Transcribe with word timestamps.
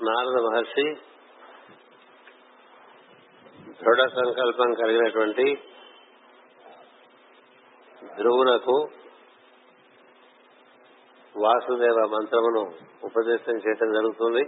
నారద 0.00 0.36
మహర్షి 0.44 0.84
దృఢ 3.80 4.00
సంకల్పం 4.08 4.70
కలిగినటువంటి 4.74 5.46
ధ్రువునకు 8.16 8.76
వాసుదేవ 11.34 11.98
మంత్రమును 12.06 12.62
ఉపదేశం 13.02 13.56
చేయటం 13.56 13.92
జరుగుతుంది. 13.92 14.42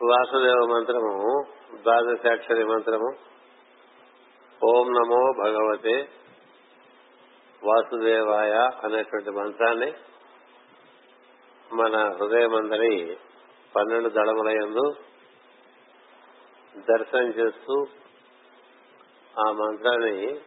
వాసుదేవ 0.00 0.60
మంత్రము 0.66 1.12
ద్వాదశాక్షరి 1.82 2.64
మంత్రము 2.64 3.08
ఓం 4.60 4.88
నమో 4.88 5.22
భగవతే 5.42 5.96
వాసుదేవాయ 7.62 8.52
అనేటువంటి 8.84 9.30
మంత్రాన్ని 9.30 9.90
మన 11.70 12.14
హృదయమందరి 12.20 13.18
పన్నెండు 13.74 14.08
దళములయందు 14.08 14.96
దర్శనం 16.86 17.28
చేస్తూ 17.28 17.86
ఆ 19.38 19.52
మంత్రాన్ని 19.52 20.40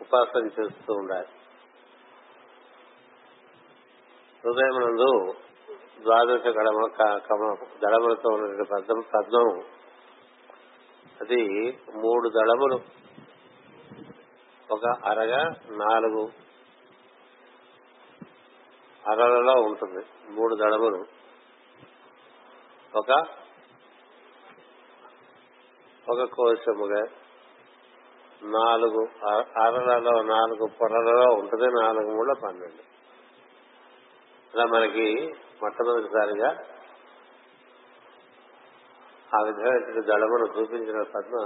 ఉపాసన 0.00 0.46
చేస్తూ 0.46 0.92
ఉండాలి. 0.92 1.26
హృదయం 4.44 4.74
నందు 4.74 5.34
కడమ 6.36 6.86
కమ 7.18 7.56
దళములతో 7.82 8.28
ఉన్నటువంటి 8.28 8.70
పద్మ 8.70 9.00
పద్మం 9.00 9.62
అది 11.20 11.68
మూడు 11.94 12.28
దళములు 12.28 12.80
ఒక 14.70 14.86
అరగా 15.04 15.42
నాలుగు 15.70 16.30
అరలలో 19.10 19.52
ఉంటుంది. 19.52 20.06
మూడు 20.28 20.54
దడములు 20.54 21.04
ఒక 22.98 23.10
ఒక 26.10 26.22
కోశముగా 26.34 27.02
నాలుగు 28.42 29.08
అరలలో 29.62 30.22
నాలుగు 30.22 30.68
పొరలలో 30.80 31.34
ఉంటుంది. 31.34 31.66
నాలుగు 31.82 32.16
మూడు 32.16 32.34
పన్నెండు. 32.44 32.82
ఇలా 34.54 34.64
మనకి 34.64 35.34
మొట్టమొదటిసారిగా 35.62 36.48
ఆ 39.36 39.42
విధమైన 39.42 40.00
దళమును 40.00 40.60
చూపించిన 40.60 41.02
పద్మ 41.02 41.36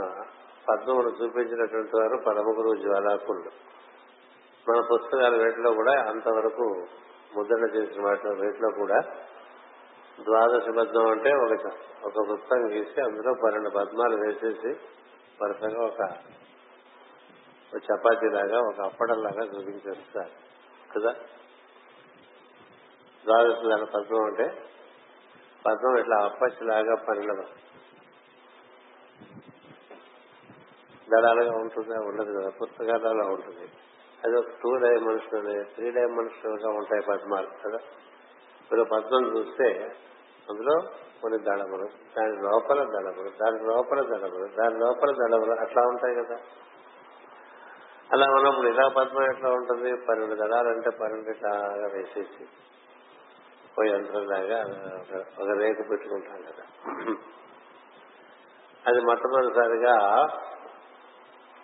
పద్మమును 0.68 1.08
చూపించినటువంటి 1.08 1.96
వారు 1.96 2.24
పరమగురు 2.26 2.76
జ్వాలాకులు. 2.82 3.50
మన 4.68 4.80
పుస్తకాల 4.80 5.36
వేటిలో 5.36 5.72
కూడా 5.72 5.92
అంతవరకు 6.08 6.86
ముద్రణ 7.34 7.64
చేసిన 7.76 8.02
వాటిలో 8.06 8.32
రేట్లో 8.32 8.70
కూడా 8.70 9.00
ద్వాదశ 10.20 10.62
పద్మం 10.62 11.10
అంటే 11.10 11.34
ఒక 11.34 11.72
ఒక 12.04 12.28
వృత్తం 12.28 12.72
గీసి 12.72 13.00
అందులో 13.00 13.34
పన్నెండు 13.44 13.70
పద్మాలు 13.70 14.16
వేసేసి 14.16 14.68
వరుసగా 15.42 15.84
ఒక 15.86 16.00
చపాతీ 17.76 18.28
లాగా 18.28 18.58
ఒక 18.58 18.80
అప్పడం 18.80 19.22
లాగా 19.22 19.44
చూపించేస్తారు. 19.44 20.30
కదా? 20.94 21.12
ద్వాదశ 23.24 23.54
పద్మం 23.94 24.24
అంటే 24.24 24.44
పద్మం 25.66 25.98
ఇట్లా 25.98 26.24
అప్పచ్చిలాగా 26.24 26.94
పన్నెండు 26.94 27.66
దళాలుగా 31.10 31.56
ఉంటుందా? 31.56 31.96
ఉండదు 32.00 32.40
కదా. 32.40 32.50
పుస్తకాలలో 32.50 33.26
ఉంటుంది. 33.26 33.68
అది 34.26 34.36
ఒక 34.36 34.50
టూ 34.62 34.70
డైమెన్షనల్ 34.76 35.64
త్రీ 35.74 35.90
డైమెన్షనల్గా 35.90 36.68
ఉంటాయి 36.76 37.02
పద్మాలు 37.02 37.50
కదా? 37.64 37.80
మీరు 38.70 38.84
పద్మం 38.84 39.24
చూస్తే 39.36 39.68
అందులో 40.48 40.74
కొన్ని 41.20 41.38
దళములు 41.38 41.86
దాని 42.16 42.36
లోపల 42.42 42.80
దళములు 42.94 43.30
దాని 43.40 43.58
లోపల 43.66 44.00
దళములు 44.12 44.46
దాని 44.56 44.78
లోపల 44.78 45.10
దళములు 45.12 45.52
అట్లా 45.60 45.82
ఉంటాయి 45.86 46.14
కదా? 46.14 46.36
అలా 48.10 48.26
ఉన్నప్పుడు 48.30 48.68
ఇలా 48.68 48.88
పద్మం 48.96 49.24
ఎట్లా 49.30 49.48
ఉంటుంది? 49.50 49.90
పన్నెండు 50.08 50.34
దళాలంటే 50.34 50.90
పన్నెండు 51.00 51.30
ఇట్లాగా 51.30 51.86
వేసేసి 51.86 52.44
ఓ 53.78 53.84
యంత్రంలాగా 53.84 54.58
ఒక 55.38 55.48
రేకు 55.58 55.82
పెట్టుకుంటాం 55.82 56.42
కదా? 56.42 56.64
అది 58.84 59.00
మొట్టమొదటిసారిగా 59.00 59.94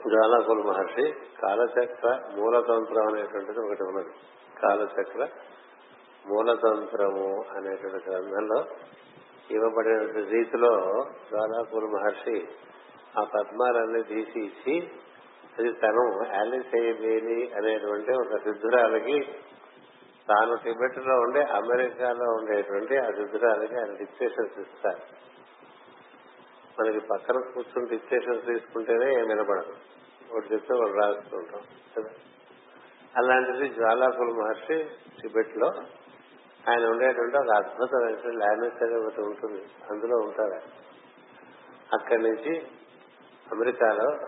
జ్వాలాకుల 0.09 0.63
మహర్షి 0.63 1.15
కాలచక్ర 1.43 2.21
మూలతంత్రం 2.37 3.07
అనేటువంటిది 3.07 3.61
ఒకటి 3.61 3.83
ఉన్నది. 3.83 4.09
కాలచక్ర 4.63 5.29
మూలతంత్రము 6.27 7.45
అనేటువంటి 7.57 8.11
గ్రంథంలో 8.11 8.65
ఇవ్వబడిన 9.51 10.25
రీతిలో 10.29 11.07
జ్వాలాకుల 11.31 11.85
మహర్షి 11.85 12.49
ఆ 13.19 13.25
పద్మాలన్నీ 13.25 14.03
తీసి 14.03 14.41
ఇచ్చి 14.41 14.91
అది 15.59 15.73
తను 15.73 16.25
యాలిస్ 16.35 16.75
అయ్యేది 16.75 17.53
అనేటువంటి 17.55 18.13
ఒక 18.13 18.37
సిద్ధురాలకి 18.43 19.21
తాను 20.29 20.57
టిబెట్లో 20.57 21.21
ఉండే 21.21 21.41
అమెరికాలో 21.41 22.33
ఉండేటువంటి 22.33 22.97
ఆ 22.97 23.11
సిద్ధురాలకి 23.11 23.75
ఆయన 23.75 23.97
డిక్టేషన్స్ 23.97 24.59
ఇస్తారు. 24.59 25.23
మనకి 26.81 27.07
పక్కన 27.07 27.41
కూర్చుని 27.41 27.87
డిక్టేషన్స్ 27.87 28.47
తీసుకుంటేనే 28.47 29.15
ఏం 29.21 29.29
వినపడదు. 29.29 29.73
ఒకటి 30.33 30.55
చెప్తే 30.55 30.75
ఒకటి 30.75 30.93
రాస్తుంటాం 30.93 31.63
కదా 31.97 32.11
అలాంటిది 33.17 33.69
జ్వాలాకుల 33.69 34.33
మహర్షి 34.33 34.91
టిబెట్లో 35.23 35.67
ఆయన 36.71 36.87
ఉండేటువంటి 36.87 37.37
ఒక 37.37 37.57
అద్భుతమైన 37.57 38.37
లాంగ్వేజ్ 38.37 38.95
ఒకటి 38.95 39.21
ఉంటుంది 39.21 39.63
అందులో 39.91 40.17
ఉంటారు 40.17 40.63
అక్కడి 41.93 42.23
నుంచి 42.23 42.67
అమెరికాలో 43.53 44.19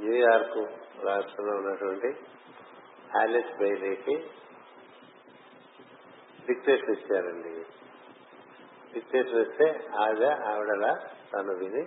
న్యూయార్క్ 0.00 0.58
రాష్ట్రంలో 1.04 1.56
ఉన్నటువంటి 1.56 2.16
ఆలిస్ 3.18 3.58
బైలీకి 3.58 4.30
డిక్టేషన్ 6.46 6.90
ఇచ్చారండి. 6.90 7.64
డిక్టేషన్ 8.94 9.38
ఇస్తే 9.38 9.88
ఆవిడ 10.00 10.24
ఆవిడలా 10.24 10.98
తను 11.32 11.52
విని 11.52 11.84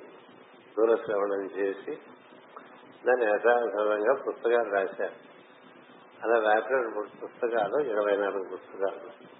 దూరశ్రవణం 0.77 1.45
చేసి 1.45 1.97
దాన్ని 3.07 3.25
యథాతథంగా 3.25 4.13
పుస్తకాలు 4.13 4.71
రాశారు. 4.71 5.33
అలా 6.23 6.51
రాసిన 6.51 7.03
పుస్తకాలు 7.23 7.83
ఇరవై 7.83 8.17
నాలుగు 8.17 8.57
పుస్తకాలు. 8.57 9.33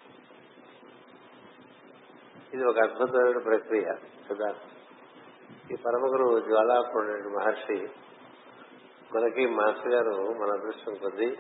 ఇది 2.56 2.66
ఒక 2.66 2.80
అద్భుతమైన 2.80 3.38
ప్రక్రియ 3.38 3.84
కదా 4.32 4.56
ఈ 5.72 5.76
పరమగురు 5.76 6.40
జ్వాలాపుడు 6.40 7.30
మహర్షి 7.40 7.88
మనకి 9.16 9.48
మాస్టర్ 9.48 9.94
గారు 9.94 10.12
మన 10.12 10.52
అదృష్టం 10.60 10.94
కొద్దీ 10.94 11.38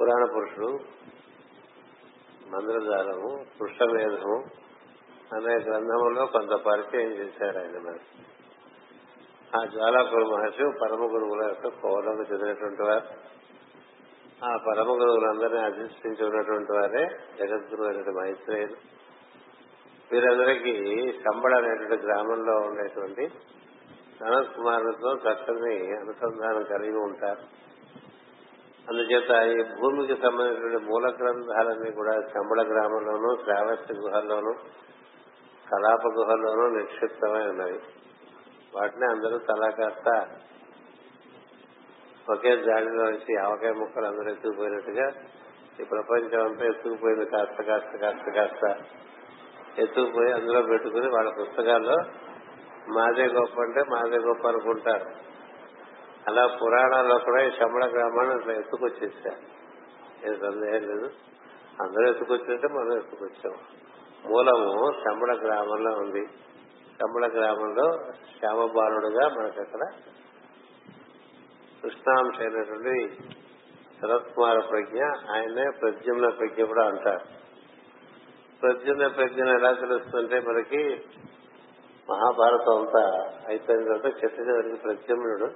పురాణ 0.00 0.24
పురుషుడు 0.34 0.78
మంత్రజాలము 2.48 3.46
పురుషమేధము 3.60 4.36
అనే 5.34 5.54
గ్రంథములో 5.54 6.26
కొంత 6.26 6.50
పరిచయం 6.50 7.10
చేశారు 7.12 7.58
ఆయన 7.58 7.78
మనకి 7.78 8.22
ఆ 9.56 9.64
జ్వాలాపుర 9.64 10.20
మహర్షి 10.22 10.64
పరమ 10.82 11.00
గురువుల 11.00 11.46
యొక్క 11.46 11.68
కోవలకు 11.68 12.32
చెందినటువంటి 12.32 12.82
వారు. 12.82 13.38
ఆ 14.44 14.56
పరమ 14.56 14.86
గురువులందరినీ 14.86 15.60
అధిష్ఠించి 15.60 16.26
ఉన్నటువంటి 16.26 16.72
వారే 16.72 17.06
జగద్గురు 17.38 17.82
అయినటువంటి 17.82 18.10
మైత్రేయులు. 18.10 18.76
వీరందరికీ 20.12 20.74
శంబడ 21.12 21.54
అనేటువంటి 21.54 22.06
గ్రామంలో 22.06 22.56
ఉండేటువంటి 22.56 23.28
సనత్ 24.20 24.56
కుమారులతో 24.56 25.12
చక్కని 25.12 25.96
అనుసంధానం 25.96 26.62
కలిగి 26.62 26.96
ఉంటారు. 26.96 27.40
అందుచేత 28.88 29.30
ఈ 29.30 29.62
భూమికి 29.80 30.22
సంబంధించిన 30.22 30.90
మూల 30.90 31.06
గ్రంథాలన్నీ 31.06 31.90
కూడా 31.90 32.12
శంబళ 32.12 32.62
గ్రామంలోనూ 32.62 33.36
శ్రావస్తి 33.44 33.94
గుహల్లోనూ 33.94 34.52
కలాప 35.70 36.06
గుహల్లోనూ 36.06 36.76
నిక్షిప్తమై 36.76 37.48
ఉన్నవి. 37.48 37.80
వాటిని 38.74 39.04
అందరూ 39.04 39.38
తలా 39.38 39.70
కాస్త 39.70 40.28
ఒకే 42.30 42.56
జాడిలో 42.56 43.04
నుంచి 43.10 43.36
ఆవకాయ 43.36 43.72
ముక్కలు 43.72 44.06
అందరూ 44.06 44.30
ఎత్తుకుపోయినట్టుగా 44.30 45.12
ఈ 45.80 45.84
ప్రపంచం 45.84 46.44
అంతా 46.44 46.66
ఎత్తుకుపోయింది 46.66 47.26
కాస్త 47.26 47.62
కాస్త 47.62 47.96
కాస్త 47.96 48.30
కాస్త. 48.30 48.84
ఎత్తుకుపోయి 49.78 50.32
అందులో 50.32 50.62
పెట్టుకుని 50.62 51.08
వాళ్ళ 51.08 51.30
పుస్తకాల్లో 51.40 51.94
మాదే 52.88 53.26
గొప్ప 53.26 53.60
అంటే 53.60 53.84
మాదే 53.90 54.16
గొప్ప 54.16 54.48
అనుకుంటారు. 54.48 55.10
అలా 56.28 56.46
పురాణాల్లో 56.46 57.18
కూడా 57.18 57.42
ఈ 57.42 57.50
శమణ 57.50 57.90
గ్రామాన్ని 57.90 58.34
అట్లా 58.34 58.54
ఎత్తుకొచ్చేసారు. 58.54 59.58
ఏం 60.28 60.40
సందేహం 60.40 60.82
లేదు. 60.82 61.10
అందరూ 61.82 62.10
ఎత్తుకొచ్చినట్టే 62.10 62.68
మనం 62.68 62.98
ఎత్తుకొచ్చాం. 62.98 63.54
మూలము 64.24 64.92
శమణ 64.92 65.46
గ్రామంలో 65.46 65.90
ఉంది. 65.98 66.26
కమ్మల 67.00 67.26
గ్రామంలో 67.26 68.12
శ్యామబాలుడుగా 68.38 69.28
మనకు 69.28 69.60
అక్కడ 69.60 69.80
కృష్ణాంశ 71.82 72.40
అయినటువంటి 72.40 73.14
శరత్కుమార 74.02 74.58
ప్రజ్ఞ 74.58 75.02
ఆయనే 75.30 75.70
ప్రద్యుమ్న 75.80 76.28
ప్రజ్ఞ 76.28 76.64
కూడా 76.64 76.86
అంటారు. 76.86 77.24
ప్రజ్ఞ 78.62 79.06
ప్రజ్ఞ 79.06 79.44
ఎలా 79.44 79.72
తెలుస్తుంటే 79.72 80.40
మనకి 80.40 81.02
మహాభారతం 82.10 82.78
అంతా 82.78 83.32
అయిపోయిన 83.48 83.82
తర్వాత 83.84 84.14
క్షత్రియుడికి 84.14 84.76
ప్రద్యుమ్నుడు 84.76 85.46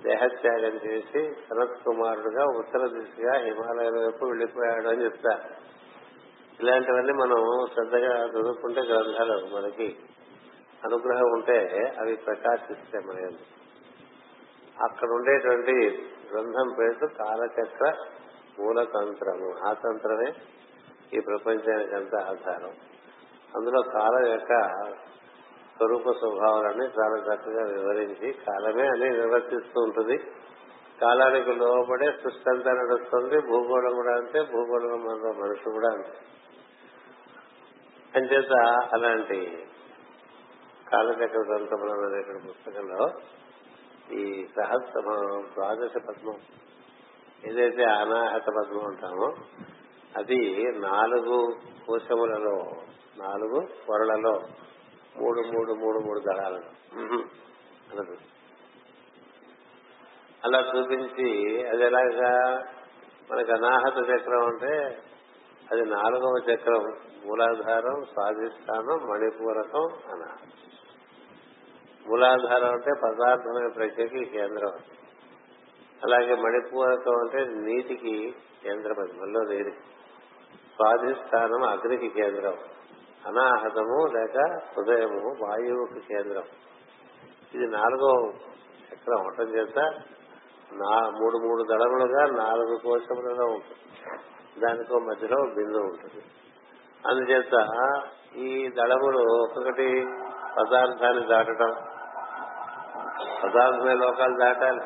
దేహత్యాగం 0.00 0.76
చేసి 0.86 1.34
శరత్ 1.34 1.84
కుమారుడుగా 1.84 2.44
ఉత్తర 2.58 2.86
దిశగా 2.86 3.34
హిమాలయాల 3.38 4.04
వైపు 4.04 4.24
వెళ్ళిపోయాడు 4.24 4.88
అని 4.88 5.04
చెప్తారు. 5.04 5.54
ఇలాంటివన్నీ 6.60 7.12
మనం 7.12 7.66
శ్రద్ధగా 7.74 8.26
చదువుకుంటే 8.26 8.80
గ్రంథాలు 8.80 9.56
మనకి 9.56 9.96
అనుగ్రహం 10.84 11.30
ఉంటే 11.32 11.92
అవి 12.00 12.16
ప్రకాశిస్తే 12.16 12.98
మన 12.98 13.30
అక్కడ 14.84 15.08
ఉండేటువంటి 15.10 16.06
గ్రంథం 16.32 16.76
పేరు 16.78 17.06
కాలచక్ర 17.06 17.94
మూలతంత్రము. 18.60 19.68
ఆ 19.68 19.72
తంత్రమే 19.72 20.32
ఈ 21.14 21.20
ప్రపంచానికి 21.20 21.94
అంతా 21.94 22.18
ఆధారం. 22.18 22.70
అందులో 23.56 23.82
కాలం 23.82 24.26
యొక్క 24.30 24.68
స్వరూప 25.76 26.10
స్వభావాలని 26.10 26.84
చాలా 26.84 27.34
చక్కగా 27.34 27.64
వివరించి 27.64 28.32
కాలమే 28.32 28.86
అని 28.88 29.10
నిర్వర్తిస్తూ 29.10 29.80
ఉంటుంది. 29.80 30.18
కాలానికి 31.00 31.52
లోపడే 31.52 32.06
సృష్టి 32.06 32.50
అంతా 32.50 32.72
నడుస్తుంది 32.72 33.40
భూగోళం 33.40 33.94
కూడా 33.94 34.14
అంతే 34.16 34.42
భూగోళం 34.42 35.04
మనుషులు 35.40 35.72
కూడా 35.72 35.92
అంతే. 35.94 36.12
అంచేత 38.16 38.52
అలాంటి 38.92 39.67
కాలచక్ర 40.92 41.38
గ్రంథములు 41.38 42.06
అనేటువంటి 42.06 42.46
పుస్తకంలో 42.46 43.10
ఈ 44.12 44.46
సహస్ర 44.56 45.00
ద్వాదశ 45.54 45.96
పద్మం 46.08 46.36
ఏదైతే 47.44 47.84
అనాహత 47.84 48.42
పద్మం 48.42 48.86
అంటామో 48.86 49.34
అది 50.16 50.62
నాలుగు 50.78 51.56
కోశములలో 51.86 52.72
నాలుగు 53.18 53.68
పొరలలో 53.88 54.40
మూడు 55.16 55.40
మూడు 55.40 55.72
మూడు 55.74 55.98
మూడు 55.98 56.20
దళాలను. 56.20 56.70
అన్నది. 57.90 58.16
అలా 60.44 60.58
చూపించి 60.58 61.28
అది 61.68 61.82
ఎలాగా? 61.82 62.64
మనకు 63.30 63.52
అనాహత 63.52 64.10
చక్రం 64.10 64.46
అంటే 64.46 65.02
అది 65.72 65.84
నాలుగవ 65.84 66.52
చక్రం 66.52 66.82
మూలాధారం 67.24 68.04
స్వాధిష్టానం 68.04 69.08
మణిపూరకం 69.08 70.12
అనాహత. 70.12 70.67
మూలాధారం 72.06 72.70
అంటే 72.70 72.92
పదార్థమైన 73.04 73.72
ప్రజ్ఞకి 73.76 74.24
కేంద్రం. 74.24 74.72
అలాగే 76.04 76.34
మణిపూరకం 76.34 77.18
అంటే 77.18 77.44
నీటికి 77.44 78.34
కేంద్రం 78.62 79.02
అది 79.02 79.12
మళ్ళీ 79.12 79.56
నీరు 79.56 79.70
స్వాధిష్టానం 80.74 81.68
అగ్నికి 81.68 82.08
కేంద్రం. 82.08 82.54
అనాహతము 83.26 84.06
లేక 84.06 84.58
హృదయము 84.76 85.36
వాయువుకి 85.44 86.00
కేంద్రం. 86.00 86.42
ఇది 87.54 87.66
నాలుగో 87.66 88.32
చక్రం. 88.94 89.20
అవటం 89.20 89.56
చేత 89.56 89.78
నా 90.72 91.10
మూడు 91.10 91.38
మూడు 91.38 91.62
దళములుగా 91.62 92.46
నాలుగు 92.46 92.76
కోశములలో 92.76 93.46
ఉంటుంది. 93.46 93.78
దానికో 94.60 94.98
మధ్యలో 94.98 95.36
బిందు 95.54 95.78
ఉంటుంది. 95.78 96.24
అందుచేత 97.06 97.68
ఈ 98.36 98.68
దళములు 98.68 99.42
ఒక్కొక్కటి 99.42 100.06
పదార్థాన్ని 100.58 101.26
దాటడం 101.26 101.87
పదార్థమే 103.44 103.94
లోకాలు 103.94 104.38
దాటాలి. 104.38 104.80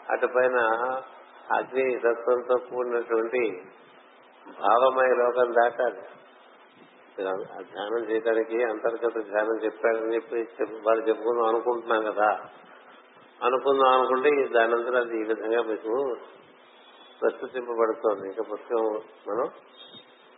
అటు 0.09 0.27
పైన 0.27 0.57
అగ్ని 1.53 1.95
తత్వంతో 1.95 2.57
కూడినటువంటి 2.57 3.61
భావమయ 4.47 5.15
లోకం 5.15 5.53
దాటాలి. 5.61 6.01
ఆ 7.31 7.61
ధ్యానం 7.61 8.11
చేయడానికి 8.11 8.63
అంతర్గత 8.63 9.13
ధ్యానం 9.13 9.65
చెప్పాడని 9.65 10.15
చెప్పి 10.15 10.35
చెప్పి- 10.35 11.07
చెప్పుకుందాం 11.07 11.45
అనుకుంటున్నాం 11.45 12.13
కదా. 12.13 12.39
అనుకుందాం 13.43 13.93
అనుకుంటే 13.93 14.29
ఈ 14.29 14.47
దానంతా 14.47 14.99
అది 14.99 15.19
ఈ 15.19 15.23
విధంగా 15.23 15.61
మీకు 15.61 16.15
ప్రస్తుతింపబడుతోంది. 17.21 18.27
ఇంకా 18.27 18.43
పుస్తకం 18.51 18.83
మనం 19.27 19.49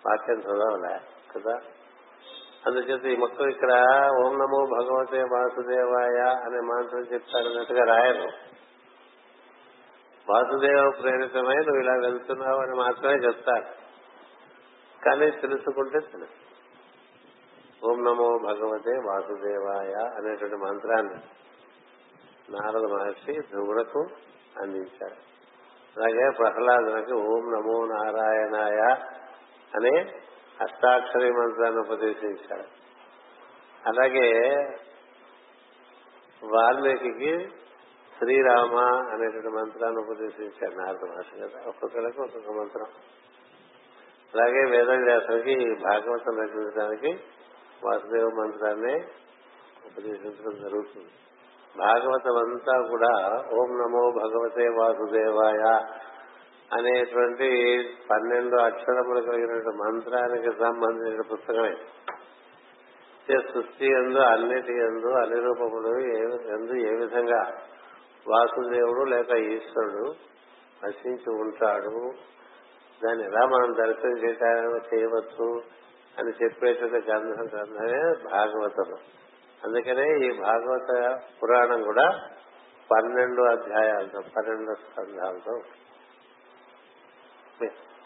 వాక్యం 0.07 0.39
చదవలే 0.39 0.99
కదా? 1.35 1.59
అందుచేత 2.67 3.05
ఈ 3.05 3.15
మొత్తం 3.15 3.49
ఇక్కడ 3.49 3.71
ఓం 4.25 4.33
నమో 4.33 4.65
భగవతే 4.65 5.23
వాసుదేవాయ 5.23 6.35
అనే 6.45 6.59
మంత్రం 6.59 6.99
చెప్తారన్నట్టుగా 6.99 7.83
రాయరు. 7.83 8.29
వాసుదేవ 10.29 10.91
ప్రేరితమై 11.01 11.55
నువ్వు 11.55 11.79
ఇలా 11.79 11.93
వెళ్తున్నావు 11.93 12.59
అని 12.61 12.75
మాత్రమే 12.75 13.13
చెప్తారు. 13.13 13.65
కానీ 15.05 15.31
తెలుసుకుంటే 15.31 15.99
తెలుసు. 15.99 16.49
ఓం 17.87 18.03
నమో 18.03 18.37
భగవతే 18.37 18.91
వాసుదేవాయ 18.91 19.93
అనేటువంటి 20.17 20.55
మంత్రాన్ని 20.55 21.15
నారద 22.49 22.83
మహర్షి 22.83 23.41
ధ్రువులకు 23.41 23.99
అందించారు. 24.61 25.29
అలాగే 25.97 26.29
ప్రహ్లాదునికి 26.29 27.13
ఓం 27.13 27.51
నమో 27.51 27.85
నారాయణాయ 27.85 28.95
అనే 29.75 30.13
అష్టాక్షరి 30.61 31.31
మంత్రాన్ని 31.31 31.79
ఉపదేశించాడు. 31.79 32.67
అలాగే 33.85 34.27
వాల్మీకి 36.43 37.49
శ్రీరామ 38.17 38.77
అనేటువంటి 39.13 39.47
మంత్రాన్ని 39.47 39.99
ఉపదేశించాడు 39.99 40.75
నారద 40.75 41.09
మహర్షి 41.09 41.39
కదా 41.39 41.61
ఒక్కొక్కరికి 41.67 42.21
ఒక్కొక్క 42.21 42.51
మంత్రం. 42.51 42.87
అలాగే 44.33 44.69
వేదవ్యాసునికి 44.69 45.83
భాగవతం 45.83 46.37
రచించడానికి 46.37 47.23
వాసుదేవ 47.83 48.27
మంత్రాన్ని 48.27 48.93
ఉపదేశించడం 49.85 50.61
జరుగుతుంది. 50.61 51.11
భాగవతం 51.77 52.37
అంతా 52.37 52.81
కూడా 52.87 53.43
ఓం 53.53 53.69
నమో 53.77 54.11
భగవతే 54.11 54.67
వాసుదేవాయ 54.67 55.79
అనేటువంటి 56.73 57.49
పన్నెండు 58.09 58.55
అక్షరములు 58.55 59.21
కలిగిన 59.21 59.53
మంత్రానికి 59.53 60.49
సంబంధించిన 60.59 61.21
పుస్తకమే. 61.21 61.75
సృష్టి 63.53 63.85
ఎందు 63.85 64.19
అన్నిటి 64.19 64.73
ఎందు 64.73 65.07
అన్ని 65.07 65.41
రూపములు 65.41 65.99
ఏ- 65.99 66.53
ఎందు 66.53 66.73
ఏ 66.73 66.95
విధంగా 66.95 67.53
వాసుదేవుడు 68.27 69.03
లేక 69.03 69.31
ఈశ్వరుడు 69.31 70.15
నశించి 70.85 71.29
ఉంటాడు. 71.29 72.13
దాన్ని 73.05 73.25
ఎలా 73.25 73.45
మనం 73.45 73.75
దర్శనం 73.77 74.17
చేయటానికి 74.17 74.95
చేయవచ్చు 74.95 75.61
అని 76.19 76.43
చెప్పేటువంటి 76.43 77.09
గ్రంథం 77.09 77.45
గ్రంథమే 77.45 78.13
భాగవతం 78.31 78.93
అందుకనే 79.65 80.27
ఈ 80.27 80.39
భాగవత 80.39 81.19
పురాణం 81.43 81.83
కూడా 81.83 82.29
పన్నెండు 82.91 83.41
అధ్యాయాలతో 83.41 84.19
పన్నెండు 84.37 84.75
స్కంధాలతో 84.75 85.61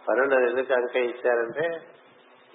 పన్నెండు 0.10 0.36
ఎందుకు 0.36 0.74
అంక 0.74 0.96
ఇచ్చారంటే 0.96 1.66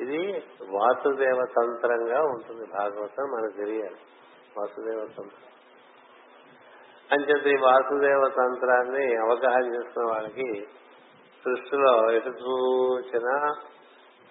ఇది 0.01 0.45
వాసుదేవ 0.71 1.45
తంత్రంగా 1.57 2.23
ఉంటుంది 2.23 2.67
భాగవతం 2.73 3.25
మనకు 3.25 3.57
తెలియాలి. 3.57 4.01
వాసుదేవ 4.59 5.01
తంత్రం 5.05 5.45
అంచేత 7.13 7.47
ఈ 7.47 7.57
వాసుదేవ 7.63 8.29
తంత్రాన్ని 8.29 9.17
అవగాహన 9.17 9.75
చేసుకున్న 9.75 10.11
వాళ్ళకి 10.11 10.67
సృష్టిలో 11.45 12.13
ఎటు 12.13 12.29
చూసినా 12.29 13.35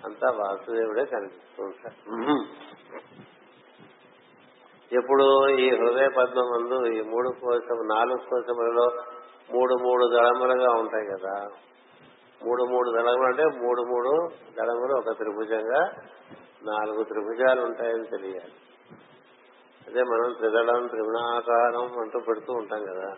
అంతా 0.06 0.28
వాసుదేవుడే 0.32 1.06
కనిపిస్తూ 1.06 1.64
ఉంటాడు. 1.64 1.96
ఎప్పుడు 4.94 5.50
ఈ 5.50 5.70
హృదయ 5.70 6.08
పద్మం 6.08 6.46
ముందు 6.46 6.88
ఈ 6.88 7.02
మూడు 7.02 7.30
కోసం 7.30 7.78
నాలుగు 7.88 8.30
కోసములలో 8.30 8.86
మూడు 9.54 9.74
మూడు 9.74 10.06
దళములుగా 10.16 10.72
ఉంటాయి 10.72 11.08
కదా. 11.08 11.48
మూడు 12.46 12.64
మూడు 12.64 12.90
దళములు 12.92 13.28
అంటే 13.28 13.44
మూడు 13.44 13.82
మూడు 13.82 14.28
దళములు 14.58 14.98
ఒక 14.98 15.18
త్రిభుజంగా 15.18 15.92
నాలుగు 16.64 17.04
త్రిభుజాలు 17.04 17.62
ఉంటాయని 17.62 18.06
తెలియాలి. 18.06 18.54
అదే 19.88 20.04
మనం 20.04 20.34
త్రిదళం 20.34 20.88
త్రిగుణాకారం 20.88 22.00
అంటూ 22.02 22.20
పెడుతూ 22.20 22.54
ఉంటాం 22.54 22.86
కదా. 22.86 23.16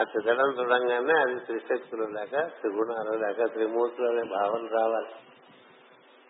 ఆ 0.00 0.02
త్రిదళం 0.02 0.50
చూడంగానే 0.52 1.18
అది 1.20 1.40
త్రిశక్తులు 1.40 2.02
లేక 2.02 2.30
త్రిగుణాలు 2.30 3.26
లేక 3.26 3.52
త్రిమూర్తులు 3.52 4.06
అనే 4.06 4.22
భావన 4.22 4.66
రావాలి. 4.66 5.14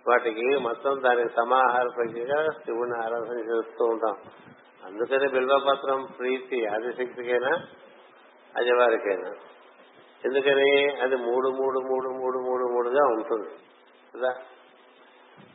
వాటికి 0.09 0.59
మొత్తం 0.59 1.03
దానికి 1.05 1.29
సమాహార 1.29 1.87
ప్రజ్ఞగా 1.97 2.51
శివుని 2.51 3.05
ఆరాధన 3.05 3.39
చేస్తూ 3.39 3.85
ఉంటాం. 3.85 4.17
అందుకని 4.85 5.29
బిల్వపత్రం 5.29 6.07
ప్రీతి 6.19 6.67
ఆదిశక్తికైనా 6.67 7.51
అజవారికైనా. 8.57 9.31
ఎందుకని? 10.25 10.97
అది 11.01 11.17
మూడు 11.17 11.49
మూడు 11.49 11.81
మూడు 11.81 12.09
మూడు 12.09 12.39
మూడు 12.39 12.73
మూడుగా 12.73 13.07
ఉంటుంది. 13.07 13.49
కదా? 14.17 14.35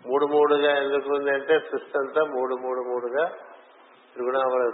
మూడు 0.07 0.25
మూడుగా 0.25 0.77
ఎందుకుంది 0.77 1.31
అంటే 1.31 1.59
సృష్టి 1.59 1.97
అంతా 1.97 2.23
మూడు 2.23 2.55
మూడు 2.55 2.81
మూడుగా 2.81 3.27
త్రిగుణావళ 4.13 4.69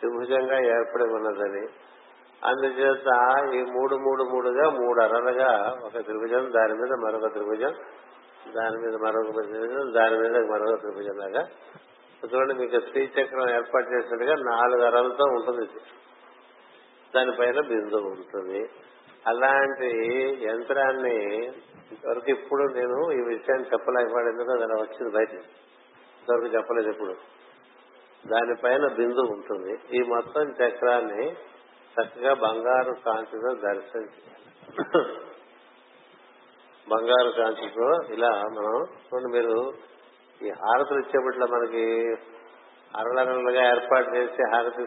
త్రిభుజంగా 0.00 0.66
ఏర్పడి 0.66 1.04
ఉన్నదని 1.04 1.66
అందుచేత 2.44 3.06
ఈ 3.54 3.62
మూడు 3.62 3.96
మూడు 3.96 4.22
మూడుగా 4.22 4.70
మూడు 4.70 5.02
అరలుగా 5.02 5.76
ఒక 5.84 5.92
త్రిభుజం 5.92 6.52
దాని 6.56 6.72
మీద 6.72 6.92
మరొక 7.04 7.32
త్రిభుజం 7.32 7.72
దాని 8.56 8.76
మీద 8.76 8.94
మరొక 8.94 9.30
త్రిభుజం 9.30 9.92
దాని 9.92 10.18
మీద 10.18 10.36
మరొక 10.50 10.80
త్రిభుజం 10.80 11.16
లాగా. 11.16 11.48
చూడండి 12.34 12.54
మీకు 12.54 12.80
శ్రీచక్రం 12.80 13.50
ఏర్పాటు 13.50 13.86
చేసినట్టుగా 13.90 14.34
నాలుగు 14.34 14.82
అరలతో 14.82 15.24
ఉంటుంది. 15.24 15.64
ఇది. 15.64 15.80
దానిపైన 17.14 17.60
బిందువు 17.60 18.08
ఉంటుంది. 18.08 18.70
అలాంటి 19.26 19.90
యంత్రాన్ని 20.44 21.16
ఇంతవరకు 21.92 22.30
ఇప్పుడు 22.30 22.72
నేను 22.72 23.12
ఈ 23.12 23.20
విషయాన్ని 23.20 23.66
చెప్పలేకపోయాడు 23.72 24.52
అది 24.52 24.62
అలా 24.62 24.76
వచ్చింది 24.80 25.10
బయట 25.16 25.32
ఇంతవరకు 26.18 26.54
చెప్పలేదు 26.56 26.90
ఇప్పుడు 26.90 27.14
దానిపైన 28.26 28.86
బిందువు 28.86 29.32
ఉంటుంది. 29.32 29.96
ఈ 29.96 30.02
మొత్తం 30.02 30.50
చక్రాన్ని 30.50 31.32
చక్కగా 31.94 32.34
బంగారు 32.34 32.92
కాంతితో 33.04 33.54
దర్శనం 33.54 34.08
చేయాలి. 34.14 34.40
బంగారు 36.90 37.30
కాంతితో 37.30 38.14
ఇలా 38.14 38.30
మనం 38.30 38.86
చూడండి 39.02 39.38
మీరు 39.38 39.72
ఈ 40.46 40.50
హారతులు 40.50 40.98
ఇచ్చేపట్ల 40.98 41.44
మనకి 41.44 41.84
అరలరలుగా 42.96 43.62
ఏర్పాటు 43.76 44.16
చేసి 44.16 44.42
హారతి 44.54 44.82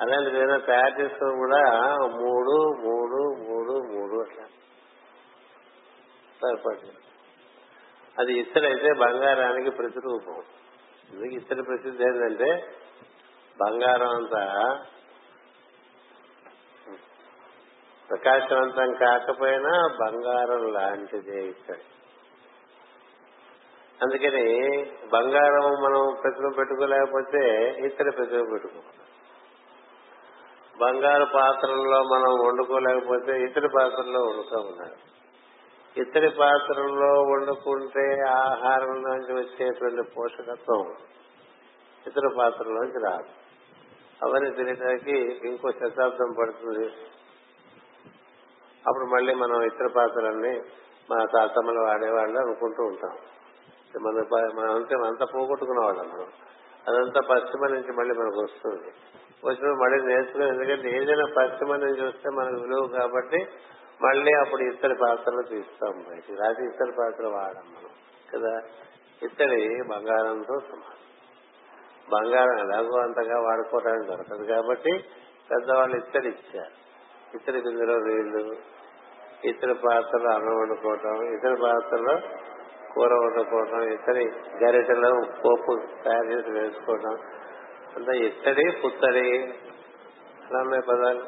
అలాంటిది 0.00 0.38
నేను 0.38 0.60
తయారు 0.60 0.94
చేసుకుని 1.00 1.36
కూడా 1.36 1.60
మూడు 2.16 2.54
మూడు 2.80 3.18
మూడు 3.44 3.74
మూడు 3.92 4.16
అట్లా. 4.22 4.44
ఏర్పాటు 6.50 6.92
అది 8.20 8.32
ఇత్తడైతే 8.40 8.92
బంగారానికి 8.92 9.70
ప్రతిరూపం. 9.70 10.38
ఎందుకు 11.10 11.34
ఇత్తడి 11.34 11.62
ప్రసిద్ధి 11.62 12.04
ఏంటంటే 12.04 12.50
బంగారం 13.56 14.08
అంతా 14.08 14.42
ప్రకాశవంతం 18.08 18.92
కాకపోయినా 18.94 19.72
బంగారం 20.00 20.62
లాంటిదే 20.72 21.38
ఇత్తడి. 21.48 21.84
అందుకని 24.02 24.46
బంగారం 25.12 25.66
మనం 25.84 26.16
ప్రతిమ 26.22 26.48
పెట్టుకోలేకపోతే 26.58 27.42
ఇతర 27.86 28.10
ప్రతిమ 28.10 28.42
పెట్టుకోవాలి 28.52 29.05
బంగారు 30.82 31.24
పాత్రల్లో 31.34 32.02
మనం 32.02 32.46
వండుకోలేకపోతే 32.46 33.42
ఇతడి 33.42 33.68
పాత్రలో 33.68 34.20
వండుకోమన్నారు 34.20 35.16
ఇతడి 36.00 36.30
పాత్రల్లో 36.30 37.22
వండుకుంటే 37.22 38.20
ఆహారంలోంచి 38.28 39.34
వచ్చేటువంటి 39.34 40.02
పోషకత్వం 40.02 40.94
ఇతర 42.06 42.34
పాత్రలోంచి 42.38 43.04
రాదు. 43.04 43.24
అవన్నీ 44.22 44.50
తినడానికి 44.50 45.12
ఇంకో 45.48 45.70
శతాబ్దం 45.70 46.34
పడుతుంది. 46.40 46.86
అప్పుడు 48.86 49.04
మళ్ళీ 49.04 49.34
మనం 49.34 49.62
ఇతర 49.62 49.86
పాత్రలన్నీ 49.96 50.60
మన 51.10 51.24
తాతమ్మలు 51.24 51.80
వాడేవాళ్ళు 51.80 52.38
అనుకుంటూ 52.38 52.82
ఉంటాం. 52.82 53.18
మన 54.02 54.24
మనం 54.54 54.74
అంతే 54.74 54.94
అంతా 54.94 55.26
పోగొట్టుకున్న 55.34 55.80
వాళ్ళం 55.84 56.08
మనం. 56.08 56.26
అదంతా 56.88 57.20
పశ్చిమ 57.20 57.66
నుంచి 57.66 57.92
మళ్ళీ 57.92 58.14
మనకు 58.14 58.42
వస్తుంది. 58.42 58.92
వచ్చినప్పుడు 59.46 59.74
మళ్ళీ 59.74 60.06
నేర్చుకుని 60.06 60.48
ఎందుకంటే 60.48 60.90
ఏదైనా 60.90 61.26
పశ్చిమ 61.36 61.76
నుంచి 61.76 62.02
వస్తే 62.06 62.30
మనకు 62.30 62.60
విలువ 62.60 62.86
కాబట్టి 62.86 63.48
మళ్ళీ 64.02 64.32
అప్పుడు 64.32 64.62
ఇత్తడి 64.62 64.94
పాత్రలు 64.94 65.42
తీస్తాం. 65.42 66.04
బయటికి 66.10 66.34
రాసి 66.34 66.64
ఇత్తడి 66.64 66.92
పాత్ర 66.92 67.26
వాడాం 67.26 67.66
మనం 67.76 67.92
కదా? 68.34 68.62
ఇత్తడి 69.22 69.82
బంగారంతో 69.82 70.58
సమానం. 70.58 71.02
బంగారం 72.10 72.58
ఎలాగో 72.58 72.98
అంతగా 72.98 73.40
వాడుకోవడానికి 73.40 74.06
దొరకదు 74.06 74.44
కాబట్టి 74.44 75.04
పెద్దవాళ్ళు 75.50 75.96
ఇత్తడి 75.96 76.28
ఇచ్చారు. 76.28 76.74
ఇత్తడి 77.34 77.60
బిందులో 77.60 77.96
నీళ్ళు 77.98 78.56
ఇతర 79.44 79.72
పాత్రలో 79.72 80.30
అన్నం 80.30 80.60
వండుకోవటం 80.60 81.34
ఇతర 81.34 81.54
పాత్రలో 81.62 82.14
కూర 82.94 83.12
వండుకోవటం 83.14 83.82
ఇతడి 83.82 84.24
గరిటలో 84.64 85.10
పోపు 85.44 85.80
తయారు 86.04 86.26
చేసి 86.26 86.50
వేసుకోవటం 86.50 87.18
అంటే 87.96 88.26
ఇత్తడి 88.26 88.70
పుత్తడి 88.70 89.56
అలా 90.46 90.58
ఉన్నాయి 90.60 90.82
పదాలు 90.82 91.24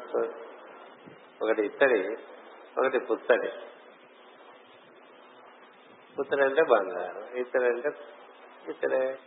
ఒకటి 1.41 1.61
ఇత్తడి 1.65 2.17
ఒకటి 2.77 2.99
పుత్తడి. 2.99 3.49
పుత్తడి 6.17 6.41
అంటే 6.41 6.63
బంగారం 6.63 7.37
ఇత్తడి 7.37 7.65
అంటే 7.65 7.89
ఇత్తడే 8.69 9.17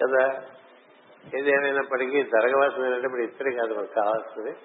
కదా? 0.00 0.42
ఏది 1.24 2.22
జరగవలసింది 2.22 2.86
అంటే 2.86 3.06
ఇప్పుడు 3.06 3.22
ఇత్తడి 3.22 3.56
కాదు 3.56 3.74
మనకు 3.74 3.94
కావాల్సింది. 3.94 4.56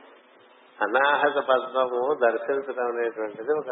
అనాహత 0.82 1.38
పద్మము 1.48 2.14
దర్శించడం 2.14 2.88
అనేటువంటిది 2.88 3.54
ఒక 3.54 3.72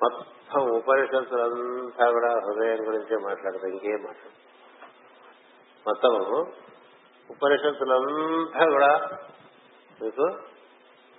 మొత్తం 0.00 0.70
ఉపనిషత్తులంతా 0.70 2.12
కూడా 2.12 2.28
హృదయం 2.28 2.86
గురించే 2.86 3.16
మాట్లాడదు 3.16 3.66
ఇంకేం 3.66 4.02
మాట్లాడదు 4.02 4.42
మొత్తము 5.86 6.22
ఉపనిషత్తులంతా 7.30 8.64
కూడా 8.70 8.92
మీకు 10.02 10.26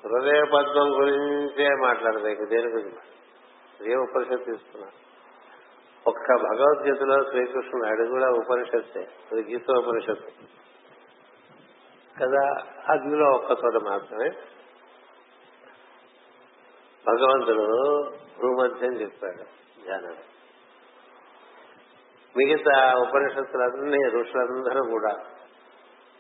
హృదయ 0.04 0.42
పద్మం 0.54 0.90
గురించే 1.02 1.70
మాట్లాడతాయి. 1.76 2.36
ఇంక 2.36 2.50
దేని 2.50 2.72
గురించి 2.72 3.92
ఏ 3.92 3.96
ఉపనిషత్తు 3.96 4.52
తీసుకున్నా 4.52 4.88
ఒక్క 6.08 6.28
భగవద్గీతలో 6.36 7.30
శ్రీకృష్ణుడు 7.30 7.88
అడుగు 7.88 8.10
కూడా 8.10 8.30
ఉపనిషత్తే 8.30 9.02
అది 9.32 9.54
గీతోపనిషత్తు. 9.54 10.32
కదా 12.16 12.44
అందులో 12.90 13.30
ఒక్క 13.30 13.52
చోట 13.52 13.84
మాత్రమే 13.90 14.30
భగవంతుడు 17.08 17.66
భూమధ్యం 18.42 18.94
చెప్పాడు 19.02 19.44
ధ్యానం 19.86 20.16
మిగతా 22.38 22.94
ఉపనిషత్తులన్నీ 23.08 24.00
ఋషులందరూ 24.20 24.82
కూడా 24.92 25.14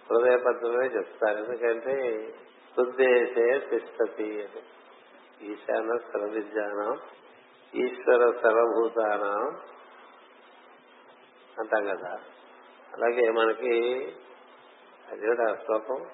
హృదయపద్మే 0.10 0.86
చెప్తారు. 0.86 1.38
ఎందుకంటే 1.38 2.28
ఉద్దేశే 2.80 3.60
తిష్టతి 3.60 4.44
అని. 4.44 4.62
ఈశాన 5.42 5.98
సర్వవిద్యానం 5.98 7.00
ఈశ్వర 7.76 8.32
సర్వభూతానం 8.44 9.62
అంటాం 11.60 11.86
కదా. 11.86 12.20
అలాగే 12.94 13.32
మనకి 13.32 14.06
అది 15.12 15.30
ఆ 15.30 15.56
శ్లోకం 15.56 16.06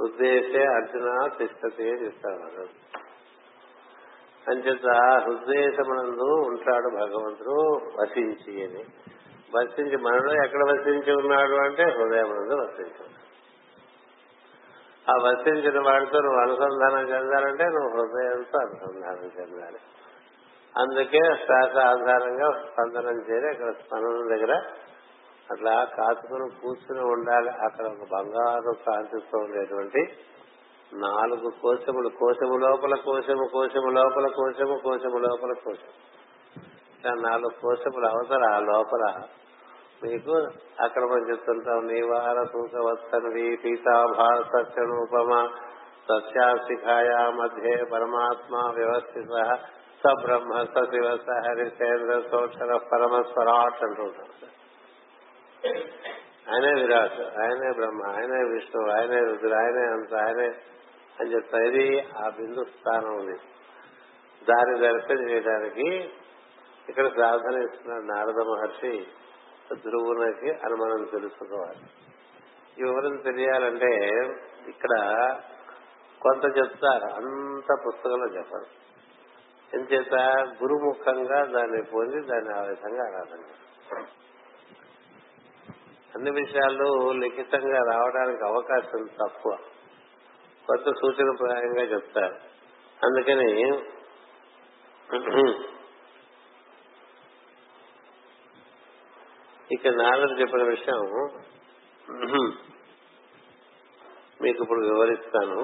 ఉద్దేశే 0.00 0.64
అర్జున 0.64 1.28
తిష్టతి 1.38 1.90
అని 1.90 2.04
చెప్తారు 2.04 2.82
అంచేత 4.50 4.86
హృదయమునందు 5.24 6.46
ఉంటాడు 6.46 6.88
భగవంతుడు 6.88 7.80
వసించి 8.02 8.64
అని. 8.64 8.84
వసించి 9.56 9.96
మనలో 9.96 10.44
ఎక్కడ 10.44 10.62
వసించి 10.62 11.12
ఉన్నాడు 11.16 11.54
అంటే 11.54 11.82
హృదయమునందు 11.82 12.54
వసించి 12.54 13.04
ఆ 15.10 15.14
వసించిన 15.16 15.90
వాడితో 15.90 16.18
నువ్వు 16.20 16.40
అనుసంధానం 16.40 17.08
చెందాలంటే 17.14 17.64
నువ్వు 17.64 17.90
హృదయంతో 17.90 18.58
అనుసంధానం 18.58 19.30
చెందాలి. 19.40 19.80
అందుకే 20.78 21.18
శ్వాస 21.18 21.76
ఆధారంగా 21.76 22.48
స్పందనం 22.66 23.18
చేరి 23.18 23.48
అక్కడ 23.48 23.70
స్పందన 23.72 24.36
దగ్గర 24.36 24.52
అట్లా 25.50 25.84
కాచుకుని 25.84 26.60
కూర్చుని 26.60 27.00
ఉండాలి. 27.00 27.50
అక్కడ 27.50 27.86
ఒక 27.86 28.08
బంగారు 28.12 28.72
కాంతితో 28.86 29.38
ఉండేటువంటి 29.38 30.12
నాలుగు 30.94 31.50
కోశములు 31.62 32.08
కోశము 32.08 32.56
లోపల 32.56 32.94
కోశము 32.94 33.44
కోశము 33.52 33.90
లోపల 33.90 34.26
కోశము 34.26 34.76
కోశము 34.76 35.18
లోపల 35.18 35.52
కోశం 35.52 35.92
నాలుగు 37.22 37.50
కోశములు 37.62 38.06
అవతల 38.06 38.54
ఆ 38.54 38.58
లోపల 38.58 39.04
నీకు 40.04 40.34
అక్కడ 40.80 41.02
మనం 41.04 41.30
చెప్తుంటాం 41.30 41.86
నీవార 41.86 42.38
తూకవత్సనవి 42.44 43.56
పీతాభార 43.56 44.38
సత్యనూపమ 44.52 45.32
సత్యాశిఖాయా 46.08 47.30
మధ్య 47.30 47.84
పరమాత్మ 47.84 48.54
వ్యవస్థిత 48.74 49.34
స 50.02 50.12
బ్రహ్మ 50.24 50.62
స 50.62 50.84
శివ 50.84 51.08
స 51.16 51.36
హరిశేంద్ర 51.46 52.22
సోక్షర 52.30 52.76
పరమస్వరాట్ 52.92 53.84
అంటుంటాం 53.84 54.30
ఆయనే 56.52 56.72
విరాట్ 56.80 57.20
ఆయనే 57.38 57.72
బ్రహ్మ 57.72 58.02
ఆయనే 58.06 58.40
విష్ణు 58.52 58.80
ఆయనే 58.90 59.20
రుద్రుడు 59.20 59.54
ఆయనే 59.54 59.84
అంత 59.86 60.14
ఆయనే 60.14 60.48
అని 61.20 61.34
చెప్తా. 61.34 61.58
ఇది 61.58 61.86
ఆ 62.16 62.28
బిందు 62.28 62.64
స్థానం 62.64 63.12
ఉంది. 63.16 63.36
దాని 64.42 64.72
దర్శనం 64.78 65.30
చేయడానికి 65.30 65.88
ఇక్కడ 66.88 67.06
సాధన 67.06 67.62
ఇస్తున్నాడు 67.62 68.02
నారద 68.02 68.40
మహర్షి. 68.42 69.06
ధ్రువునకి 69.74 70.50
అని 70.50 70.74
మనం 70.74 71.04
తెలుసుకోవాలి 71.04 71.80
ఈ 72.78 72.82
వివరం 72.82 73.16
తెలియాలంటే 73.16 74.16
ఇక్కడ 74.68 74.92
కొంత 76.22 76.44
చెప్తారు 76.58 77.14
అంత 77.14 77.76
పుస్తకంలో 77.86 78.26
చెప్పరు. 78.26 78.82
ఎంచేత 79.76 80.14
గురుముఖంగా 80.62 81.44
దాన్ని 81.44 81.82
పొంది 81.82 82.20
దాన్ని 82.20 82.54
ఆ 82.54 82.62
విధంగా 82.62 83.04
ఆరాధన 83.06 83.40
అన్ని 86.14 86.30
విషయాలు 86.30 87.12
లిఖితంగా 87.12 87.78
రావడానికి 87.78 88.44
అవకాశం 88.44 89.04
తక్కువ. 89.04 89.56
కొత్త 90.66 90.84
సూచన 90.84 91.36
ప్రాయంగా 91.40 91.82
చెప్తారు. 91.82 92.34
అందుకని 93.02 93.82
ఇక 99.74 99.86
నారదుడు 100.00 100.34
చెప్పిన 100.40 100.62
విషయం 100.62 101.00
మీకు 104.42 104.58
ఇప్పుడు 104.62 104.80
వివరిస్తాను. 104.86 105.60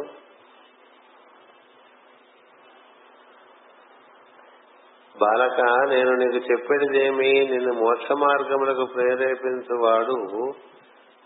బాలక 5.14 5.60
నేను 5.92 6.10
నీకు 6.14 6.40
చెప్పేదిదేమి 6.50 7.30
నిన్ను 7.52 7.72
మోక్ష 7.74 8.06
మార్గములకు 8.22 8.84
ప్రేరేపించువాడు 8.92 10.16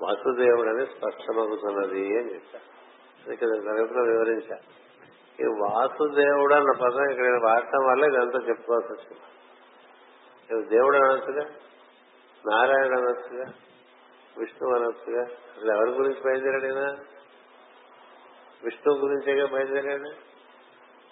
వాసుదేవుడని 0.00 0.84
స్పష్టమవుతున్నది 0.92 2.04
అని 2.18 2.30
చెప్పారు 2.34 2.68
ఇక్కడ 3.32 3.50
తరగతిలో 3.66 4.02
వివరించా. 4.02 4.56
ఈ 5.38 5.48
వాసుదేవుడు 5.60 6.54
అన్న 6.54 6.72
పదం 6.82 7.04
ఇక్కడ 7.10 7.36
వాడటం 7.44 7.84
వల్ల 7.90 8.02
ఇదంతా 8.12 8.40
చెప్పుకోవాల్సి 8.48 8.90
వచ్చింది. 8.94 9.26
దేవుడు 10.68 10.96
అనొచ్చుగా? 10.96 11.44
నారాయణ 12.50 12.96
అనొచ్చుగా 12.96 13.44
విష్ణు 14.38 14.74
అనొచ్చుగా 14.74 15.22
అసలు 15.22 15.72
ఎవరి 15.76 15.90
గురించి 15.90 16.20
బయలుదేరాడైనా 16.20 16.96
విష్ణువు 18.64 18.98
గురించేగా 18.98 19.46
బయలుదేరాడు? 19.46 20.08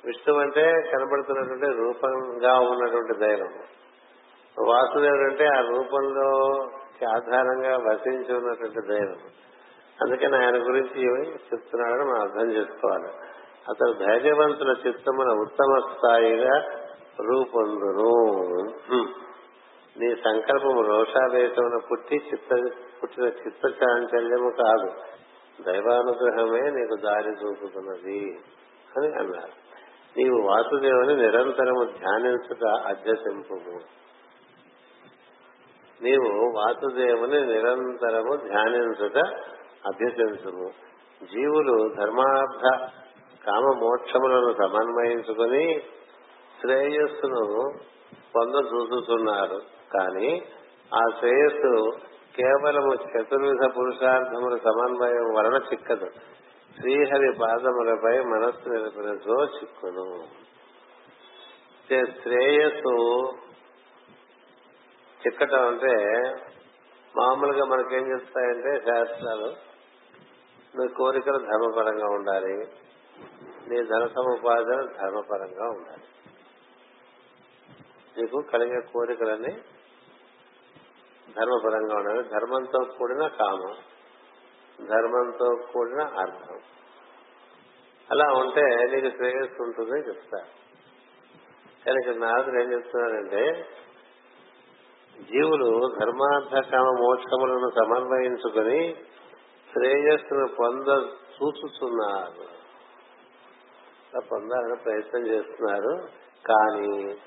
విష్ణు 0.05 0.39
అంటే 0.39 0.73
కనబడుతున్నటువంటి 0.93 1.67
రూపంగా 1.67 2.59
ఉన్నటువంటి 2.59 3.19
దైవం. 3.19 3.63
వాసుదేవుడు 4.67 5.31
అంటే 5.31 5.47
ఆ 5.47 5.61
రూపంలో 5.61 6.53
ఆధారంగా 7.11 7.77
వసించి 7.77 8.37
ఉన్నటువంటి 8.37 8.89
దైవం. 8.89 9.19
అందుకని 10.03 10.37
ఆయన 10.37 10.57
గురించి 10.57 11.31
చెప్తున్నాడని 11.33 12.05
మనం 12.05 12.21
అర్థం 12.21 12.53
చేసుకోవాలి. 12.53 13.09
అతను 13.69 13.93
ధైర్యవంతుల 13.93 14.77
చిత్తమున 14.87 15.29
ఉత్తమ 15.41 15.93
స్థాయిగా 15.93 16.59
రూపొందును. 17.21 18.11
నీ 20.01 20.15
సంకల్పము 20.15 20.81
రోషావేశమున 20.81 21.81
పుట్టి 21.91 22.17
చిత్త 22.17 22.73
పుట్టిన 23.03 23.25
చిత్త 23.25 23.83
చాంచల్యము 23.83 24.51
కాదు. 24.51 24.91
దైవానుగ్రహమే 25.63 26.71
నీకు 26.71 26.97
దారి 26.97 27.31
చూపుతున్నది 27.31 28.39
అని 28.97 29.07
అన్నారు. 29.07 29.71
నీవు 30.19 30.47
వాసుదేవుని 30.47 31.17
నిరంతరము 31.17 31.85
ధ్యానించుట 31.85 32.65
అభ్యసింపు 32.67 33.55
నీవు 36.03 36.53
వాసుదేవుని 36.57 37.47
నిరంతరము 37.47 38.37
ధ్యానించుట 38.37 39.19
అభ్యసించుము. 39.87 40.71
జీవులు 41.25 41.95
ధర్మార్థ 42.01 42.63
కామ 43.47 43.65
మోక్షములను 43.79 44.53
సమన్వయించుకుని 44.53 45.81
శ్రేయస్సును 46.61 47.63
పొందచూస్తున్నారు 48.37 49.80
కానీ 49.95 50.31
ఆ 50.95 51.03
శ్రేయస్సు 51.19 51.91
కేవలము 52.37 52.93
చతుర్విధ 52.95 53.77
పురుషార్థముల 53.77 54.57
సమన్వయం 54.57 55.35
వలన 55.35 55.63
చిక్కదు. 55.73 56.09
శ్రీహరి 56.81 57.33
పాదములపై 57.43 58.21
మనస్సు 58.21 58.69
నిలిపినచో 58.69 59.45
చిక్కును 59.45 60.07
శ్రేయస్సు 62.23 62.95
చిక్కటం 65.27 65.67
అంటే 65.67 65.95
మామూలుగా 67.17 67.65
మనకేం 67.65 68.13
చెప్తాయంటే 68.13 68.73
శాస్త్రాలు 68.81 69.49
నీ 70.77 70.89
కోరికలు 70.89 71.39
ధర్మపరంగా 71.39 72.07
ఉండాలి 72.07 72.57
నీ 73.69 73.87
ధన 73.87 74.07
సముపాదన 74.07 74.81
ధర్మపరంగా 75.01 75.69
ఉండాలి. 75.69 76.07
నీకు 78.19 78.43
కలిగే 78.53 78.81
కోరికలన్నీ 78.93 79.53
ధర్మపరంగా 81.37 81.97
ఉండాలి 81.97 82.23
ధర్మంతో 82.29 82.81
కూడిన 82.99 83.27
కామం 83.27 83.75
ధర్మంతో 84.87 85.49
కూడిన 85.73 86.03
అర్థం. 86.03 86.59
అలా 88.11 88.27
ఉంటే 88.33 88.63
నీకు 88.93 89.17
శ్రేయస్సు 89.17 89.63
ఉంటుంది 89.63 90.09
చెప్తారు 90.09 90.51
కానీ 91.85 91.99
ఇక్కడ 92.01 92.15
నారదుడు 92.15 92.63
ఏం 92.63 92.73
చెప్తున్నారంటే 92.73 93.69
జీవులు 95.21 95.71
ధర్మార్థ 96.01 96.71
కామ 96.71 96.89
మోక్షములను 97.01 97.71
సమన్వయించుకుని 97.71 98.95
శ్రేయస్సును 99.73 100.47
పొంద 100.49 100.89
చూచుతున్నారు 101.37 102.47
పొందాలని 104.19 104.77
ప్రయత్నం 104.77 105.27
చేస్తున్నారు. 105.27 105.93
కానీ 106.47 107.19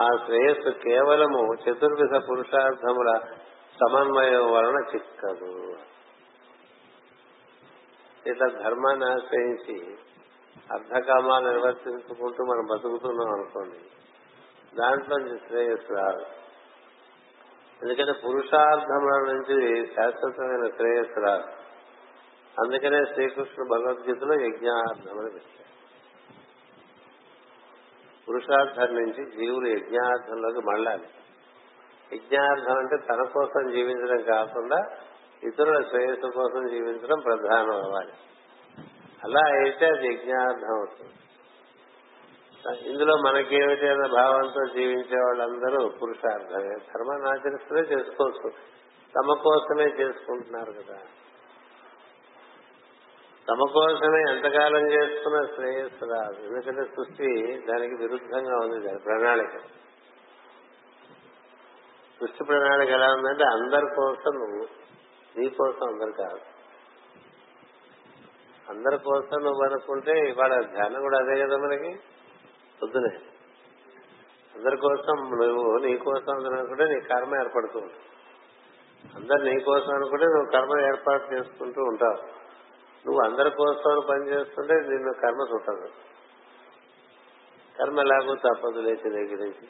ఆ 0.00 0.08
శ్రేయస్సు 0.26 0.70
కేవలము 0.70 1.42
చతుర్విధ 1.54 2.16
పురుషార్థముల 2.30 3.10
సమన్వయం 3.74 4.52
వలన 4.52 4.84
చిక్కదు. 4.94 5.76
ఇట్లా 8.26 8.62
ధర్మాన్ని 8.62 9.06
ఆశ్రయించి 9.06 9.96
అర్ధకామాలు 10.72 11.48
నిర్వర్తించుకుంటూ 11.48 12.44
మనం 12.44 12.66
బతుకుతున్నాం 12.72 13.34
అనుకోండి 13.34 13.78
దాంట్లో 14.76 15.38
శ్రేయస్సు 15.48 15.92
రాదు. 15.92 16.26
ఎందుకంటే 17.82 18.12
పురుషార్థముల 18.12 19.32
నుంచి 19.32 19.86
శాశ్వతమైన 19.86 20.76
శ్రేయస్సు 20.76 21.20
రాదు. 21.20 21.46
అందుకనే 22.64 23.04
శ్రీకృష్ణుడు 23.12 23.68
భగవద్గీతలో 23.68 24.34
యజ్ఞార్థములు 24.34 25.30
పెట్టారు. 25.30 25.64
పురుషార్థం 28.28 28.94
నుంచి 28.94 29.30
జీవులు 29.30 29.68
యజ్ఞార్థంలోకి 29.68 30.66
మళ్ళాలి. 30.66 31.08
యజ్ఞార్థం 32.14 32.78
అంటే 32.78 32.96
తన 32.96 33.22
కోసం 33.22 33.70
జీవించడం 33.70 34.22
కాకుండా 34.22 34.90
ఇతరుల 35.42 35.82
శ్రేయస్సు 35.82 36.26
కోసం 36.26 36.68
జీవించడం 36.70 37.20
ప్రధానం 37.20 37.74
అవ్వాలి. 37.74 38.12
అలా 39.24 39.40
అయితే 39.40 39.86
అది 39.86 40.14
యజ్ఞార్థం 40.14 40.76
అవుతుంది. 40.76 41.10
ఇందులో 42.90 43.16
మనకేమిటి 43.16 43.88
అన్న 43.88 44.06
భావంతో 44.06 44.74
జీవించే 44.74 45.16
వాళ్ళందరూ 45.16 45.88
పురుషార్థమే. 45.88 46.74
ధర్మాన్ని 46.74 47.28
ఆచరిస్తూనే 47.28 47.80
చేసుకోవచ్చు. 47.80 48.50
తమ 49.14 49.40
కోసమే 49.42 49.84
చేసుకుంటున్నారు 49.84 50.72
కదా. 50.72 50.98
తమ 53.48 53.58
కోసమే 53.72 54.34
ఎంతకాలం 54.34 54.92
చేసుకున్న 54.92 55.46
శ్రేయస్సు 55.54 56.04
రాదు. 56.04 56.46
ఎందుకంటే 56.46 56.84
సృష్టి 56.84 57.56
దానికి 57.66 57.94
విరుద్ధంగా 57.94 58.56
ఉంది 58.56 58.86
దాని 58.86 58.98
ప్రణాళిక. 58.98 59.50
సృష్టి 62.20 62.44
ప్రణాళిక 62.44 62.90
ఎలా 62.90 63.14
ఉందంటే 63.14 63.44
అందరి 63.44 63.86
కోసం 63.96 64.34
నువ్వు 64.34 64.66
నీ 65.38 65.48
కోసం 65.48 65.88
అందరు 65.88 66.10
కాదు. 66.10 66.40
అందరి 68.68 68.98
కోసం 68.98 69.44
నువ్వు 69.44 69.62
అనుకుంటే 69.64 70.12
ఇవాళ 70.28 70.60
ధ్యానం 70.60 71.00
కూడా 71.00 71.18
అదే 71.18 71.40
కదా 71.42 71.56
మనకి? 71.56 72.00
పొద్దునే 72.82 73.18
అందరి 74.54 74.76
కోసం 74.76 75.16
నువ్వు 75.16 75.78
నీ 75.78 75.96
కోసం 75.96 76.36
అందరూ 76.36 76.58
అనుకుంటే 76.58 76.84
నీ 76.84 77.00
కర్మ 77.00 77.34
ఏర్పడుతూ 77.36 77.78
ఉంటుంది. 77.78 78.10
అందరు 79.14 79.42
నీ 79.42 79.60
కోసం 79.60 79.94
అనుకుంటే 79.94 80.24
నువ్వు 80.24 80.50
కర్మ 80.50 80.86
ఏర్పాటు 80.86 81.34
చేసుకుంటూ 81.34 81.82
ఉంటావు. 81.82 82.18
నువ్వు 83.06 83.30
అందరి 83.30 83.50
కోసం 83.50 84.02
పని 84.10 84.28
చేస్తుంటే 84.28 84.74
నిన్ను 84.74 85.12
కర్మ 85.12 85.54
చుట్టదు 85.54 85.88
కర్మ 87.78 88.00
ఎలాగో 88.00 88.34
తప్పదు 88.34 88.80
లేచి 88.80 89.10
దగ్గర 89.10 89.40
నుంచి. 89.44 89.68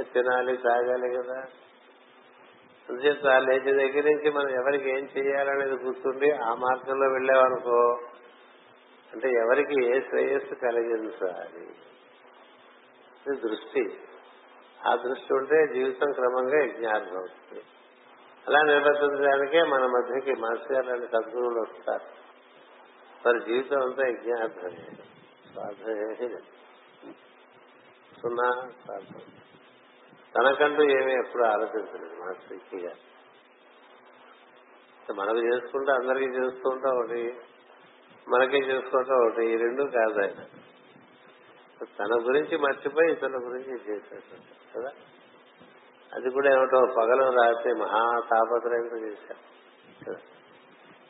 తినాలి 0.00 0.56
తాగాలి 0.56 1.16
కదా. 1.16 1.44
అందుచేత 2.88 3.26
లేచి 3.26 3.72
దగ్గర 3.72 4.04
నుంచి 4.04 4.30
మనం 4.30 4.48
ఎవరికి 4.48 4.88
ఏం 4.88 5.08
చేయాలనేది 5.18 5.84
గుర్తుండి 5.84 6.30
ఆ 6.30 6.54
మార్గంలో 6.54 7.08
వెళ్ళామనుకో 7.12 8.00
అంటే 9.12 9.28
ఎవరికి 9.28 9.86
ఏ 9.86 10.00
శ్రేయస్సు 10.00 10.54
కలిగించాలి 10.54 11.62
ఇది 13.26 13.40
దృష్టి. 13.40 14.00
ఆ 14.86 14.94
దృష్టి 14.94 15.34
ఉంటే 15.34 15.66
జీవితం 15.74 16.12
క్రమంగా 16.12 16.64
యజ్ఞార్థం 16.64 17.16
అవుతుంది. 17.16 17.62
అలా 18.48 18.62
నిర్వర్తించడానికే 18.62 19.62
మన 19.62 19.86
మధ్యకి 19.86 20.40
మాస్టర్ 20.40 20.72
గారు 20.72 20.86
లాంటి 20.86 21.06
సద్గురువులు 21.06 21.60
వస్తారు. 21.60 22.22
వారి 23.26 23.40
జీవితం 23.40 23.82
అంతా 23.82 24.06
యజ్ఞార్థమే. 24.06 25.04
స్వార్థమే 25.52 26.28
సున్నా 28.22 28.70
స్వార్థం 28.84 29.41
తనకంటూ 30.38 30.82
ఏమీ 30.82 31.12
ఎప్పుడు 31.12 31.44
ఆలోచించలేదు 31.44 32.22
మనస్ఫూర్తిగా. 32.22 32.92
మనకు 35.14 35.38
చేసుకుంటే 35.38 35.92
అందరికీ 35.92 36.24
చేసుకుంటా 36.24 36.90
ఒకటి 36.90 37.36
మనకే 38.28 38.56
చేసుకుంటా 38.56 39.14
ఒకటి 39.14 39.46
ఈ 39.46 39.56
రెండు 39.56 39.82
కాదు 39.82 40.20
ఆయన. 40.20 40.44
తన 41.84 42.28
గురించి 42.28 42.56
మర్చిపోయి 42.56 43.12
ఇతరుల 43.12 43.36
గురించి 43.36 43.72
చేసేసాడు 43.72 44.78
కదా? 44.78 44.90
అది 46.12 46.30
కూడా 46.30 46.56
ఏమిటో 46.56 46.80
పగలు 46.98 47.22
రాత్రి 47.22 47.74
మహా 47.74 48.20
తాపత్రయంతో 48.30 48.96
చేశారు 48.96 49.52
కదా. 50.04 50.18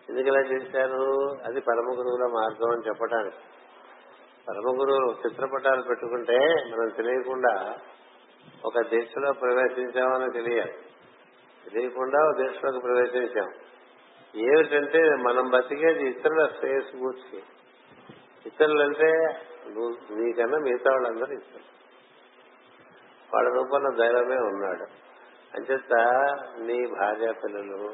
ఎందుకు 0.08 0.26
ఇలా 0.26 0.40
చేశారు? 0.40 1.30
అది 1.44 1.60
పరమ 1.60 1.90
గురువుల 1.90 2.32
మార్గం 2.32 2.70
అని 2.70 2.88
చెప్పడానికి 2.88 3.36
పరమ 4.48 4.80
గురువులు 4.80 5.14
చిత్రపటాలు 5.26 5.82
పెట్టుకుంటే 5.82 6.38
మనం 6.72 6.88
తెలియకుండా 6.88 7.76
ఒక 8.64 8.80
దిశలో 8.80 9.32
ప్రవేశించామని 9.32 10.32
తెలియాలి. 10.32 10.72
తెలియకుండా 11.64 12.28
ఒక 12.28 12.36
దిశలోకి 12.36 12.80
ప్రవేశించాం. 12.80 13.52
ఏమిటంటే 14.36 15.02
మనం 15.08 15.50
బతికేది 15.50 16.08
ఇతరుల 16.08 16.48
శ్రేయస్సు 16.58 16.96
కూర్చి 16.96 17.42
ఇతరులంటే 18.46 19.12
నువ్వు 19.68 20.14
నీకన్నా 20.14 20.58
మిగతా 20.58 20.90
వాళ్ళందరూ 20.90 21.32
ఇతరులు 21.32 21.72
వాళ్ళ 23.34 23.48
రూపంలో 23.48 23.90
దైవమే 23.90 24.36
ఉన్నాడు. 24.36 24.86
అంచేత 25.54 25.94
నీ 26.58 26.86
భార్య 26.86 27.32
పిల్లలు 27.32 27.88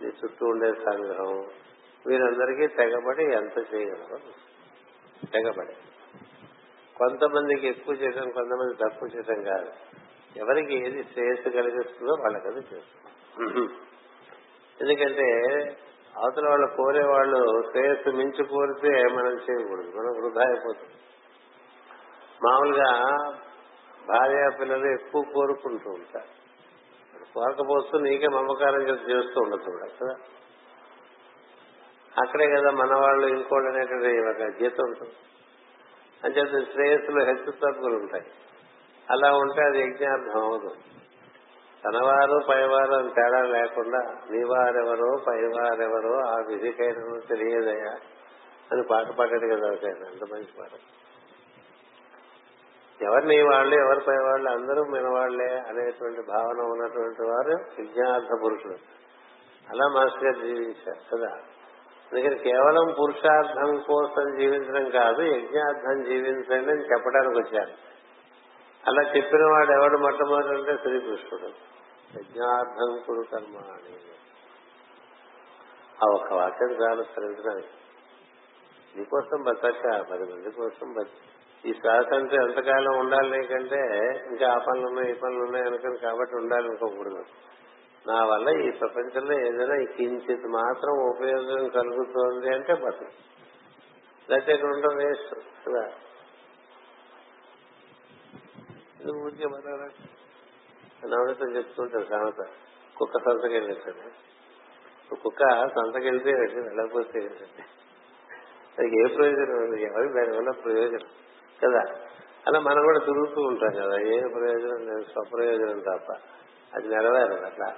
నీ 0.00 0.08
చుట్టూ 0.08 0.46
ఉండే 0.46 0.72
సంగ్రహం 0.72 1.46
వీరందరికీ 2.06 2.66
తెగబడి 2.66 3.24
ఎంత 3.24 3.74
చేయగలరో 3.74 4.18
తెగబడి. 5.32 5.74
కొంతమందికి 6.96 7.66
ఎక్కువ 7.66 7.94
చేయడం 7.94 8.30
కొంతమంది 8.30 8.74
తక్కువ 8.74 9.08
చేయడం 9.08 9.42
కాదు. 9.44 9.70
ఎవరికి 10.36 10.74
ఏది 10.86 11.04
శ్రేయస్సు 11.12 11.48
కలిగిస్తుందో 11.48 12.12
వాళ్ళకి 12.20 12.48
అది 12.48 12.58
చేస్తుంది 12.58 13.10
ఎందుకంటే 14.80 15.26
అవతల 16.14 16.48
వాళ్ళు 16.48 16.66
కోరే 16.76 17.04
వాళ్ళు 17.04 17.70
శ్రేయస్సు 17.70 18.10
మించి 18.10 18.44
కోరితే 18.44 19.14
మనం 19.14 19.34
చేయకూడదు 19.38 19.98
మనం 19.98 20.12
వృధా 20.16 20.40
అయిపోతుంది 20.46 20.96
మామూలుగా 22.44 22.90
భార్య 24.08 24.50
పిల్లలు 24.60 24.86
ఎక్కువ 24.86 25.22
కోరుకుంటూ 25.22 25.90
ఉంటారు. 25.90 26.30
కోరకపోస్తూ 27.34 27.98
నీకే 27.98 28.28
మమకారం 28.28 28.82
చేస్తూ 29.10 29.40
ఉండదు 29.40 29.70
కూడా 29.70 29.86
కదా? 30.00 30.14
అక్కడే 32.22 32.56
కదా 32.56 32.70
మన 32.70 32.94
వాళ్ళు 32.94 33.26
ఇంకోళ్ళు 33.26 33.68
అనేటువంటి 33.68 34.20
ఒక 34.30 34.62
గీత 34.62 34.80
ఉంటుంది. 34.80 35.14
అంచేత 36.24 36.72
శ్రేయస్సులో 36.72 37.24
హెచ్చు 37.24 37.50
తప్పులు 37.50 37.96
ఉంటాయి. 37.96 38.26
అలా 39.10 39.36
ఉంటే 39.36 39.62
అది 39.62 39.80
యజ్ఞార్థం 39.80 40.44
అవదు 40.44 40.74
తనవారు 41.84 42.40
పైవారు 42.48 42.92
అని 42.94 43.08
తేడా 43.08 43.42
లేకుండా 43.42 43.98
నీవారెవరో 44.30 45.16
పైవారెవరో 45.28 46.18
ఆ 46.28 46.36
విధికైన 46.48 47.18
తెలియదయా 47.28 47.94
అని 48.72 48.82
పాట 48.90 49.06
పాడాడు 49.06 49.56
కదా 49.56 49.68
ఒక 49.68 49.84
అంత 49.84 50.32
మంచి 50.32 50.48
పాట. 50.58 50.70
ఎవరు 53.02 53.24
నీ 53.24 53.42
వాళ్ళు 53.42 53.74
ఎవరి 53.76 54.00
పై 54.00 54.16
వాళ్ళు 54.16 54.50
అందరూ 54.50 54.84
మన 54.84 55.08
వాళ్ళే 55.08 55.58
అనేటువంటి 55.58 56.20
భావన 56.22 56.60
ఉన్నటువంటి 56.60 57.22
వారు 57.22 57.82
విజ్ఞార్థ 57.82 58.44
పురుషులు. 58.44 58.76
అలా 59.70 59.88
మాస్టర్ 59.88 60.24
గారు 60.24 60.46
జీవించారు 60.46 61.16
కదా. 61.16 61.38
అందుకని 62.12 62.38
కేవలం 62.38 62.94
పురుషార్థం 62.98 63.78
కోసం 63.78 64.36
జీవించడం 64.38 64.90
కాదు 64.90 65.22
యజ్ఞార్థం 65.22 66.04
జీవించండి 66.04 66.72
అని 66.72 66.82
చెప్పడానికి 66.82 67.38
వచ్చారు. 67.38 67.72
అలా 68.86 69.02
చెప్పిన 69.16 69.44
వాడు 69.46 69.72
ఎవడు 69.72 69.98
మొట్టమొదటి 69.98 70.48
అంటే 70.48 70.76
శ్రీకృష్ణుడు. 70.82 71.46
యజ్ఞార్థం 72.18 73.02
కురు 73.06 73.22
కర్మ 73.32 73.56
అని 73.56 73.96
ఆ 76.04 76.14
ఒక్క 76.14 76.32
వాక్యం 76.32 76.70
చాలు 76.70 77.02
స్మరించడానికి 77.02 77.68
నీకోసం 78.96 79.42
బతక 79.42 80.00
పది 80.10 80.32
మంది 80.32 80.50
కోసం 80.50 80.92
బతి 80.92 81.10
ఈ 81.68 81.72
శ్వాస 81.72 82.14
అంటే 82.14 82.36
ఎంతకాలం 82.36 82.98
ఉండాలి 82.98 83.38
నీకంటే? 83.38 83.80
ఇంకా 84.30 84.52
ఆ 84.52 84.58
పనులు 84.58 84.86
ఉన్నాయి 84.86 85.10
ఈ 85.10 85.14
పనులు 85.14 85.42
ఉన్నాయి 85.42 85.64
అనుకుని 85.66 85.98
కాబట్టి 85.98 86.36
ఉండాలి 86.36 86.68
అనుకోకూడదు. 86.68 87.24
నా 88.08 88.24
వల్ల 88.24 88.48
ఈ 88.48 88.70
ప్రపంచంలో 88.70 89.32
ఏదైనా 89.32 89.84
కించిత్ 89.84 90.46
మాత్రం 90.46 90.92
ఉపయోగం 90.92 91.68
కలుగుతోంది 91.68 92.54
అంటే 92.54 92.74
బతు. 92.74 93.04
లేకపోతే 94.30 94.52
ఇక్కడ 94.52 94.68
ఉండడం 94.68 94.96
వేస్ట్ 94.96 95.34
కదా? 95.34 95.92
ఇది 99.00 99.12
ఊరికే 99.12 99.46
బతకరా 99.46 99.88
నవనీతం 101.08 101.56
చెప్తుంటారు 101.56 102.04
సామెత. 102.04 102.46
కుక్క 102.96 103.18
సంతకెళ్ళేసాడు 103.18 104.22
కుక్క 105.14 105.68
సంతకెళ్తే 105.68 106.30
వెళ్ళకపోతే 106.32 107.18
అది 108.78 109.00
ఏ 109.00 109.16
ప్రయోజనం? 109.16 109.56
ఉంది 109.56 109.82
ఎవరికి 109.82 110.14
దానివల్ల 110.14 110.50
ప్రయోజనం? 110.50 111.08
కదా? 111.64 111.94
అలా 112.46 112.60
మనం 112.60 112.82
కూడా 112.82 112.98
తిరుగుతూ 112.98 113.40
ఉంటాం 113.42 113.70
కదా. 113.70 114.00
ఏ 114.00 114.20
ప్రయోజనం 114.20 114.86
లేదు 114.86 115.02
స్వప్రయోజనం 115.02 115.80
తప్ప. 115.80 116.12
అది 116.74 116.88
నెరవేరదు 116.88 117.46
అట్లా. 117.46 117.74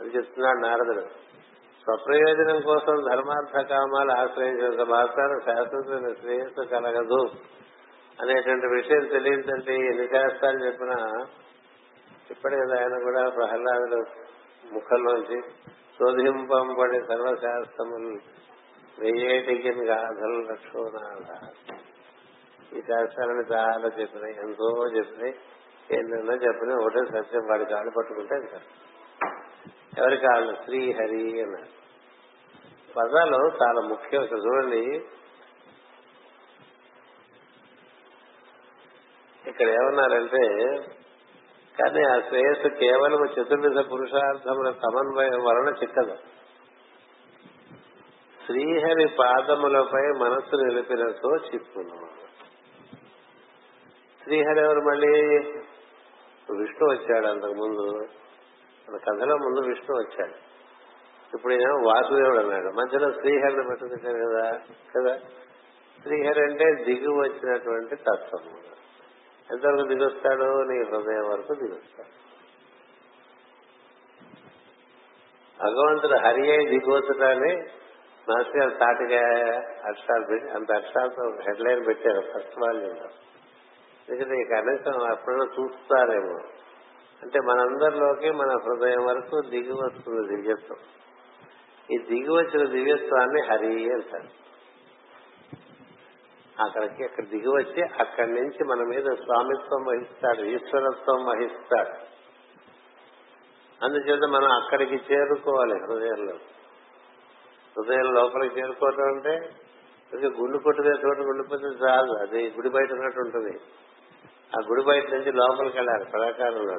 అని 0.00 0.16
చెప్తున్నాడు 0.16 0.58
నారదుడు. 0.58 1.06
స్వప్రయోజనం 1.84 2.60
కోసం 2.60 2.96
ధర్మార్థ 3.10 3.68
కామాలు 3.68 4.12
ఆశ్రయించిన 4.12 4.82
మాత్రాన 4.82 5.38
శాశ్వతమైన 5.38 6.12
శ్రేయస్సు 6.12 6.64
కలగదు. 6.64 7.26
అనేటువంటి 8.22 8.66
విషయం 8.66 9.04
తెలియదంటే 9.04 9.74
ఎన్ని 9.74 10.08
శాస్త్రాలు 10.08 10.58
చెప్పినా 10.66 11.26
ఇప్పటి 12.30 12.56
కదా 12.56 12.78
ఆయన 12.78 13.02
కూడా 13.02 13.28
ప్రహ్లాదుడు 13.28 14.04
ముఖంలోంచి. 14.72 15.40
శోధింపబడి 15.98 17.00
సర్వశాస్త్రములు 17.00 18.18
వెయ్యేటికి 18.98 19.84
గాథలు 19.84 20.52
లక్ష్మణాథ 20.52 21.30
ఈ 22.76 22.80
శాస్త్రాలను 22.80 23.44
చాలా 23.52 23.90
చెప్పినాయి 24.00 24.34
ఎంతో 24.34 24.86
చెప్పినాయి. 24.96 25.34
ఎన్నెన్నో 25.90 26.32
చెప్పినాయి 26.32 26.84
ఒకటే 26.84 27.04
సత్యం 27.04 27.46
వాడి 27.50 27.64
కాళ్ళు 27.64 27.92
పట్టుకుంటే 27.98 28.34
ఇంకా 28.34 28.58
ఎవరి 29.98 30.16
కావాలి 30.16 30.56
శ్రీహరి 30.64 31.42
అన్నారు. 31.42 31.76
పదాలు 32.96 33.34
చాలా 33.34 33.88
ముఖ్యం. 33.88 34.22
ఇక్కడ 34.22 34.38
చూడండి. 34.38 35.04
ఇక్కడ 39.46 39.68
ఏమన్నారంటే 39.68 40.74
కానీ 41.80 42.04
ఆ 42.04 42.20
శ్రేయస్సు 42.20 42.68
కేవలం 42.68 43.24
చతుర్విధ 43.26 43.92
పురుషార్థముల 43.92 44.70
సమన్వయం 44.70 45.44
వలన 45.44 45.74
చిక్కదు. 45.82 46.16
శ్రీహరి 48.46 49.08
పాదములపై 49.08 50.00
మనస్సు 50.00 50.56
నిలిపినతో 50.56 51.36
చిక్కును. 51.36 52.08
శ్రీహరి 54.24 54.60
ఎవరు 54.60 54.80
మళ్ళీ? 54.80 55.42
విష్ణు 56.56 56.90
వచ్చాడు 56.90 57.26
అంతకు 57.26 57.54
ముందు. 57.54 58.08
కథలో 59.10 59.36
ముందు 59.36 59.68
విష్ణు 59.68 59.96
వచ్చాడు. 59.96 60.34
ఇప్పుడు 61.34 61.52
ఈయన 61.52 61.70
వాసుదేవుడు 61.70 62.38
అన్నాడు. 62.38 62.66
మధ్యలో 62.66 63.12
శ్రీహరిని 63.12 63.68
పెట్టుకుంటాడు 63.68 64.28
కదా 64.28 64.50
కదా? 64.96 65.18
శ్రీహరి 66.02 66.42
అంటే 66.42 66.84
దిగు 66.84 67.20
వచ్చినటువంటి 67.20 67.96
తత్వం. 67.96 68.56
ఎంతవరకు 69.52 69.88
దిగొస్తాడు 69.88 70.62
నీ 70.62 70.84
హృదయం 70.84 71.30
వరకు 71.30 71.54
దిగొస్తాడు. 71.54 72.26
భగవంతుడు 75.62 76.14
హరి 76.26 76.56
అయి 76.56 76.66
దిగొచ్చడాన్ని 76.66 77.56
మాస్టర్ 78.28 78.56
గారు 78.56 78.70
తాటిగా 78.70 79.20
అక్షరాలు 79.88 80.26
పెట్టి 80.26 80.50
అంత 80.50 80.72
అక్షరాలతో 80.72 81.30
హెడ్లైన్ 81.46 81.86
పెట్టారు 81.86 82.20
ఫస్ట్ 82.20 82.62
వాల్యూలో 82.62 83.08
ఎందుకంటే 84.08 84.40
ఈ 84.40 84.44
కనీసం 84.44 85.10
అప్పుడైనా 85.10 85.44
చూస్తారేమో. 85.44 86.55
అంటే 87.22 87.40
మనందరిలోకి 87.40 88.30
మన 88.30 88.50
హృదయం 88.50 89.06
వరకు 89.06 89.48
దిగి 89.50 89.72
వస్తుంది 89.72 90.36
దివ్యత్వం. 90.36 90.78
ఈ 91.90 91.98
దిగి 91.98 92.30
వచ్చిన 92.30 92.68
దివ్యత్వాన్ని 92.68 93.40
హరి 93.42 93.92
అంటారు. 93.92 94.46
అక్కడికి 96.62 97.04
అక్కడ 97.04 97.24
దిగి 97.24 97.48
వచ్చి 97.48 97.82
అక్కడి 98.00 98.32
నుంచి 98.32 98.64
మన 98.64 98.82
మీద 98.88 99.04
స్వామిత్వం 99.04 99.84
వహిస్తాడు 99.84 100.42
ఈశ్వరత్వం 100.42 101.24
వహిస్తాడు. 101.24 102.16
అందుచేత 103.84 104.28
మనం 104.28 104.62
అక్కడికి 104.62 104.94
చేరుకోవాలి 104.94 105.72
హృదయంలో. 105.72 106.34
హృదయం 107.78 108.14
లోపలికి 108.14 108.60
చేరుకోవటం 108.60 109.02
అంటే 109.02 109.50
ఇక 110.18 110.24
గుండు 110.24 110.58
కొట్టుదే 110.58 110.88
చోట 110.88 111.18
గుండిపోతే 111.18 111.64
చాలు. 111.64 112.18
అది 112.22 112.50
గుడి 112.50 112.68
బయట 112.68 112.92
ఉన్నట్టు 112.92 113.20
ఉంటుంది. 113.20 113.60
ఆ 114.58 114.68
గుడి 114.70 114.82
బయట 114.82 115.10
నుంచి 115.10 115.32
లోపలికి 115.32 115.78
వెళ్ళాలి 115.78 116.04
ప్రాకారంలో 116.04 116.76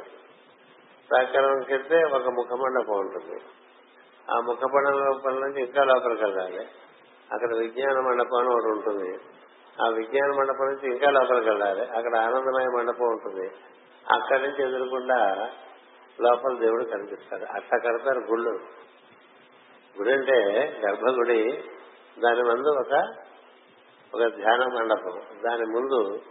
ప్రాకారంకి 1.12 1.74
వెళ్తే 1.74 2.04
ఒక 2.04 2.28
ముఖమండపం 2.28 3.00
ఉంటుంది 3.00 3.42
ఆ 4.32 4.40
ముఖమండపం 4.40 5.42
నుంచి 5.42 5.64
ఇంకా 5.64 5.84
లోపలికి 5.84 6.24
వెళ్ళాలి. 6.24 6.68
అక్కడ 7.34 7.56
విజ్ఞాన 7.56 8.00
మండపం 8.00 8.40
అని 8.40 8.50
ఒకటి 8.50 8.66
ఉంటుంది. 8.66 9.20
ఆ 9.84 9.88
విజ్ఞాన 9.88 10.32
మండపం 10.40 10.66
నుంచి 10.66 10.92
ఇంకా 10.92 11.12
లోపలికి 11.12 11.50
వెళ్ళాలి. 11.50 11.82
అక్కడ 11.82 12.16
ఆనందమయ 12.16 12.66
మండపం 12.78 13.08
ఉంటుంది. 13.08 13.52
అక్కడి 14.12 14.42
నుంచి 14.42 14.68
ఎదురుకుండా 14.68 15.50
లోపల 16.22 16.58
దేవుడు 16.58 16.84
కనిపిస్తాడు. 16.84 17.46
అట్లా 17.46 17.78
కడతారు 17.78 18.20
గుళ్ళు. 18.20 18.52
గుడి 19.98 20.14
అంటే 20.14 20.34
గర్భగుడి. 20.88 21.64
దాని 22.20 22.44
ముందు 22.44 22.68
ఒక 22.68 23.16
ఒక 24.14 24.36
ధ్యాన 24.36 24.66
మండపం. 24.74 25.42
దాని 25.50 25.66
ముందు 25.66 26.22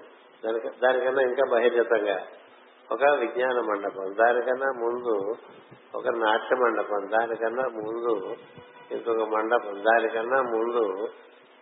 దానికి 0.45 0.69
దానికన్నా 0.69 1.23
ఇంకా 1.23 1.43
బహిర్గతంగా 1.53 2.27
ఒక 2.93 3.05
విజ్ఞాన 3.05 3.61
మండపం 3.61 4.17
దానికన్నా 4.17 4.67
ముందు 4.67 5.35
ఒక 5.95 6.09
నాట్య 6.09 6.57
మండపం 6.57 7.11
దానికన్నా 7.11 7.63
ముందు 7.63 8.37
ఇంకొక 8.91 9.29
మండపం. 9.29 9.85
దానికన్నా 9.85 10.43
ముందు 10.43 11.09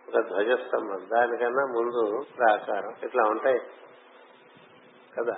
ఒక 0.07 0.27
ధ్వజస్తంభం. 0.27 1.09
దానికన్నా 1.13 1.65
ముందు 1.65 2.25
ప్రాకారం 2.37 2.95
ఇట్లా 3.03 3.23
ఉంటాయి. 3.23 3.59
కదా? 5.19 5.33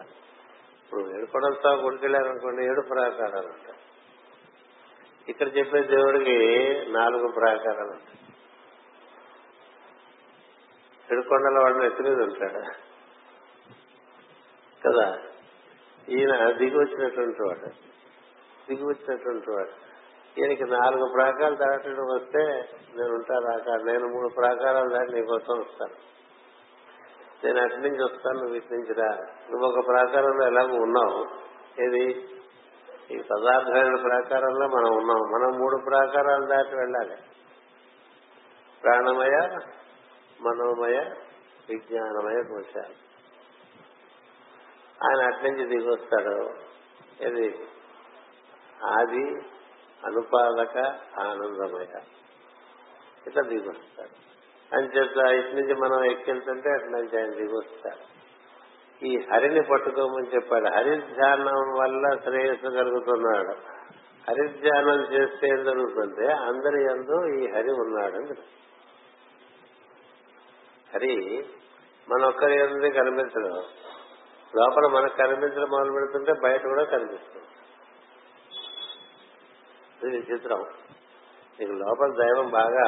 ఇప్పుడు 0.83 1.17
ఏడుకొండలతో 1.17 1.69
గుడికెళ్ళారనుకోండి 1.69 2.65
ఏడు 2.65 2.81
ప్రాకారాలు 2.81 3.47
ఉంటాయి. 3.47 3.79
ఇక్కడ 5.29 5.57
చెప్పే 5.57 5.81
దేవుడికి 5.81 6.37
నాలుగు 6.91 7.27
ప్రాకారాలు 7.27 7.91
ఉంటాయి. 7.91 8.19
ఏడుకొండల 11.13 11.59
వాడిని 11.63 11.85
ఎత్తి 11.85 12.03
మీద 12.03 12.21
ఉంటాడు 12.21 12.59
కదా? 14.87 15.19
ఈయన 16.09 16.51
దిగి 16.51 16.77
వచ్చినటువంటి 16.77 17.41
వాడు. 17.41 17.69
దిగి 18.69 18.83
వచ్చినటువంటి 18.83 19.51
వాడు. 19.51 19.87
ఈయనకి 20.39 20.63
నాలుగు 20.63 21.11
ప్రాకాలు 21.13 21.55
దాటడం 21.55 22.15
వస్తే 22.15 22.69
నేను 22.95 23.13
ఉంటాను 23.13 23.57
అక్కడ 23.57 23.81
నేను 23.81 24.07
మూడు 24.07 24.27
ప్రాకారాలు 24.27 24.89
దాటి 24.89 25.13
నీకోసం 25.13 25.59
వస్తాను. 25.59 25.93
నేను 27.45 27.61
అటు 27.61 27.75
నుంచి 27.75 28.03
వస్తాను 28.03 28.39
నువ్వు 28.39 28.55
ఇటు 28.55 28.73
నుంచి 28.73 28.93
రా. 28.93 29.15
నువ్వు 29.51 29.67
ఒక 29.67 29.87
ప్రాకారంలో 29.87 30.47
ఎలాగో 30.47 30.75
ఉన్నావు. 30.75 31.25
ఇది 31.81 32.29
ఈ 33.11 33.17
పదార్థమైన 33.17 33.95
ప్రాకారంలో 33.95 34.67
మనం 34.67 34.97
ఉన్నాం. 34.97 35.17
మనం 35.17 35.59
మూడు 35.59 35.77
ప్రాకారాలు 35.85 36.45
దాటి 36.45 36.75
వెళ్ళాలి. 36.75 37.15
ప్రాణమయ 38.83 39.57
మనోమయ 40.41 40.97
విజ్ఞానమయ 41.69 42.43
కోశాలు 42.49 43.06
ఆయన 45.03 45.33
అట్నుంచి 45.33 45.65
దిగి 45.65 45.89
వస్తాడు 45.89 46.49
ఇది 47.23 47.67
ఆది 48.83 49.41
అనుపాదక 50.05 50.77
ఆనందమయ. 51.19 52.01
ఇట్లా 53.27 53.41
దిగి 53.41 53.69
వస్తాడు 53.69 54.15
అంచేత 54.75 55.17
ఇటు 55.17 55.55
నుంచి 55.55 55.73
మనం 55.73 56.11
ఎక్కెళ్తుంటే 56.11 56.69
అటు 56.69 56.85
నుంచి 56.85 57.17
ఆయన 57.17 57.29
దిగి 57.29 57.57
వస్తాడు 57.57 58.17
ఈ 59.05 59.17
హరిని 59.33 59.61
పట్టుకోమని 59.63 60.35
చెప్పాడు. 60.35 60.67
హరిధ్యానం 60.67 61.79
వల్ల 61.79 62.19
శ్రేయస్సు 62.23 62.69
కలుగుతున్నాడు. 62.69 63.77
హరిధ్యానం 64.29 65.13
చేస్తే 65.13 65.47
ఏం 65.47 65.63
జరుగుతుంటే 65.63 66.31
అందరి 66.31 66.83
ఎందు 66.83 67.41
ఈ 67.41 67.51
హరి 67.51 67.71
ఉన్నాడు 67.71 68.33
హరి 70.93 71.45
మన 72.09 72.25
ఒక్కరి 72.25 72.55
ఎందు 72.59 72.93
కనిపించడం 72.93 73.63
లోపల 74.57 74.87
మనకు 74.87 75.15
కనిపించడం 75.17 75.69
మొదలు 75.71 75.91
పెడుతుంటే 75.91 76.33
బయట 76.43 76.63
కూడా 76.63 76.83
కనిపిస్తుంది. 76.83 77.45
ఇది 80.07 80.17
విచిత్రం. 80.17 80.65
నీకు 81.59 81.71
లోపల 81.71 82.09
దైవం 82.23 82.49
బాగా 82.49 82.87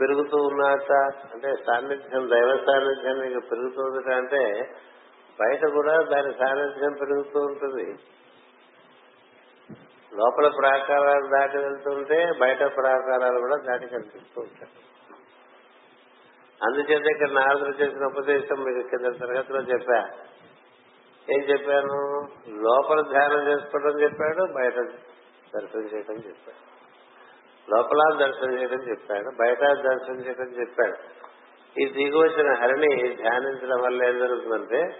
పెరుగుతూ 0.00 0.36
ఉన్నట 0.36 0.92
అంటే 1.34 1.54
సాన్నిధ్యం 1.66 2.30
దైవ 2.30 2.56
సాన్నిధ్యం 2.56 3.18
నీకు 3.18 3.40
పెరుగుతుంది 3.40 4.14
అంటే 4.14 4.74
బయట 5.40 5.66
కూడా 5.66 5.98
దాని 6.12 6.32
సాన్నిధ్యం 6.32 6.92
పెరుగుతూ 6.92 7.40
ఉంటుంది. 7.40 7.94
లోపల 10.14 10.48
ప్రాకారాలు 10.48 11.26
దాటి 11.26 11.56
వెళ్తుంటే 11.58 12.32
బయట 12.40 12.58
ప్రాకారాలు 12.58 13.38
కూడా 13.40 13.56
దాటి 13.56 13.86
కనిపిస్తూ 13.86 14.40
ఉంటాయి. 14.40 14.72
అందుచేత 16.64 17.06
ఇక్కడ 17.06 17.30
నారదులు 17.30 17.74
చేసిన 17.82 18.04
ఉపదేశం 18.04 18.60
మీకు 18.60 18.88
కింద 18.88 19.20
తరగతిలో 19.20 19.60
చెప్పా. 19.60 20.08
ఏం 21.30 21.40
చెప్పాను? 21.40 22.28
లోపల 22.48 23.00
ధ్యానం 23.00 23.48
చేసుకోవడం 23.48 24.02
చెప్పాడు 24.02 24.52
బయట 24.52 24.74
దర్శనం 25.54 25.82
చేయడం 25.82 26.16
చెప్పాడు. 26.16 26.78
లోపల 27.70 28.26
దర్శనం 28.26 28.58
చేయడం 28.60 28.90
చెప్పాడు 28.90 29.36
బయట 29.40 29.60
దర్శనం 29.60 30.26
చేయడం 30.26 30.60
చెప్పాడు. 30.60 30.96
ఈ 31.80 31.86
దిగి 31.86 32.16
వచ్చిన 32.16 32.54
హరిని 32.62 33.16
ధ్యానించడం 33.16 33.82
వల్ల 33.82 34.04
ఏం 34.04 34.18
జరుగుతుందంటే 34.18 34.96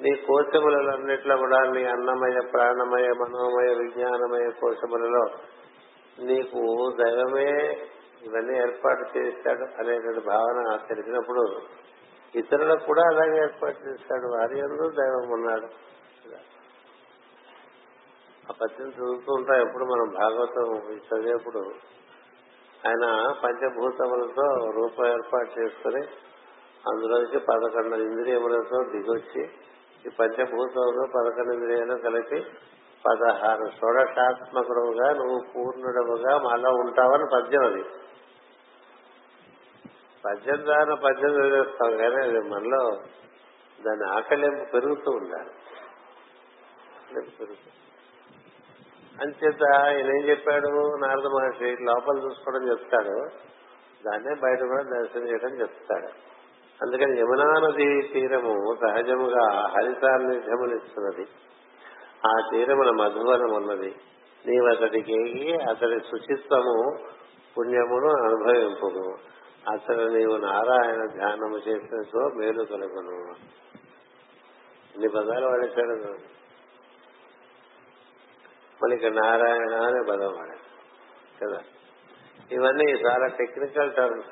నీ 0.00 0.14
కోశములన్నిట్లో 0.14 1.36
కూడా 1.36 1.60
నీ 1.60 1.84
అన్నమయ 1.84 2.40
ప్రాణమయ 2.52 3.08
మనోమయ 3.08 3.74
విజ్ఞానమయ 3.74 4.50
కోశములలో 4.60 5.26
నీకు 6.18 6.92
దైవమే 7.00 7.76
ఇవన్నీ 8.26 8.58
ఏర్పాటు 8.58 9.18
చేశాడు 9.18 9.64
అనేటువంటి 9.80 10.26
భావన 10.26 10.76
తెలిసినప్పుడు 10.88 11.60
ఇతరులకు 12.34 12.84
కూడా 12.84 13.02
అలాగే 13.02 13.38
ఏర్పాటు 13.38 13.88
చేశాడు. 13.88 14.26
వారి 14.26 14.60
అందరూ 14.60 14.90
దైవం 14.90 15.32
ఉన్నాడు. 15.32 15.68
ఆ 18.50 18.54
పద్యం 18.62 18.88
చదువుతూ 18.88 19.32
ఉంటాం 19.32 19.68
ఎప్పుడు 19.68 19.84
మనం 19.84 20.14
భాగవతం 20.14 20.66
చదివేప్పుడు 20.98 21.58
ఆయన 22.86 23.04
పంచభూతములతో 23.44 24.70
రూపం 24.70 25.06
ఏర్పాటు 25.06 25.60
చేసుకుని 25.60 26.02
అందులోంచి 26.86 27.38
పదకొండు 27.38 27.96
ఇంద్రియములతో 27.96 28.82
దిగొచ్చి 28.90 29.42
ఈ 30.06 30.10
పంచభూతంలో 30.20 31.06
పదకొండు 31.16 31.52
ఇంద్రియాలు 31.52 31.94
కలిపి 32.02 32.46
పదహారు 33.06 33.66
షోడశాత్మకుడుగా 33.80 35.08
నువ్వు 35.12 35.38
పూర్ణుడవుగా 35.56 36.38
మాలో 36.38 36.70
ఉంటావని 36.70 37.24
పద్యం 37.34 37.66
అది. 37.66 37.84
పద్యం 40.26 40.64
ద్వారా 40.64 40.94
పద్యం 40.94 41.30
చదివేస్తాం 41.30 41.96
కానీ 41.96 42.14
అది 42.14 42.48
మనలో 42.48 42.90
దాని 43.86 44.16
ఆకలింపు 44.16 44.70
పెరుగుతూ 44.72 45.10
ఉండాలి. 45.10 45.50
అంచేత 49.22 49.76
ఆయన 49.76 50.06
ఏం 50.06 50.28
చెప్పాడు? 50.28 50.96
నారద 50.96 51.26
మహర్షి 51.26 51.76
లోపల 51.82 52.18
చూసుకోవడం 52.18 52.70
చెప్తాడు. 52.70 53.28
దాన్నే 54.06 54.34
బయట 54.34 54.58
కూడా 54.58 54.82
దర్శనం 54.82 55.28
చేయడం 55.28 55.60
చెప్తాడు. 55.60 56.08
అందుకని 56.82 57.20
యమునా 57.20 57.44
నది 57.44 58.08
తీరము 58.12 58.76
సహజముగా 58.86 59.66
హరిసాన్నిధ్యమునిస్తున్నది 59.66 61.28
ఆ 62.26 62.48
తీరమున 62.52 62.90
మధువనం 62.90 63.54
ఉన్నది. 63.54 63.94
నీవు 64.46 64.74
అతడికి 64.74 65.54
అతడి 65.54 66.00
శుచిత్వము 66.00 66.96
పుణ్యమును 67.58 68.08
అనుభవింపును 68.24 69.35
అసలు 69.70 70.08
నీవు 70.08 70.36
నారాయణ 70.36 71.06
ధ్యానము 71.06 71.56
చేసినతో 71.56 72.28
మేలు 72.28 72.64
కలుగును. 72.64 73.34
ఇన్ని 74.94 75.08
పదాలు 75.08 75.46
వాడేశాడు 75.46 76.18
మనకి 78.84 79.10
నారాయణ 79.10 79.74
అనే 79.74 80.02
పదం 80.10 80.34
వాడాడు 80.38 80.66
కదా? 81.44 81.62
ఇవన్నీ 82.50 82.84
చాలా 82.84 83.26
టెక్నికల్ 83.26 83.94
టర్మ్స్ 83.94 84.28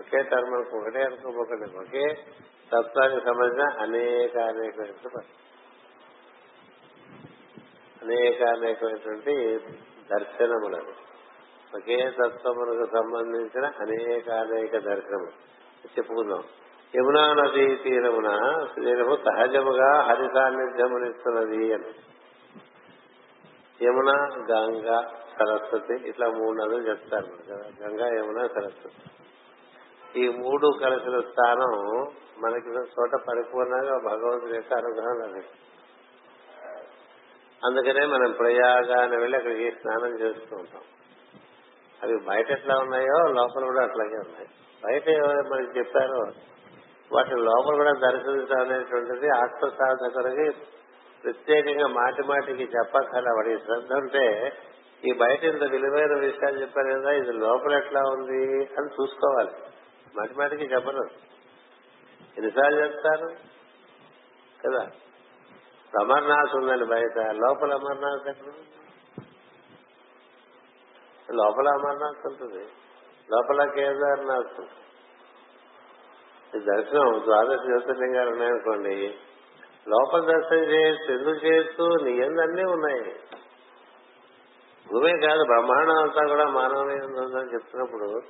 ఒకే 0.00 0.22
టర్మ్ 0.22 0.54
అనుకో 0.54 0.76
ఒకటే 0.76 1.02
అనుకోపోకండి. 1.02 1.78
ఒకే 1.78 2.14
తత్వానికి 2.72 3.20
సంబంధించిన 3.26 3.80
అనేక 3.80 4.38
అనేకమైన 4.38 5.20
అనేక 8.02 8.42
అనేకమైనటువంటి 8.42 9.58
దర్శనములను. 10.10 11.05
ఒకే 11.74 12.10
తత్వములకు 12.10 12.90
సంబంధించిన 12.96 13.66
అనేక 13.66 14.30
అనేక 14.30 14.72
దర్శనము 14.72 15.28
చెప్పుకుందాం. 15.86 16.44
యమునా 16.96 17.34
నదీ 17.34 17.74
తీరమున 17.74 18.28
శరీరము 18.76 19.16
సహజముగా 19.16 20.02
హరి 20.02 20.28
సాన్నిధ్యమునిస్తున్నది 20.34 21.72
అని. 21.72 21.92
యమున 23.84 24.28
గంగా 24.52 25.02
సరస్వతి 25.38 26.08
ఇట్లా 26.08 26.28
మూడు 26.28 26.56
నదులు 26.56 26.88
చెప్తారు. 26.88 27.26
కదా 27.26 27.86
గంగా 27.86 28.06
యమున 28.06 28.46
సరస్వతి. 28.46 29.10
ఈ 30.22 30.28
మూడు 30.28 30.78
కలిసిన 30.82 31.20
స్థానం 31.20 32.02
మనకి 32.38 32.68
చోట 32.68 33.10
పరిపూర్ణంగా 33.28 33.98
భగవంతుడి 33.98 34.54
యొక్క 34.54 34.74
అనుగ్రహం 34.74 35.18
లభిస్తుంది. 35.18 35.62
అందుకనే 37.64 38.06
మనం 38.06 38.32
ప్రయాగాన్ని 38.32 39.16
వెళ్ళి 39.16 39.38
అక్కడికి 39.38 39.70
స్నానం 39.70 40.20
చేస్తూ 40.20 40.56
ఉంటాం. 40.56 40.82
అవి 42.02 42.18
బయట 42.18 42.50
ఎట్లా 42.50 42.78
ఉన్నాయో 42.78 43.28
లోపల 43.32 43.64
కూడా 43.64 43.82
అట్లాగే 43.82 44.16
ఉన్నాయి. 44.16 44.48
బయట 44.84 45.08
మనకి 45.52 45.78
చెప్పారో 45.78 46.32
వాటి 47.12 47.30
లోపల 47.30 47.74
కూడా 47.74 47.92
దర్శించడం 47.92 48.60
అనేటువంటిది 48.60 49.28
ఆత్మసాధకులకి 49.28 50.52
ప్రత్యేకంగా 51.24 51.86
మాటి 51.86 52.22
మాటికి 52.22 52.62
చెప్పక్కల 52.62 53.24
వాడి 53.36 53.58
శ్రద్ధ 53.58 53.92
ఉంటే 53.92 54.52
ఈ 55.04 55.12
బయట 55.12 55.44
ఇంత 55.44 55.64
విలువైన 55.64 56.14
విషయాలు 56.18 56.60
చెప్పారు 56.60 57.00
కదా 57.00 57.10
ఇది 57.10 57.32
లోపల 57.32 57.74
ఎట్లా 57.74 58.00
ఉంది 58.00 58.64
అని 58.64 59.02
చూసుకోవాలి. 59.02 59.50
మాటి 60.16 60.34
మాటికి 60.34 60.64
చెప్పరు. 60.64 61.02
ఎన్నిసార్లు 62.38 62.84
చెప్తారు? 62.84 63.28
కదా? 64.66 64.90
అమర్నాథ్ 66.00 66.56
ఉందండి 66.56 66.84
బయట. 66.84 67.18
లోపల 67.18 67.74
అమర్నాథ్ 67.74 68.28
ఎక్కడ 68.28 68.52
లోపల 71.32 71.68
అమర్నాథ్ 71.68 72.26
ఉంటుంది. 72.26 72.64
లోపల 73.30 73.64
కేదార్నాథ్ 73.64 74.60
దర్శనం 76.56 77.20
ద్వాదశ 77.24 77.58
జ్యోతిర్లింగాలు 77.62 78.30
ఉన్నాయనుకోండి 78.30 79.14
లోపల 79.88 80.20
దర్శనం 80.20 80.64
చేయొచ్చు 80.64 81.14
ఎందుకు 81.14 81.46
చేయొచ్చు 81.46 82.04
నీ 82.04 82.64
ఉన్నాయి. 82.64 83.14
భూమే 84.92 85.12
కాదు 85.26 85.44
బ్రహ్మాండం 85.44 86.02
అంతా 86.02 86.26
కూడా 86.28 86.46
మానవుని 86.46 86.94
ఉందని 86.94 87.54
చెప్తున్నప్పుడు 87.54 88.22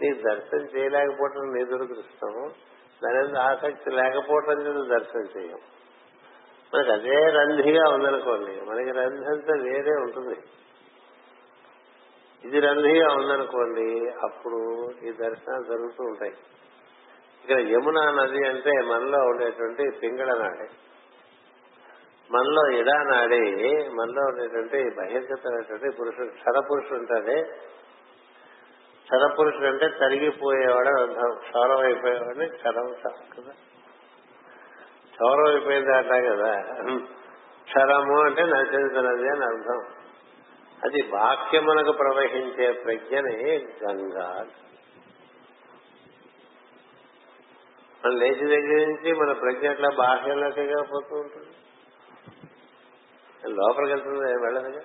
నీ 0.00 0.12
దర్శనం 0.12 0.68
చేయలేకపోవటం 0.76 1.52
నీ 1.52 1.64
దురదృష్టం. 1.64 2.52
దాని 3.04 3.38
ఆసక్తి 3.38 3.90
లేకపోవటం 3.90 4.62
చేత 4.62 4.86
దర్శనం 4.86 5.42
చేయం. 5.42 5.58
మనకు 6.74 6.92
అదే 6.92 7.26
రంధిగా 7.30 7.94
ఉందనుకోండి 7.94 8.60
మనకి 8.60 8.90
రంధి 8.90 9.24
అంతా 9.24 9.54
వేరే 9.62 9.90
ఉంటుంది. 9.90 10.40
ఇది 12.44 12.60
రంధిగా 12.60 13.14
ఉందనుకోండి 13.14 14.10
అప్పుడు 14.22 14.90
ఈ 15.04 15.12
దర్శనాలు 15.12 15.62
జరుగుతూ 15.62 16.04
ఉంటాయి. 16.04 16.32
ఇక్కడ 17.44 17.60
యమునా 17.60 18.10
నది 18.10 18.48
అంటే 18.48 18.70
మనలో 18.70 19.18
ఉండేటువంటి 19.18 19.90
పింగళ 19.98 20.38
నాడి. 20.38 20.68
మనలో 22.30 22.70
ఇడా 22.70 23.02
నాడి 23.02 23.40
మనలో 23.94 24.22
ఉండేటువంటి 24.22 24.90
బహిర్గతమైనటువంటి 24.96 25.96
పురుషుడు 25.96 26.26
క్షరపురుషుడు 26.26 26.98
ఉంటుంది 26.98 27.34
ఉంటాడే 27.34 27.66
క్షర 29.04 29.66
అంటే 29.66 29.88
తరిగిపోయేవాడు 29.88 31.06
క్షౌరం 31.34 31.78
అయిపోయేవాడిని 31.78 32.46
క్షరం 32.48 32.92
కదా? 33.38 33.52
క్షౌరం 35.12 35.48
అయిపోయింది 35.48 35.96
అంటా 35.96 36.20
కదా. 36.20 36.52
క్షరము 37.62 38.24
అంటే 38.24 38.42
నశించినది 38.42 39.28
అని 39.28 39.44
అర్థం. 39.44 39.99
అది 40.84 41.02
వాక్యమునకు 41.02 41.92
ప్రవహించే 41.92 42.72
ప్రజ్ఞనే 42.72 43.66
గంగా. 43.84 44.46
మన 48.04 48.12
లేచి 48.12 48.46
దగ్గర 48.46 48.86
నుంచి 48.86 49.12
మన 49.12 49.32
ప్రజ్ఞ 49.32 49.68
అట్లా 49.68 49.88
బాహ్యంలోకి 49.98 50.66
పోతూ 50.66 51.16
ఉంటుంది. 51.16 51.56
లోపలికి 53.46 53.92
వెళ్తుంది 53.92 54.30
ఏం 54.30 54.42
వెళ్ళదుగా? 54.42 54.80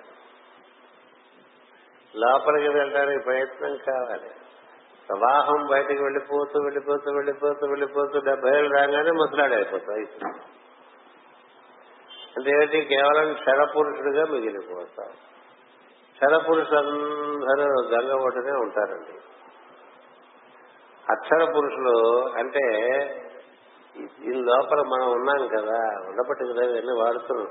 లోపలికి 2.16 2.68
వెళ్ళడానికి 2.68 3.24
ప్రయత్నం 3.24 3.76
కావాలి. 3.76 4.30
ప్రవాహం 5.08 5.66
బయటకు 5.66 6.02
వెళ్ళిపోతూ 6.02 6.62
వెళ్ళిపోతూ 6.62 7.12
వెళ్ళిపోతూ 7.14 7.66
వెళ్ళిపోతూ 7.66 8.20
డెబ్బై 8.20 8.58
ఏళ్ళు 8.58 8.74
రాగానే 8.74 9.10
ముసలాడైపోతాయి. 9.10 10.06
అంటే 12.36 12.50
ఏంటి 12.50 12.84
కేవలం 12.84 13.34
క్షరపురుషుడిగా 13.34 14.24
మిగిలిపోతాం 14.24 15.10
అక్షరపురుషులందరూ 16.16 17.64
గంగ 17.88 18.24
ఒడ్డునే 18.24 18.52
ఉంటారండి. 18.52 19.14
అక్షర 21.12 21.52
పురుషులు 21.56 22.28
అంటే 22.28 22.62
దీని 24.20 24.42
లోపల 24.42 24.80
మనం 24.80 25.12
ఉన్నాం 25.12 25.48
కదా 25.48 25.78
ఉండబట్టి 26.08 26.44
కదా 26.44 26.62
ఇవన్నీ 26.62 27.00
వాడుతున్నాం. 27.00 27.48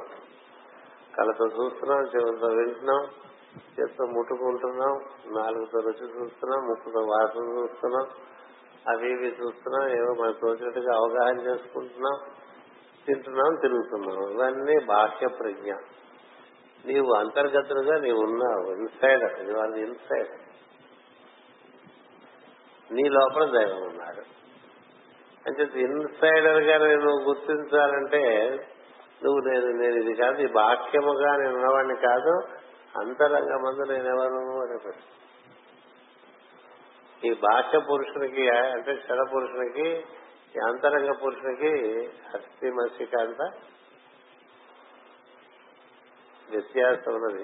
కళ్ళతో 1.18 1.46
చూస్తున్నాం 1.46 2.02
చెవులతో 2.02 2.48
వింటున్నాం 2.48 3.08
చేత్తో 3.80 4.06
ముట్టుకుంటున్నాం 4.06 4.94
నాలుగుతో 5.38 5.80
రుచి 5.80 6.22
చూస్తున్నాం 6.22 6.68
ముక్కుతో 6.68 7.00
వాసన 7.00 7.60
చూస్తున్నాం 7.60 8.08
అవి 8.90 9.12
ఇవి 9.12 9.28
చూస్తున్నాం 9.28 9.90
ఏవో 9.90 10.24
మనకు 10.24 10.40
తోచినట్టుగా 10.42 10.96
అవగాహన 10.96 11.40
చేసుకుంటున్నాం 11.40 12.18
తింటున్నాం 13.06 13.56
తిరుగుతున్నాం. 13.62 14.32
ఇవన్నీ 14.32 14.86
బాహ్య 14.86 15.28
ప్రజ్ఞ. 15.28 15.72
నీవు 16.86 17.14
అంతర్గతులుగా 17.14 18.00
నీవు 18.00 18.20
ఉన్నావు 18.20 18.72
ఇన్సైడ్ 18.72 19.40
ఇది 19.40 19.54
వాళ్ళ 19.54 19.76
ఇన్సైడ్. 19.76 20.32
నీ 22.92 23.10
లోపల 23.10 23.46
దైవం 23.46 23.84
ఉన్నాడు. 23.84 24.24
అంటే 25.46 25.80
ఇన్సైడర్గా 25.80 26.78
నేను 26.88 27.20
గుర్తించాలంటే 27.24 28.24
నువ్వు 29.24 29.40
నేను 29.40 29.66
నేను 29.66 29.96
ఇది 29.96 30.14
కాదు 30.14 30.42
ఈ 30.42 30.48
బాహ్యముగా 30.52 31.38
నేను 31.38 31.56
ఉన్నవాడిని 31.56 31.96
కాదు 31.96 32.34
అంతరంగ 33.00 33.54
మందు 33.56 33.92
నేనెవరు 33.92 34.40
అనే 34.62 34.78
ప్రశ్న 34.84 35.04
ఈ 37.30 37.34
బాహ్య 37.34 37.80
పురుషునికి 37.80 38.50
అంటే 38.50 38.96
క్షణ 38.96 39.24
పురుషునికి 39.34 39.88
ఈ 40.56 40.60
అంతరంగ 40.66 41.12
పురుషునికి 41.12 41.72
అస్థి 42.34 42.70
మసిక 42.70 43.20
అంత 43.20 43.42
వ్యత్యాసం 46.50 47.14
ఉన్నది. 47.14 47.44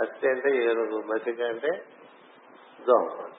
అస్థి 0.00 0.28
అంటే 0.28 0.56
ఏనుగు 0.56 1.02
మతిక 1.02 1.40
అంటే 1.40 1.86
దోమ 2.80 3.30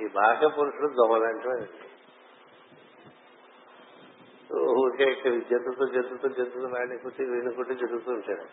ఈ 0.00 0.08
బాహ్య 0.08 0.48
పురుషుడు 0.48 0.92
దోమలంటే 0.92 1.68
ఊరికే 4.58 5.14
జంతుతూ 5.30 5.86
జంతుతూ 5.86 6.28
జంతుతూ 6.28 6.66
వాడిని 6.66 6.98
కుట్టి 6.98 7.24
వీడిని 7.24 7.54
కుట్టి 7.54 7.74
జరుగుతూ 7.74 8.12
ఉంటాడు 8.12 8.44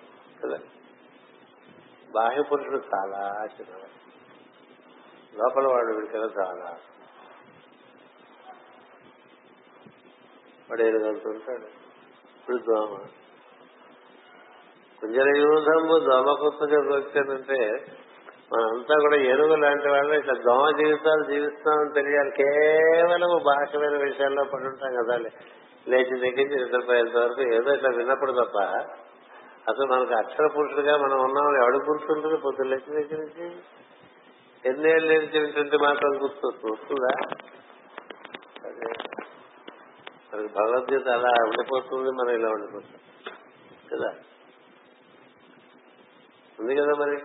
కదా? 0.41 0.57
బాహ్య 2.11 2.41
పురుషుడు 2.41 2.77
చాలా 2.77 3.45
చిన్నవాడు. 3.59 3.95
లోపల 5.37 5.67
వాడు 5.67 5.93
వీడికన్నా 5.95 6.43
చాలా. 6.43 6.77
వాడు 10.69 10.83
కలుగుతుంటాడు 10.83 11.65
ఇప్పుడు 12.39 12.57
దోమ 12.57 13.07
కుంజర 15.01 15.27
యూధంబు 15.37 15.99
దోమ 15.99 16.35
కొత్తగా 16.41 16.79
వచ్చానంటే 16.95 17.85
మనంతా 18.53 18.95
కూడా 19.01 19.15
ఎరువు 19.15 19.55
లాంటి 19.55 19.89
వాళ్ళు. 19.89 20.13
ఇట్లా 20.13 20.33
దోమ 20.33 20.77
జీవితాలు 20.77 21.23
జీవిస్తున్నామని 21.23 21.93
తెలియాలి. 21.93 22.31
కేవలం 22.31 23.43
బాహ్యమైన 23.43 24.03
విషయాల్లో 24.03 24.43
పడి 24.43 24.63
ఉంటాం 24.63 24.93
కదా 24.95 25.17
లేచి 25.87 26.19
దగ్గరించి 26.19 26.65
నిద్రపోయేంత 26.65 27.17
వరకు 27.17 27.41
ఏదో 27.41 27.73
ఇట్లా 27.73 27.89
విన్నప్పుడు 27.89 28.31
తప్ప 28.31 28.57
అసలు 29.69 29.85
మనకు 29.85 30.13
అక్షర 30.13 30.47
పురుషుడుగా 30.47 30.97
మనం 30.97 31.23
ఉన్నాం 31.23 31.63
ఎవడు 31.63 31.77
గుర్తుంటుంది 31.77 32.37
పొద్దున్న 32.37 32.71
లేచి 32.71 33.03
దగ్గర 33.03 33.21
నుంచి. 33.21 33.55
ఎన్నేళ్ళు 34.65 35.13
నుంచి 35.13 35.39
వింటుంటే 35.39 35.77
మాత్రం 35.77 36.23
గుర్తు 36.23 36.47
వస్తుందా? 36.47 37.13
మనకి 40.33 40.53
భగవద్గీత 40.53 41.07
అలా 41.07 41.29
ఉండిపోతుంది 41.43 42.11
మనం 42.11 42.39
ఇలా 42.39 42.49
ఉండిపోతుంది 42.49 42.99
కదా? 43.93 44.13
ఉంది 46.59 46.75
కదా 46.75 46.93
మరి? 46.99 47.15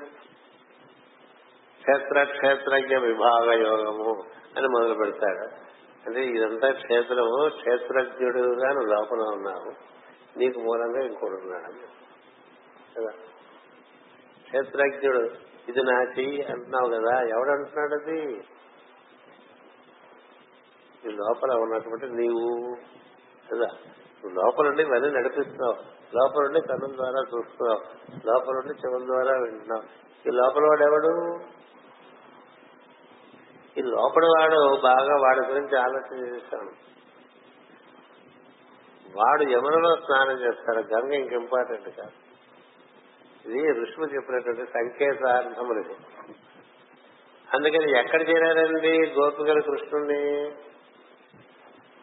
క్షేత్ర 1.81 2.25
క్షేత్రజ్ఞ 2.25 2.97
విభాగ 2.97 3.53
యోగము 3.53 4.25
అని 4.57 4.69
మొదలు 4.69 4.95
పెడతాడు. 4.95 5.71
అంటే 6.07 6.25
ఇదంతా 6.25 6.71
క్షేత్రము 6.71 7.49
క్షేత్రజ్ఞుడుగా 7.49 8.69
నువ్వు 8.69 8.95
లోపల 8.95 9.19
ఉన్నావు. 9.19 9.90
నీకు 10.38 10.61
మూలంగా 10.61 11.07
ఇంకోటి 11.07 11.33
ఉన్నాడు. 11.33 12.01
కదా? 12.99 13.11
క్షేత్రజ్ఞుడు 14.43 15.19
ఇది 15.69 15.83
నా 15.83 16.03
చెయ్యి 16.03 16.43
అంటున్నావు 16.43 16.90
కదా 16.90 17.23
ఎవడు 17.23 17.51
అంటున్నాడు 17.51 17.95
అది 17.95 18.43
లోపల 21.07 21.59
ఉన్నటువంటి 21.59 22.07
నీవు. 22.07 22.77
కదా? 23.53 23.66
నువ్వు 24.25 24.45
లోపల 24.45 24.69
నుండి 24.69 24.83
ఇవన్నీ 24.83 25.09
నడిపిస్తున్నావు. 25.09 26.00
లోపల 26.14 26.44
ఉండి 26.44 26.61
కన్నుల 26.61 26.96
ద్వారా 26.96 27.20
చూస్తున్నాం. 27.33 27.81
లోపల 28.27 28.55
ఉండి 28.57 28.75
చెవుల 28.81 29.05
ద్వారా 29.07 29.33
వింటున్నాం. 29.40 29.83
ఈ 30.27 30.31
లోపల 30.31 30.64
వాడు 30.64 30.83
ఎవడు? 30.83 31.12
ఈ 33.79 33.83
లోపల 33.83 34.25
వాడు 34.27 34.81
బాగా 34.83 35.14
వాడి 35.16 35.49
గురించి 35.49 35.79
ఆలోచన 35.79 36.35
చేస్తాను 36.35 36.73
వాడు 39.16 39.42
యమునలో 39.51 39.96
స్నానం 39.96 40.40
చేస్తాడు. 40.40 40.94
గంగ 40.94 41.14
ఇంక 41.14 41.33
ఇంపార్టెంట్ 41.33 41.88
కాదు 41.96 42.16
ఇది 43.46 43.73
ఋషులు 43.81 44.07
చెప్పినటువంటి 44.14 44.73
సంకేతార్థములు 44.73 45.81
ఇది 45.81 45.96
అందుకని 47.55 47.99
ఎక్కడ 47.99 48.29
చేరారండి 48.29 49.11
గోపికలు 49.11 49.61
కృష్ణుని 49.61 50.51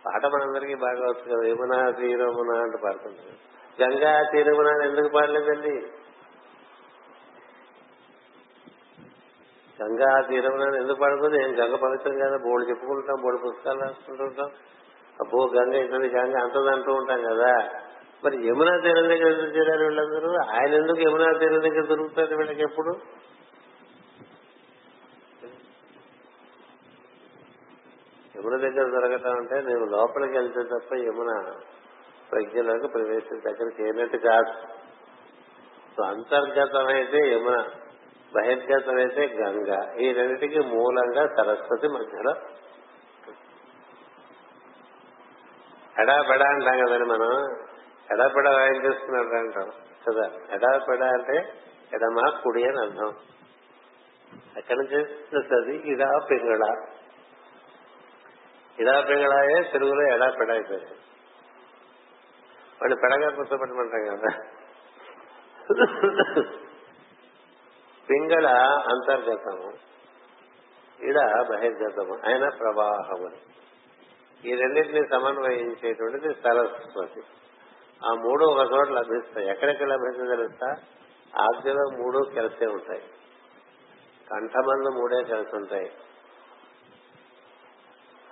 పాట 0.05 0.25
మనందరికీ 0.25 0.75
బాగా 0.75 1.05
వచ్చు 1.05 1.25
కదా. 1.31 1.47
యమునా 1.49 1.91
తీరమునా 1.91 2.55
అంటే 2.63 2.77
పాడుతుంది 2.83 3.37
గంగా 3.79 4.23
తీరమున 4.23 4.83
ఎందుకు 4.83 5.07
పాడలేదండి 5.07 5.73
గంగా 9.79 10.21
తీరమున 10.21 10.75
ఎందుకు 10.75 10.99
పాడుతుంది 10.99 11.37
ఏం 11.43 11.51
గంగ 11.59 11.75
పవిత్రం 11.75 12.19
కదా 12.19 12.37
బోర్డు 12.37 12.69
చెప్పుకుంటాం 12.69 13.21
బోర్డు 13.21 13.41
పుస్తకాలు 13.41 13.79
రాసుకుంటుంటాం 13.79 14.49
అబ్బో 15.19 15.45
గంగ 15.55 15.73
ఇంటి 15.75 16.09
గంగ 16.15 16.35
అంతది 16.41 16.69
అంటూ 16.69 16.91
ఉంటాం 16.93 17.21
కదా. 17.21 17.51
మరి 18.23 18.47
యమునా 18.47 18.77
తీరం 18.77 19.07
దగ్గర 19.07 19.27
ఎందుకు 19.27 19.57
చేరారు 19.57 19.83
వీళ్ళందరూ? 19.83 20.29
ఆయన 20.51 20.73
ఎందుకు 20.73 20.99
యమునా 20.99 21.33
తీరం 21.39 21.61
దగ్గర 21.61 21.85
దొరుకుతారు 21.85 22.35
వీళ్ళకి 22.35 22.61
ఎప్పుడు? 22.61 22.91
యమున 28.35 28.57
దగ్గర 28.57 28.85
దొరకటం 28.89 29.37
అంటే 29.37 29.61
నేను 29.61 29.85
లోపలికి 29.85 30.33
వెళ్తే 30.33 30.63
తప్ప 30.63 30.95
యమున 30.99 31.31
ప్రజ్ఞలోకి 32.31 32.87
ప్రవేశించి 32.87 33.51
అక్కడికి 33.51 33.83
ఏనట్టు 33.83 34.17
కాదు. 34.17 34.77
అంతర్గతమైతే 36.01 37.33
యమున 37.33 37.65
బహిర్గతమైతే 38.35 39.27
గంగ 39.33 39.99
ఈ 40.01 40.11
రెండింటికి 40.13 40.59
మూలంగా 40.59 41.27
సరస్వతి 41.27 41.87
మధ్యలో. 41.87 42.31
ఎడాపెడా 46.01 46.45
అంటాం 46.49 46.85
కదండి 46.85 47.05
మనం. 47.05 47.57
ఎడాపెడ 48.13 48.49
వాయించేస్తున్నాడు 48.49 49.37
అంటాం. 49.37 49.71
కదా 50.09 50.55
ఎడాపెడా 50.55 51.07
అంటే 51.07 51.53
ఎడమా 51.93 52.39
కుడి 52.43 52.63
అని 52.63 52.81
అర్థం. 52.81 53.13
అక్కడి 54.57 54.79
నుంచి 54.79 55.13
వస్తుంది? 55.37 55.77
ఇడా 55.77 56.19
పింగళ. 56.31 56.85
ఇడా 58.79 59.01
పింగళాయే 59.01 59.71
తెలుగులో 59.71 60.15
ఎడాపెడా 60.15 60.53
అయిపోయింది. 60.53 60.93
వాడిని 62.81 62.99
పెడగా 63.01 63.29
కూర్చోబెట్టమంటాం 63.35 64.03
కదా. 64.09 64.31
పింగళ 68.09 68.47
అంతర్గతము 68.91 69.69
ఇడ 71.03 71.17
బహిర్గతము 71.49 72.13
ఆయన 72.27 72.49
ప్రవాహము 72.49 73.29
ఈ 74.45 74.55
రెండింటిని 74.55 75.07
సమన్వయించేటువంటిది 75.07 76.33
సరస్వతి. 76.33 77.21
ఆ 78.05 78.13
మూడు 78.13 78.45
ఒక 78.45 78.71
చోట 78.71 78.87
లభిస్తాయి. 78.87 79.49
ఎక్కడెక్కడ 79.49 79.87
లభిస్తుంది 79.87 80.35
తెలుస్తా 80.35 80.67
ఆజ్ఞలో 81.41 81.85
మూడు 81.97 82.19
కలిసే 82.35 82.65
ఉంటాయి. 82.65 83.01
కంఠమందు 84.31 84.89
మూడే 84.89 85.23
కలిసి 85.23 85.55
ఉంటాయి 85.55 85.91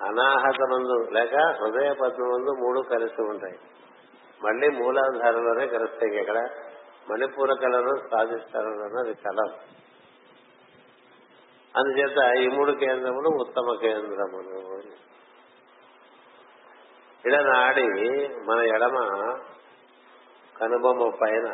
అనాహత 0.02 0.62
మందు 0.72 1.12
లేక 1.12 1.36
హృదయ 1.36 1.93
పద్మమందు 1.93 2.52
మూడు 2.64 2.80
కలిసి 2.82 3.22
ఉంటాయి. 3.22 3.60
మళ్ళీ 4.44 4.70
మూలాధారంలోనే 4.70 5.68
కలుస్తాయి 5.68 6.20
ఇక్కడ 6.20 6.40
మణిపూర 7.12 7.54
కళను 7.54 8.10
సాధిస్తారు 8.12 9.00
అది 9.00 9.14
కళ. 9.14 9.40
అందుచేత 11.76 12.36
ఈ 12.38 12.48
మూడు 12.48 12.72
కేంద్రములు 12.72 13.30
ఉత్తమ 13.42 13.78
కేంద్రములు. 13.82 14.60
ఇలా 17.26 17.42
నాడి 17.42 17.88
మన 18.46 18.60
ఎడమ 18.60 18.98
కనుబొమ్మ 20.58 21.10
పైన 21.22 21.48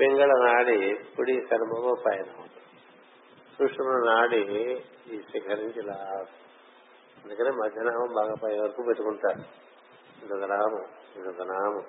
పింగళ 0.00 0.32
నాడి 0.44 0.94
కుడి 1.16 1.40
కనుబొమ్మ 1.40 2.02
పైన 2.06 2.24
సుషుమ్న 3.58 4.12
నాడి 4.12 4.42
ఈ 5.10 5.20
శిఖరించి 5.20 5.80
ఇలా 5.82 5.98
అందుకనే 7.24 7.50
మధ్యాహ్నం 7.50 8.14
బాగా 8.14 8.34
పై 8.44 8.58
వరకు 8.58 8.82
పెట్టుకుంటారు. 8.88 9.71
ఇదొక 10.24 10.44
నామం 10.44 10.84
ఇదొక 11.16 11.42
నామం 11.42 11.84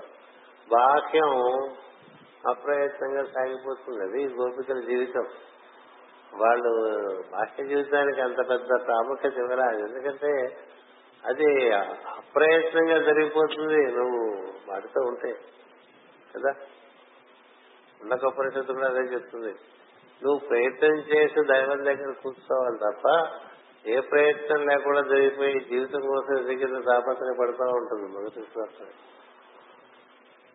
వాక్యం 0.72 1.70
అప్రయత్నంగా 2.48 3.24
సాగిపోతుంది. 3.24 4.02
అది 4.04 4.34
గోపికల 4.34 4.80
జీవితం. 4.80 5.26
వాళ్ళు 6.34 6.94
బాహ్య 7.32 7.64
జీవితానికి 7.64 8.20
అంత 8.20 8.38
పెద్ద 8.38 8.86
ప్రాముఖ్యత 8.86 9.32
ఇవ్వరాదు. 9.32 9.86
ఎందుకంటే 9.86 10.56
అది 11.26 11.70
అప్రయత్నంగా 12.16 12.98
జరిగిపోతుంది. 12.98 13.86
నువ్వు 13.86 14.44
వాటితో 14.70 15.00
ఉంటే. 15.00 15.32
కదా? 16.36 16.54
ఉండకపోతే 18.02 18.60
కూడా 18.72 18.88
అదే 18.88 19.00
చెప్తుంది. 19.00 19.54
నువ్వు 20.24 20.38
ప్రయత్నం 20.48 20.96
చేసి 20.96 21.46
దైవం 21.52 21.84
దగ్గర 21.84 22.12
కూర్చోవాలి 22.22 22.78
తప్ప 22.78 23.28
ఏ 23.86 24.00
ప్రయత్నం 24.00 24.66
లేకుండా 24.66 25.00
జరిగిపోయి 25.00 25.60
జీవితం 25.60 26.00
కోసం 26.00 26.38
ఎదిగిన 26.38 26.80
తాపత్రయ 26.80 27.36
పడుతూ 27.40 27.64
ఉంటుంది 27.64 28.18
మొదటి 28.18 28.40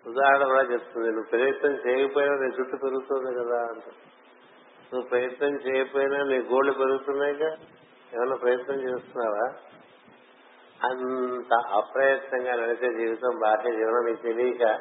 ఉదాహరణ 0.10 0.48
కూడా 0.48 0.62
చెప్తుంది. 0.62 1.08
నువ్వు 1.08 1.30
ప్రయత్నం 1.30 1.72
చేయకపోయినా 1.72 2.36
నీ 2.36 2.52
జుట్టు 2.52 2.76
పెరుగుతుంది 2.76 3.40
కదా 3.40 3.62
అంట 3.62 3.82
నువ్వు 4.94 5.10
ప్రయత్నం 5.10 5.56
చేయకపోయినా 5.56 6.24
నీ 6.24 6.38
గోళ్ళు 6.38 6.72
పెరుగుతున్నాయిగా? 6.72 7.58
ఏమైనా 8.16 8.36
ప్రయత్నం 8.36 8.76
చేస్తున్నావా? 8.76 9.54
అంత 10.84 11.68
అప్రయత్నంగా 11.68 12.56
నడిచే 12.56 12.94
జీవితం 12.94 13.40
బాహ్య 13.40 13.72
జీవనం 13.72 14.06
నీకు 14.06 14.22
తెలియక 14.22 14.80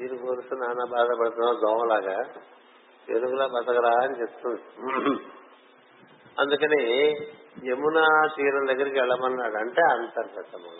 దీని 0.00 0.18
గురించి 0.18 0.66
నాన్న 0.66 0.84
బాధపడుతున్నావు 0.92 1.54
దోమలాగా? 1.54 2.24
ఎరుగులా 3.08 3.46
బతకరా 3.46 4.02
అని 4.02 4.20
చెప్తుంది. 4.20 4.62
అందుకని 6.38 7.10
యమునా 7.70 8.26
తీరం 8.36 8.66
దగ్గరికి 8.66 8.98
వెళ్ళమన్నాడు. 8.98 9.56
అంటే 9.56 9.82
అంతర్గతము. 9.82 10.72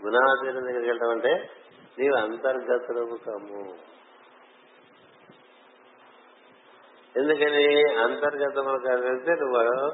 యమునా 0.00 0.34
తీరం 0.42 0.64
దగ్గరికి 0.64 0.86
వెళ్ళడం 0.86 1.10
అంటే 1.10 1.50
నీవు 1.98 2.14
అంతర్గతులకు 2.14 3.16
కమ్ము 3.26 3.97
ఎందుకని 7.18 7.64
అంతర్గతములు 7.98 8.78
కలిగితే 8.88 9.32
నువ్వు 9.32 9.90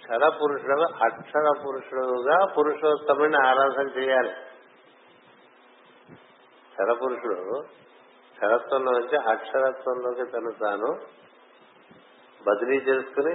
క్షర 0.00 0.28
పురుషుడు 0.28 1.04
అక్షర 1.04 1.46
పురుషుడుగా 1.66 2.46
పురుషోత్తముని 2.46 3.36
ఆరాధన 3.46 3.88
చేయాలి. 3.98 4.32
క్షర 6.72 6.92
పురుషుడు 6.92 7.62
క్షరత్వంలో 8.34 8.92
నుంచి 8.92 9.16
అక్షరత్వంలోకి 9.16 10.30
తను 10.30 10.52
తాను 10.52 10.90
బదిలీ 12.46 12.76
చేసుకుని 12.76 13.34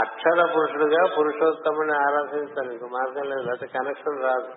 అక్షర 0.00 0.52
పురుషుడుగా 0.54 1.14
పురుషోత్తముని 1.16 1.92
ఆరాధించాలి 1.92 2.72
ఇంక 2.74 2.84
మార్గం 2.92 3.24
లేదు 3.24 3.40
లేకపోతే 3.40 3.66
కనెక్షన్ 3.78 4.22
రాదు. 4.22 4.52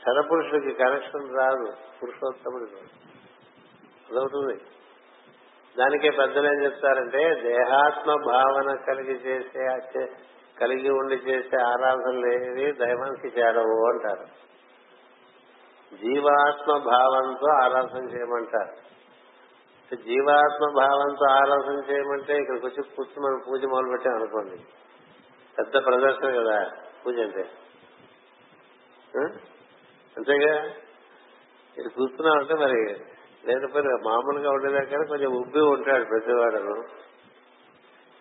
క్షర 0.00 0.20
పురుషుడికి 0.20 0.74
కనెక్షన్ 0.74 1.36
రాదు 1.38 1.72
పురుషోత్తముడికి. 2.02 2.97
అదవుతుంది 4.10 4.64
దానికే 5.78 6.10
పెద్దలు 6.10 6.46
ఏం 6.46 6.64
చెప్తారంటే 6.64 7.34
దేహాత్మ 7.34 8.14
భావన 8.26 8.76
కలిగి 8.88 9.14
చేసే 9.14 10.06
కలిగి 10.60 10.90
ఉండి 10.90 11.14
చేసే 11.14 11.56
ఆరాధనలు 11.56 12.26
ఏవి? 12.26 12.72
దైవానికి 12.72 13.40
చేరవు 13.40 13.92
అంటారు. 13.92 14.48
జీవాత్మ 15.96 16.72
భావంతో 16.72 17.52
ఆరాధన 17.52 18.04
చేయమంటారు. 18.04 18.72
జీవాత్మ 19.96 20.72
భావంతో 20.80 21.30
ఆరాధన 21.30 21.92
చేయమంటే 21.92 22.36
ఇక్కడికి 22.36 22.66
వచ్చి 22.66 22.82
కూర్చుని 22.82 23.26
మనం 23.26 23.42
పూజ 23.48 23.64
మొదలు 23.64 23.90
పెట్టాం 23.90 24.14
అనుకోండి. 24.14 24.56
పెద్ద 25.58 25.86
ప్రదర్శన 25.86 26.42
కదా 26.42 26.70
పూజ 27.06 27.20
అంటే. 27.20 27.48
అంతేగా? 30.16 30.64
ఇది 31.78 31.88
కూర్చున్నామంటే 31.88 32.54
మరి 32.54 32.96
లేకపోతే 33.46 33.88
మామూలుగా 33.88 34.50
ఉండేదాకా 34.50 35.04
కొంచెం 35.04 35.32
ఉబ్బి 35.32 35.60
ఉంటాడు 35.60 36.04
ప్రతివాడను 36.04 36.84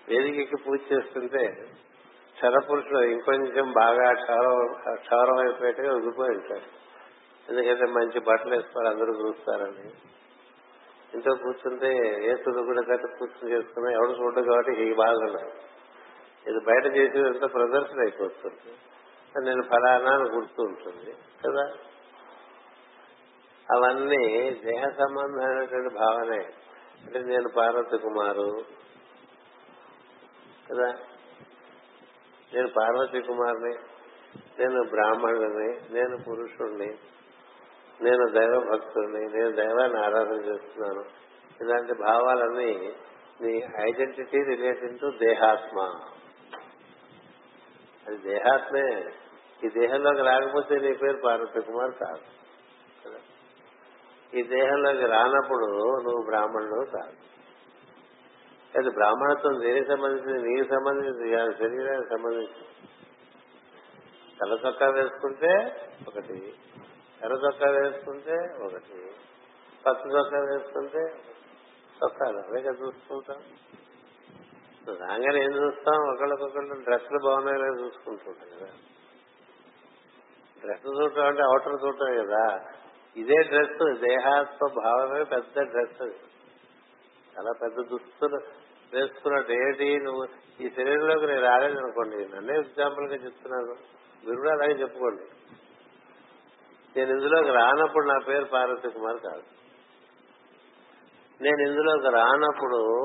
వేదికకి 0.09 0.55
పూజ 0.55 0.79
చేస్తుంటే 0.93 1.71
క్షరపురుషుడు 2.35 2.99
ఇంకొంచెం 2.99 3.71
బాగా 3.71 4.13
క్షౌరం 4.95 5.37
అయిపోయేట్టుగా 5.37 5.93
ఉగిపోయి 5.93 6.29
ఉంటాడు. 6.29 6.67
ఎందుకంటే 7.49 7.85
మంచి 7.91 8.19
బట్టలు 8.19 8.55
వేసుకోవాలి 8.55 8.89
అందరూ 8.89 9.13
చూస్తారని 9.13 9.85
ఇంట్లో 11.13 11.35
కూర్చుంటే 11.35 11.89
ఏ 12.25 12.35
తుడు 12.35 12.61
కూడా 12.63 12.81
కట్టి 12.81 13.07
కూర్చుని 13.19 13.51
చేసుకున్నా 13.51 13.91
ఎవడు 13.91 14.11
చూడదు 14.11 14.49
కాబట్టి 14.49 14.83
ఈ 14.83 14.93
బాగున్నాయి 14.93 15.51
ఇది 16.49 16.59
బయట 16.65 16.85
చేసేదంతా 16.95 17.47
ప్రదర్శన 17.47 17.99
అయిపోతుంది. 17.99 18.73
నేను 19.45 19.63
ఫలానా 19.63 20.11
అని 20.13 20.29
గుర్తు 20.29 20.61
ఉంటుంది 20.61 21.11
కదా? 21.45 21.65
అవన్నీ 23.71 24.49
దేహ 24.49 24.83
సంబంధమైనటువంటి 24.83 25.95
భావనే. 25.95 26.45
అంటే 27.05 27.19
నేను 27.19 27.49
పార్వతి 27.57 27.97
కుమారు 27.97 28.65
కదా? 30.71 30.93
నేను 32.53 32.67
పార్వతి 32.67 33.21
కుమార్ని 33.21 33.75
నేను 34.59 34.89
బ్రాహ్మణుడిని 34.89 35.93
నేను 35.93 36.17
పురుషుణ్ణి 36.17 36.97
నేను 38.01 38.29
దైవ 38.29 38.69
భక్తుడిని 38.71 39.37
నేను 39.37 39.51
దైవాన్ని 39.51 40.05
ఆరాధన 40.05 40.33
చేస్తున్నాను. 40.33 41.05
ఇలాంటి 41.61 41.93
భావాలన్నీ 41.93 42.95
నీ 43.41 43.61
ఐడెంటిటీ 43.89 44.43
రిలేటెడ్ 44.43 44.99
టు 44.99 45.11
దేహాత్మ. 45.25 45.79
అది 48.07 48.17
దేహాత్మే. 48.17 49.05
ఈ 49.63 49.69
దేహంలోకి 49.79 50.21
రాకపోతే 50.21 50.75
నీ 50.75 50.93
పేరు 50.93 51.17
పార్వతి 51.25 51.61
కుమార్ 51.61 51.91
కాదు. 51.91 52.37
ఈ 54.37 54.43
దేహంలోకి 54.43 55.05
రానప్పుడు 55.05 55.65
నువ్వు 56.03 56.25
బ్రాహ్మణుడు 56.25 56.85
కాదు. 56.85 57.13
అది 58.77 58.89
బ్రాహ్మణత్వం 58.89 59.61
దేనికి 59.61 59.91
సంబంధించింది? 59.91 60.49
నీకు 60.49 60.67
సంబంధించింది. 60.69 61.35
కాదు 61.35 61.51
శరీరానికి 61.51 62.09
సంబంధించింది. 62.09 62.67
తల 64.41 64.67
చొక్కా 64.67 64.89
వేసుకుంటే 64.89 65.81
ఒకటి 66.07 66.53
ఎర్ర 67.23 67.33
చొక్కా 67.33 67.69
వేసుకుంటే 67.69 68.33
ఒకటి 68.65 69.11
పచ్చ 69.85 70.11
చొక్కా 70.11 70.39
వేసుకుంటే 70.39 70.99
చొక్కాలు 72.03 72.37
అవే 72.37 72.61
కదా 72.61 72.71
చూసుకుంటాం. 72.71 73.43
రాగానే 74.95 75.43
ఏం 75.43 75.51
చూస్తాం? 75.51 76.13
ఒకళ్ళకొకళ్ళు 76.13 76.73
డ్రెస్సులు 76.73 77.19
బాగున్నాయి 77.23 77.57
లేదో 77.57 77.85
చూసుకుంటుంటాం 77.85 78.59
కదా. 78.59 78.67
డ్రెస్ 80.61 80.85
చూడటం 80.87 81.25
అంటే 81.25 81.41
అవుటర్ 81.41 81.85
చూడటం 81.85 82.25
కదా. 82.25 82.65
ఇదే 83.15 83.43
డ్రెస్ 83.43 83.99
దేహాత్మ 83.99 84.81
భావమే 84.83 85.23
పెద్ద 85.23 85.61
డ్రెస్. 85.61 86.01
చాలా 87.37 87.51
పెద్ద 87.61 87.89
దుస్తులు 87.89 88.39
వేసుకున్నట్టు 88.93 89.51
ఏంటి 89.51 89.99
నువ్వు? 89.99 90.27
ఈ 90.61 90.69
శరీరంలోకి 90.69 91.27
నేను 91.27 91.41
రాలేదు 91.41 91.77
అనుకోండి. 91.77 92.35
నన్నే 92.35 92.53
ఎగ్జాంపుల్గా 92.53 93.15
చెప్తున్నాను 93.15 93.75
మీరు 94.27 94.35
కూడా 94.35 94.51
అలాగే 94.51 94.71
చెప్పుకోండి. 94.71 95.23
నేను 96.99 97.11
ఇందులోకి 97.11 97.49
రానప్పుడు 97.49 98.07
నా 98.07 98.19
పేరు 98.27 98.45
పార్వతి 98.45 98.89
కుమార్ 98.89 99.17
కాదు. 99.17 99.43
నేను 101.41 101.69
ఇందులోకి 101.69 102.15
రానప్పుడు 102.15 103.03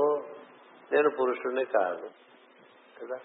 నేను 0.93 1.11
పురుషుణ్ణి 1.11 1.65
కాదు. 1.65 2.11
కదా? 3.03 3.17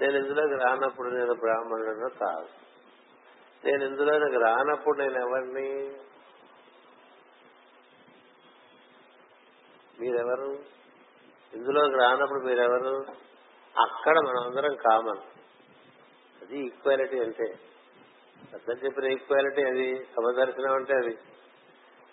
నేను 0.00 0.16
ఇందులోకి 0.16 0.64
రానప్పుడు 0.64 1.08
నేను 1.08 1.34
బ్రాహ్మణుడు 1.34 2.08
కాదు. 2.08 2.69
నేను 3.64 3.84
ఇందులోకి 3.84 4.36
రానప్పుడు 4.36 4.98
నేను 4.98 5.18
ఎవరిని? 5.18 5.96
మీరెవరు? 10.00 10.58
ఇందులోకి 11.54 11.94
రానప్పుడు 11.94 12.44
మీరెవరు? 12.44 13.04
అక్కడ 13.80 14.18
మనందరం 14.18 14.74
కామన్. 14.74 15.18
అది 16.42 16.66
ఈక్వాలిటీ 16.66 17.20
అంటే. 17.20 17.54
పెద్దలు 18.52 18.84
చెప్పిన 18.84 19.04
ఈక్వాలిటీ 19.04 19.62
అది 19.62 20.04
సమదర్శనం 20.04 20.74
అంటే 20.74 20.94
అది. 20.94 21.18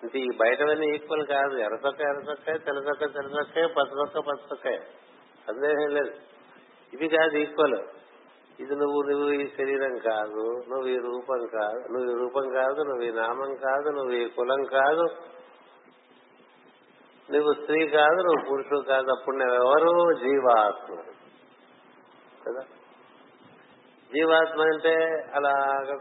అంటే 0.04 0.20
ఈ 0.20 0.28
బయటవన్నీ 0.38 0.96
ఈక్వల్ 0.96 1.28
కాదు. 1.28 1.58
ఎర్రచొక్క 1.58 2.02
ఎర్రచొక్కే 2.02 2.58
తెల్లచొక్క 2.58 3.06
తెల్లచొక్కే 3.06 3.62
పచ్చచొక్క 3.62 4.20
పచ్చచొక్కే 4.20 4.78
సందేహం 5.48 5.90
లేదు. 5.90 6.12
ఇది 6.94 7.08
కాదు 7.08 7.38
ఈక్వల్. 7.38 7.97
ఇది 8.60 8.76
నువ్వు 8.76 9.02
నువ్వు 9.02 9.30
ఈ 9.30 9.48
శరీరం 9.48 9.98
కాదు 9.98 10.64
నువ్వు 10.70 10.88
ఈ 10.88 10.98
రూపం 10.98 11.48
కాదు 11.48 11.92
నువ్వు 11.92 12.12
ఈ 12.12 12.14
రూపం 12.14 12.50
కాదు 12.50 12.82
నువ్వు 12.82 13.02
ఈ 13.02 13.12
నామం 13.12 13.56
కాదు 13.56 13.90
నువ్వు 13.90 14.12
ఈ 14.12 14.30
కులం 14.30 14.64
కాదు. 14.64 15.08
నువ్వు 17.32 17.54
స్త్రీ 17.54 17.88
కాదు 17.88 18.22
నువ్వు 18.22 18.50
పురుషుడు 18.50 18.80
కాదు 18.80 19.12
అప్పుడు 19.12 19.36
నువ్వెవరు 19.36 20.14
జీవాత్మ. 20.14 20.96
కదా? 22.48 22.62
జీవాత్మ 24.14 24.62
అంటే 24.62 25.24
అలాగ 25.36 25.98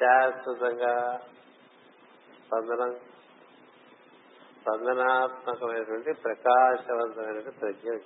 శాశ్వతంగా 0.00 1.20
స్పందనం 2.46 2.94
స్పందనాత్మకమైనటువంటి 4.60 6.12
ప్రకాశవంతమైనటువంటి 6.12 7.50
ప్రజ్ఞ. 7.50 7.98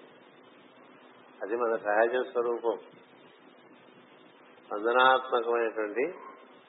అది 1.42 1.56
మన 1.56 1.76
సహజ 1.76 2.26
స్వరూపం. 2.32 2.78
వందనాత్మకమైనటువంటి 4.72 6.14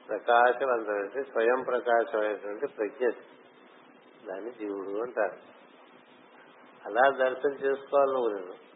ప్రకాశవంతమైనటువంటి 0.07 1.31
స్వయం 1.31 1.63
ప్రకాశమైనటువంటి 1.67 2.67
ప్రజ్ఞ 2.67 3.09
దాన్ని 4.29 4.51
జీవుడు 4.51 5.01
అంటారు. 5.01 5.51
అలా 6.85 7.09
దర్శనం 7.09 7.53
చేసుకోవాలి 7.53 8.11
నువ్వు 8.11 8.29
నేను. 8.29 8.71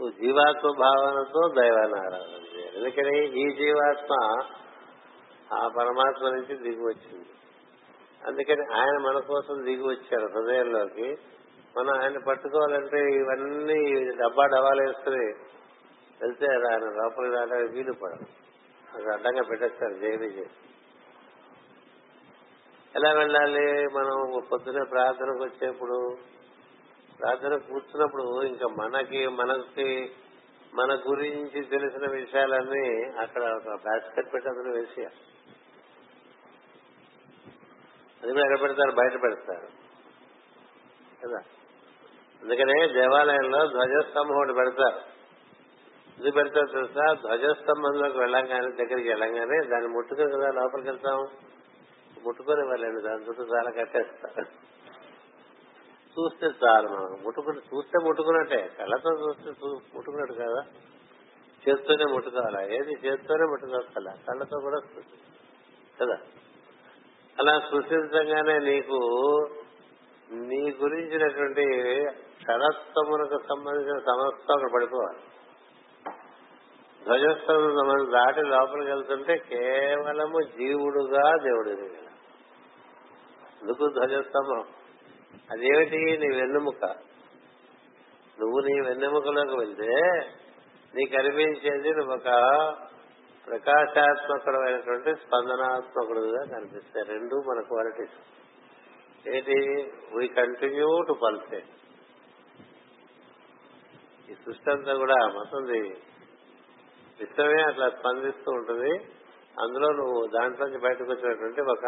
నువ్వు 0.00 0.10
జీవాత్మ 0.10 0.68
భావనతో 0.78 1.48
దైవాన్ని 1.60 1.98
ఆరాధన 1.98 2.56
చేయాలి. 2.56 2.78
ఎందుకని? 2.78 3.40
ఈ 3.40 3.56
జీవాత్మ 3.56 4.14
ఆ 5.54 5.68
పరమాత్మ 5.68 6.28
నుంచి 6.28 6.56
దిగి 6.56 6.80
వచ్చింది. 6.80 7.28
అందుకని 8.26 8.74
ఆయన 8.74 8.98
మన 8.98 9.18
కోసం 9.18 9.64
దిగి 9.64 9.82
వచ్చారు 9.82 10.32
హృదయంలోకి. 10.32 11.16
మనం 11.78 12.02
ఆయన 12.02 12.18
పట్టుకోవాలంటే 12.18 12.98
ఇవన్నీ 13.08 14.04
డబ్బా 14.04 14.46
డబ్బాలు 14.46 14.82
వేసుకుని 14.82 15.24
వెళ్తే 16.22 16.46
ఆయన 16.46 17.02
లోపలికి 17.02 17.36
రావడానికి 17.36 17.72
వీలు 17.72 17.92
పడదు. 17.92 18.26
అది 18.94 19.12
అడ్డంగా 19.12 19.42
పెట్టేస్తారు 19.42 19.94
జైలు 19.94 20.24
చేసి 20.24 20.50
ఎలా 22.96 23.12
వెళ్ళాలి? 23.12 23.86
మనం 23.86 24.42
పొద్దునే 24.52 24.84
ప్రార్థనకు 24.90 25.44
వచ్చేప్పుడు 25.44 26.16
ప్రార్థన 27.20 27.56
కూర్చున్నప్పుడు 27.56 28.42
ఇంకా 28.42 28.66
మనకి 28.66 29.28
మనకి 29.28 30.12
మన 30.74 30.94
గురించి 30.94 31.62
తెలిసిన 31.62 32.10
విషయాలన్నీ 32.10 33.12
అక్కడ 33.20 33.42
ఒక 33.42 33.74
బాస్కెట్ 33.84 34.34
పెట్టి 34.34 34.50
అందులో 34.50 34.74
వేసేయాలి. 34.74 35.16
అది 38.22 38.32
కూడా 38.32 38.44
ఎక్కడ 38.44 38.62
పెడతారు? 38.62 38.90
బయట 38.90 39.22
పెడతారు. 39.22 39.68
కదా? 41.26 41.55
అందుకనే 42.42 42.88
దేవాలయంలో 42.88 43.66
ధ్వజస్తంభం 43.66 44.36
ఒకటి 44.36 44.52
పెడతారు. 44.52 45.16
ఇది 46.20 46.30
పెడతారు 46.30 46.66
తెలుసా? 46.66 47.14
ధ్వజస్తంభంలోకి 47.14 48.18
వెళ్ళంగానే 48.18 48.84
దగ్గరికి 48.84 49.08
వెళ్ళంగానే 49.08 49.68
దాన్ని 49.68 49.88
ముట్టుకుని 49.88 50.32
కదా 50.32 50.48
లోపలికి 50.48 50.88
వెళ్తాం. 50.88 51.26
ముట్టుకొని 52.26 52.68
వెళ్ళండి 52.68 53.02
దాని 53.02 53.28
చుట్టూ 53.28 53.42
చాలా 53.42 53.70
కట్టేస్తారు. 53.70 54.46
చూస్తే 56.18 56.46
చాలు 56.46 56.88
మనం. 56.88 57.22
ముట్టుకుని 57.24 57.56
చూస్తే 57.56 58.04
ముట్టుకున్నట్టే. 58.04 58.70
కళ్ళతో 58.78 59.10
చూస్తే 59.10 59.50
ముట్టుకున్నట్టు 59.94 60.34
కదా. 60.34 60.62
చేత్తోనే 61.68 62.12
ముట్టుకోవాలా? 62.12 62.62
ఏది? 62.62 63.06
చేత్తోనే 63.06 63.44
ముట్టుకోవాలా 63.44 64.12
కళ్ళతో 64.12 64.60
కూడా 64.60 65.00
కదా? 66.00 66.18
అలా 67.38 67.60
సృష్టించగానే 67.60 68.58
నీకు 68.58 68.98
నీ 70.30 70.70
గురించినటువంటి 70.70 71.64
సరస్వమునకు 72.44 73.38
సంబంధించిన 73.48 73.98
సమస్త 73.98 74.52
అక్కడ 74.52 74.70
పడిపోవాలి. 74.74 75.18
ధ్వజస్తంభం 77.04 77.86
మనం 77.88 78.12
దాటి 78.12 78.42
లోపలికి 78.42 78.90
వెళ్తుంటే 78.90 79.36
కేవలము 79.36 80.40
జీవుడుగా 80.40 81.36
దేవుడు 81.42 81.70
ఎందుకు 83.62 83.88
ధ్వజస్తంభం? 83.88 84.64
అదేమిటి 85.50 86.18
నీ 86.18 86.36
వెన్నెముక? 86.36 86.84
నువ్వు 88.40 88.58
నీ 88.58 88.88
వెన్నెముకలోకి 88.88 89.56
వెళ్తే 89.56 90.18
నీకు 90.94 91.16
కనిపించేది 91.16 91.90
నువ్వు 91.90 92.14
ఒక 92.14 92.24
ప్రకాశాత్మకమైనటువంటి 93.46 95.14
స్పందనాత్మకుడుగా 95.14 96.58
కనిపిస్తాయి. 96.58 97.06
రెండు 97.06 97.36
మన 97.36 97.60
క్వాలిటీస్. 97.60 98.36
ఏంటి? 99.28 99.90
వీ 100.16 100.28
కంటిన్యూ 100.28 101.02
టు 101.08 101.12
పల్సేట్ 101.12 101.66
సృష్టి 104.46 104.70
అంతా 104.70 104.94
కూడా 104.94 105.14
మొత్తం 105.26 105.64
విశ్వమే 107.20 107.62
అట్లా 107.62 107.90
స్పందిస్తూ 107.90 108.52
ఉంటుంది. 108.52 108.90
అందులో 109.60 109.88
నువ్వు 109.88 110.26
దాంట్లోంచి 110.40 110.78
బయటకు 110.78 111.04
వచ్చినటువంటి 111.04 111.60
ఒక 111.60 111.86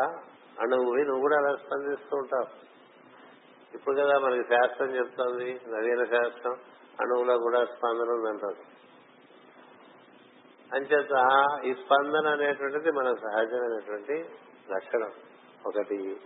అణువువి 0.60 1.02
నువ్వు 1.04 1.20
కూడా 1.20 1.36
అలా 1.36 1.56
స్పందిస్తూ 1.56 2.16
ఉంటావు. 2.16 2.68
ఇప్పుడు 3.74 3.94
కదా 4.00 4.18
మనకి 4.18 4.42
శాస్త్రం 4.42 4.96
చెప్తోంది 4.96 5.60
నవీన 5.68 6.04
శాస్త్రం 6.04 6.52
అణువులో 7.00 7.38
కూడా 7.38 7.64
స్పందన 7.64 8.10
ఉందంటారు 8.10 8.78
అంచేత 10.74 11.14
ఈ 11.64 11.74
స్పందన 11.74 12.28
అనేటువంటిది 12.30 12.90
మన 12.92 13.14
సహజమైనటువంటి 13.14 14.30
లక్షణం. 14.70 15.12
ఒకటి. 15.66 16.20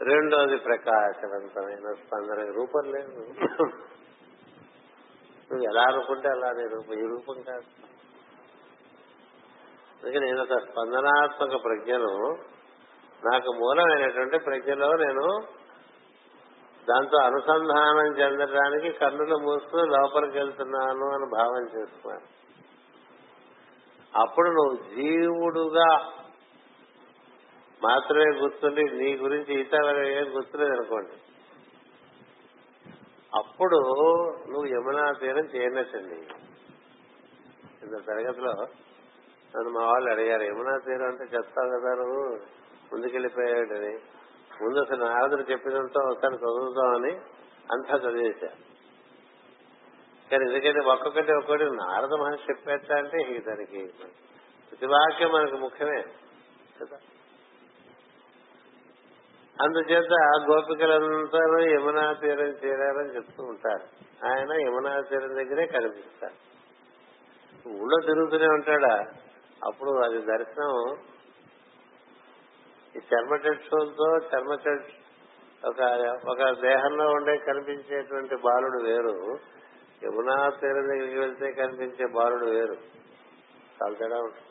రెండోది 0.00 0.56
ప్రకాశవంతమైన 0.56 1.92
స్పందన 1.92 2.50
రూపం 2.50 2.92
లేదు. 2.92 3.26
నువ్వు 5.52 5.70
ఎలా 5.70 5.82
అనుకుంటే 5.82 6.28
అలా 6.28 6.50
నేను 6.52 6.94
ఈ 6.94 7.10
రూపం 7.10 7.42
కాదు. 7.42 7.64
అందుకే 10.02 10.18
నేను 10.18 10.42
ఒక 10.42 10.58
స్పందనాత్మక 10.58 11.64
ప్రజ్ఞను 11.64 12.28
నాకు 13.24 13.52
మూలమైనటువంటి 13.52 14.38
ప్రజ్ఞలో 14.38 14.92
నేను 14.92 15.38
దాంతో 16.88 17.22
అనుసంధానం 17.22 18.18
చెందడానికి 18.18 18.98
కన్నులు 18.98 19.36
మూస్తూ 19.36 19.78
లోపలికి 19.78 20.38
వెళ్తున్నాను 20.38 21.06
అని 21.14 21.26
భావం 21.36 21.80
చేసుకున్నాను. 21.80 22.36
అప్పుడు 24.22 24.50
నువ్వు 24.50 24.76
జీవుడుగా 24.94 26.12
మాత్రమే 27.84 28.38
గుర్తుండి 28.38 28.82
నీ 28.82 29.16
గురించి 29.16 29.60
ఇతర 29.60 30.06
ఏం 30.06 30.36
గుర్తులేదు 30.36 30.72
అనుకోండి 30.72 31.12
అప్పుడు 33.36 33.76
నువ్వు 34.48 34.66
యమునా 34.66 35.12
తీరం 35.20 35.44
చేయనచ్చండి 35.44 36.14
ఇంత 37.82 38.06
తరగతిలో 38.06 38.52
నన్ను 39.56 39.70
మా 39.70 39.86
వాళ్ళు 39.86 40.10
అడిగారు 40.10 40.42
యమునా 40.42 40.78
తీరం 40.78 41.06
అంటే 41.06 41.24
చెప్తావు 41.24 41.68
కదా 41.68 41.94
నువ్వు? 41.94 42.38
ముందుకెళ్ళిపోయాడని 42.92 43.98
ముందు 44.62 44.78
అసలు 44.78 45.04
నారదుడు 45.04 45.42
చెప్పినంత 45.42 45.98
ఒకసారి 45.98 46.34
చదువుతామని 46.34 47.12
అంతా 47.72 47.96
చదివేశా. 47.96 48.46
కానీ 50.30 50.52
ఎందుకంటే 50.52 50.80
ఒక్కొక్కటి 50.80 51.32
ఒక్కొక్కటి 51.32 51.64
నారద 51.64 52.14
మహర్షి 52.14 52.44
చెప్పేట 52.50 52.92
అంటే 52.92 53.38
దానికి 53.46 53.86
ప్రతి 54.70 54.86
వాక్యం 54.86 55.32
మనకు 55.32 55.56
ముఖ్యమే. 55.56 56.02
కదా? 56.80 56.98
అందుచేత 59.62 60.12
గోపికలంతా 60.50 61.60
యమునా 61.60 62.12
తీరం 62.12 62.48
చేరారని 62.48 63.16
చెప్తూ 63.16 63.44
ఉంటారు. 63.44 63.82
ఆయన 64.26 64.52
యమునా 64.52 65.00
తీరం 65.00 65.28
దగ్గరే 65.28 65.66
కనిపిస్తారు. 65.66 66.34
ఊళ్ళో 67.68 68.06
తిరుగుతూనే 68.06 68.46
ఉంటాడా? 68.46 69.04
అప్పుడు 69.64 69.90
అది 69.90 70.18
దర్శనం 70.18 70.96
ఈ 72.96 72.98
చర్మ 72.98 73.34
చక్షులతో 73.34 74.18
చర్మ 74.18 74.78
ఒక 75.66 75.80
ఒక 76.28 76.50
దేహంలో 76.50 77.10
ఉండే 77.10 77.36
కనిపించేటువంటి 77.36 78.36
బాలుడు 78.36 78.82
వేరు. 78.82 79.38
యమునా 80.04 80.48
తీరం 80.48 80.88
దగ్గరికి 80.88 81.18
వెళ్తే 81.18 81.52
కనిపించే 81.52 82.06
బాలుడు 82.06 82.46
వేరు. 82.46 82.76
చాలా 83.82 83.94
తేడా 83.94 84.16
ఉంటుంది. 84.16 84.46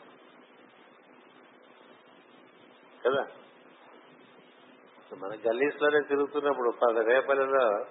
కదా? 3.05 3.27
మన 5.13 5.29
గల్లీస్లోనే 5.29 5.99
తిరుగుతున్నప్పుడు 6.01 6.69
పద 6.69 6.99
రేపలలో 6.99 7.85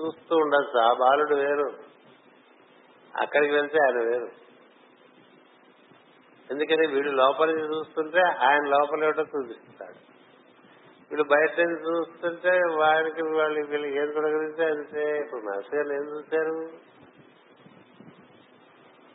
చూస్తూ 0.00 0.36
ఉండొచ్చు 0.36 0.80
ఆ 0.80 0.92
బాలుడు 0.92 1.34
వేరు. 1.34 1.72
అక్కడికి 3.20 3.54
వెళ్తే 3.54 3.78
ఆయన 3.82 4.08
వేరు. 4.08 4.28
ఎందుకని 6.50 6.86
వీడు 6.86 7.10
లోపలికి 7.10 7.58
చూస్తుంటే 7.58 8.20
ఆయన 8.20 8.68
లోపల 8.68 9.04
ఏమిటో 9.04 9.22
చూపిస్తాడు. 9.22 10.08
వీడు 11.10 11.22
బయట 11.22 11.60
చూస్తుంటే 11.60 12.50
వారికి 12.50 13.22
వాళ్ళు 13.22 13.66
వీళ్ళు 13.66 13.86
ఏం 13.86 14.10
తొలగిస్తే 14.10 14.64
అంతే. 14.64 15.18
ఇప్పుడు 15.18 15.40
మాస్టర్ 15.40 15.92
ఏం 15.92 16.16
చూశారు? 16.16 16.88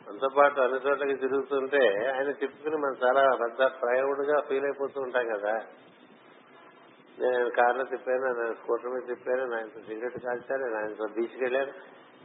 మనతో 0.08 0.28
పాటు 0.28 0.60
అన్ని 0.60 0.88
చోట్లకి 0.88 1.14
తిరుగుతుంటే 1.14 2.12
ఆయన 2.16 2.30
తిప్పుకుని 2.30 2.76
మనం 2.76 2.96
చాలా 3.04 3.36
పెద్ద 3.36 3.58
ప్రయోగుడుగా 3.82 4.40
ఫీల్ 4.40 4.64
అయిపోతూ 4.64 5.00
ఉంటాం 5.00 5.26
కదా. 5.26 5.64
నేను 7.18 7.50
కార్లో 7.50 7.84
తిప్పాను 7.84 8.20
నేను 8.20 8.54
స్కూటర్ 8.54 8.90
మీద 8.90 9.02
తిప్పాను 9.08 9.40
నేను 9.40 9.56
ఆయనతో 9.56 9.80
సిగరెట్ 9.80 10.18
కాల్చాను 10.18 10.64
నేను 10.64 10.76
ఆయనతో 10.76 11.06
బీచ్కి 11.14 11.44
వెళ్ళాను 11.44 11.72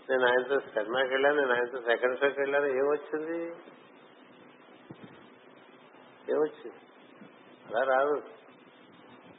నేను 0.09 0.25
ఆయనతో 0.25 0.59
సినిమాకి 0.59 1.09
వెళ్ళాను 1.09 1.35
నేను 1.35 1.53
ఆయనతో 1.53 1.81
సెకండ్ 1.81 2.19
షోకి 2.19 2.39
వెళ్ళాను. 2.39 2.65
ఏమొచ్చింది 2.65 3.55
ఏమొచ్చింది 6.31 6.77
అలా 7.67 7.83
రాదు. 7.83 8.23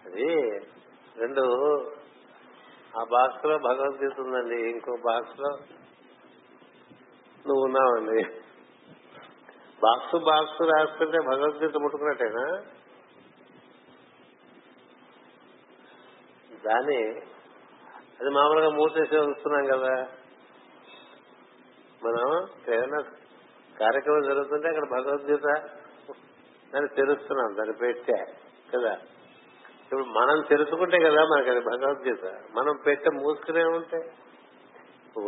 అది 0.07 0.59
రెండు 1.19 1.43
ఆ 2.99 3.05
బాక్స్లో 3.05 3.59
భగవద్గీత 3.59 4.21
ఉందండి. 4.21 4.71
ఇంకో 4.71 4.97
బాక్స్లో 5.05 5.49
నువ్వు 7.47 7.65
ఉన్నావండి. 7.65 8.23
బాక్స్ 9.83 10.25
బాక్స్ 10.25 10.63
రాసుకుంటే 10.63 11.19
భగవద్గీత 11.19 11.77
ముట్టుకున్నట్టేనా? 11.77 12.63
దాన్ని 16.67 17.03
అది 18.21 18.31
మామూలుగా 18.31 18.69
మూసేసి 18.69 19.17
వస్తున్నాం 19.17 19.67
కదా. 19.67 20.09
మనం 22.05 22.49
ఏదైనా 22.75 23.01
కార్యక్రమం 23.81 24.23
జరుగుతుంటే 24.23 24.69
అక్కడ 24.69 24.85
భగవద్గీత 24.91 25.63
దాన్ని 26.75 26.89
తెరుస్తున్నాం 26.97 27.57
దాన్ని 27.59 27.77
పెట్టే 27.77 28.25
కదా. 28.75 28.93
ఇప్పుడు 29.85 30.05
మనం 30.05 30.43
తెలుసుకుంటే 30.49 30.99
కదా 30.99 31.25
మనకి 31.25 31.51
అది 31.51 31.61
భగవద్గీత. 31.61 32.25
మనం 32.55 32.79
పెట్టె 32.87 33.11
మూసుకునే 33.11 33.65
ఉంటే 33.65 34.13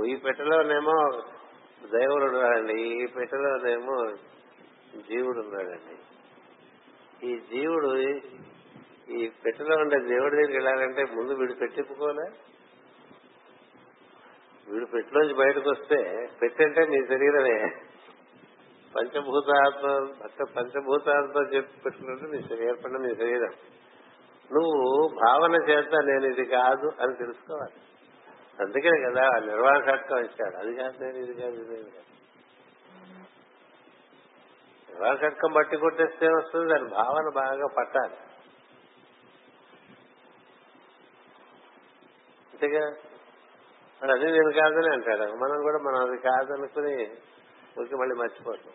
ఈ 0.07 0.17
పెట్టెలోనేమో 0.17 1.23
దేవుడు 1.87 2.25
ఉన్నాడండి 2.25 2.83
ఈ 2.83 3.07
పెట్టెలోనేమో 3.07 4.13
జీవుడు 5.01 5.41
ఉన్నాడండి. 5.41 5.97
ఈ 7.27 7.39
జీవుడు 7.39 7.97
ఈ 9.13 9.31
పెట్టెలో 9.45 9.77
ఉండే 9.77 9.99
దేవుడి 9.99 10.37
దగ్గరికి 10.37 10.53
వెళ్ళాలంటే 10.53 11.05
ముందు 11.05 11.33
వీడు 11.33 11.53
పెట్టిప్పుకోలే 11.53 12.31
వీడు 14.69 14.85
పెట్టిలోంచి 14.85 15.35
బయటకు 15.35 15.71
వస్తే 15.71 16.29
పెట్టంటే 16.43 16.87
నీ 16.87 17.07
శరీరమే. 17.07 17.71
పంచభూతాత్మ 18.97 19.87
పంచభూతాలతో 20.45 21.41
చెప్పి 21.43 21.81
పెట్టుకుంటే 21.81 22.55
నీ 22.55 22.67
ఏర్పడిన 22.67 22.97
నీ 22.97 23.15
శరీరం. 23.15 23.53
నువ్వు 24.53 25.09
భావన 25.25 25.55
చేత 25.71 25.95
నేను 25.95 26.27
ఇది 26.27 26.45
కాదు 26.45 26.93
అని 27.01 27.17
తెలుసుకోవాలి. 27.17 27.73
అందుకనే 28.61 29.11
కదా 29.11 29.29
నిర్వాణ 29.47 29.79
షట్కం 29.91 30.19
ఇచ్చాడు. 30.19 30.57
అది 30.57 30.75
కాదు 30.77 31.05
నేను 31.05 31.17
ఇది 31.17 31.41
కాదు 31.41 31.55
ఇది 31.55 31.91
కాదు. 31.91 32.11
నిర్వాణ 34.91 35.17
షట్కం 35.17 35.53
బట్టి 35.53 35.77
కొట్టేస్తే 35.77 36.27
వస్తుంది? 36.27 36.73
దాని 36.73 36.89
భావన 36.89 37.33
బాగా 37.35 37.67
పట్టాలి. 37.79 38.15
అంతేగా 42.63 42.87
వాడు 44.03 44.13
అది 44.13 44.25
నేను 44.25 44.53
కాదని 44.53 44.93
అంటాడు. 44.93 45.31
మనం 45.33 45.63
కూడా 45.63 45.79
మనం 45.79 46.11
అది 46.11 46.21
కాదనుకుని 46.23 46.95
ఊరికి 47.79 47.95
మళ్ళీ 47.95 48.15
మర్చిపోతాం. 48.15 48.75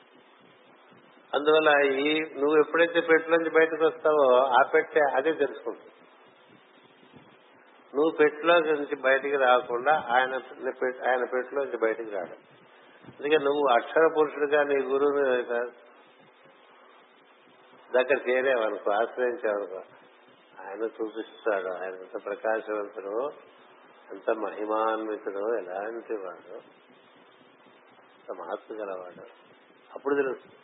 అందువల్ల 1.34 2.00
ఈ 2.00 2.20
నువ్వు 2.20 2.60
ఎప్పుడైతే 2.60 3.02
పెట్టులోంచి 3.02 3.50
బయటకు 3.50 3.86
వస్తావో 3.86 4.38
ఆ 4.38 4.62
పెట్టే 4.74 5.00
అదే 5.16 5.34
తెలుసుకుంటుంది 5.34 5.92
నువ్వు 7.96 8.18
పెట్టెలో 8.18 8.60
నుంచి 8.60 8.96
బయటికి 8.96 9.36
రాకుండా 9.36 9.94
ఆయన 9.94 10.34
ఆయన 11.10 11.26
పెట్టులోంచి 11.34 11.78
బయటికి 11.78 12.10
రాడు. 12.10 12.38
అందుకే 13.08 13.38
నువ్వు 13.38 13.74
అక్షర 13.74 14.08
పురుషుడిగా 14.18 14.64
నీ 14.64 14.76
గురువు 14.84 15.12
దగ్గర 17.94 18.30
చేరేవనుకో 18.30 18.92
ఆశ్రయించావనుకో 18.92 19.82
ఆయన 20.66 20.82
చూపిస్తాడు. 20.84 21.70
ఆయన 21.84 21.94
ఎంత 21.94 22.26
ప్రకాశవంతుడు. 22.26 23.30
ఎంత 24.14 24.30
మహిమాన్వితుడు 24.44 25.44
ఎలాంటి 25.62 26.16
వాడు 26.24 26.56
ఎంత 28.18 28.38
మహత్తు 28.40 28.74
గలవాడు 28.74 29.26
అప్పుడు 29.96 30.14
తెలుస్తుంది. 30.16 30.56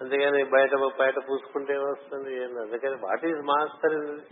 అందుకని 0.00 0.40
బయట 0.54 0.74
బయట 1.00 1.16
పూసుకుంటే 1.28 1.74
వస్తుంది 1.78 2.30
ఏంది 2.42 2.60
అందుకని 2.60 2.96
what 3.06 3.24
is 3.30 3.42
master 3.50 3.94
in 3.98 4.22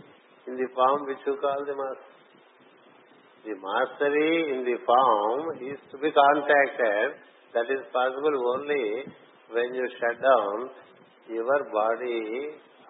in 0.47 0.57
the 0.61 0.67
form 0.77 1.03
which 1.09 1.27
you 1.27 1.33
call 1.45 1.63
the 1.69 1.75
master? 1.81 2.09
The 3.45 3.55
mastery 3.67 4.31
in 4.53 4.65
the 4.69 4.75
form 4.89 5.45
is 5.69 5.83
to 5.91 5.97
be 5.97 6.11
contacted. 6.21 7.13
That 7.55 7.71
is 7.75 7.85
possible 7.95 8.37
only 8.51 8.83
when 9.49 9.75
you 9.79 9.85
shut 9.99 10.21
down 10.27 10.63
your 11.37 11.65
body 11.79 12.19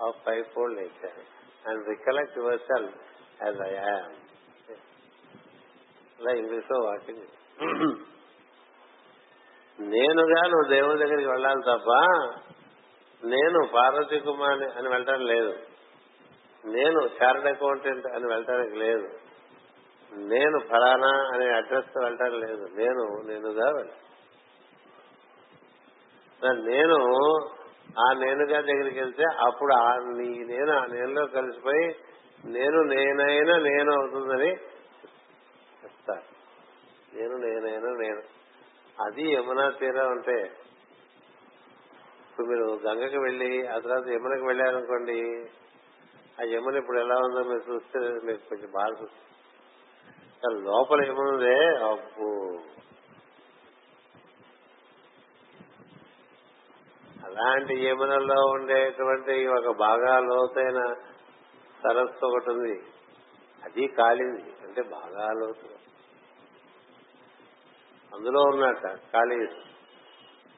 of 0.07 0.17
five 0.25 0.43
fold 0.55 0.77
nature 0.81 1.21
and 1.67 1.81
recollect 1.93 2.37
your 2.41 2.61
self 2.71 2.97
as 3.45 3.61
I 3.69 3.71
am. 3.75 4.11
ఇలా 6.21 6.31
ఇంగ్లీష్లో 6.31 6.77
walking 6.83 7.25
నేనుగా 9.79 10.41
నువ్వు 10.47 10.67
దేవుని 10.69 10.99
దగ్గరికి 10.99 11.29
వెళ్ళాలి 11.29 11.61
తప్ప 11.61 11.89
నేను 13.23 13.67
పార్వతీ 13.73 14.19
కుమార్ని 14.19 14.65
అని 14.65 14.89
వెళ్ళటం 14.89 15.19
లేదు. 15.21 15.51
నేను 16.65 16.99
చార్ట్ 17.07 17.47
అకౌంటెంట్ 17.47 18.07
అని 18.07 18.25
వెళ్ళటానికి 18.27 18.75
లేదు. 18.75 19.07
నేను 20.11 20.59
ఫలానా 20.59 21.11
అనే 21.33 21.47
అడ్రస్తో 21.49 22.01
వెళ్ళటం 22.01 22.39
లేదు. 22.39 22.67
నేను 22.75 23.23
నేనుగా 23.23 23.67
వెళ్ళ 23.71 23.91
నేను 26.65 26.97
ఆ 27.99 28.13
నేనుగా 28.13 28.61
దగ్గరికి 28.61 28.99
వెళ్తే 28.99 29.23
అప్పుడు 29.23 29.73
ఆ 29.73 29.95
నీ 29.95 30.27
నేను 30.43 30.71
ఆ 30.71 30.85
నేనులో 30.85 31.27
కలిసిపోయి 31.27 31.95
నేను 32.45 32.83
నేనైనా 32.83 33.57
నేను 33.57 33.91
అవుతుందని 33.99 34.51
నేను 37.13 37.37
నేనైనా 37.37 37.91
నేను. 37.93 38.21
అది 38.99 39.33
యమునా 39.33 39.69
తీరం 39.69 40.11
అంటే 40.11 40.51
ఇప్పుడు 42.29 42.47
మీరు 42.47 42.79
గంగకి 42.87 43.17
వెళ్ళి 43.17 43.67
ఆ 43.67 43.79
తర్వాత 43.79 44.07
యమునకి 44.07 44.45
వెళ్ళారనుకోండి 44.45 45.17
ఆ 46.39 46.43
యమున 46.43 46.75
ఇప్పుడు 46.75 46.99
ఎలా 46.99 47.15
ఉందో 47.15 47.43
మీరు 47.43 47.73
చూస్తే 47.73 47.99
మీకు 47.99 48.49
కొంచెం 48.49 48.71
బాగా 48.71 49.07
లోపల 50.63 51.03
ఏముందే? 51.05 51.55
అబ్బు! 51.83 52.29
అలాంటి 57.25 57.85
యమునల్లో 57.85 58.45
ఉండేటువంటి 58.51 59.47
ఒక 59.47 59.77
బాగా 59.77 60.19
లోతైన 60.19 60.93
సరస్సు 61.83 62.25
ఒకటి 62.25 62.49
ఉంది 62.49 62.81
అది 63.63 63.87
కాలింది 63.87 64.53
అంటే 64.63 64.81
బాగా 64.81 65.33
లోతు. 65.33 65.80
అందులో 68.13 68.41
ఉన్నట్ట 68.41 68.87
ఖాళీ. 68.87 69.47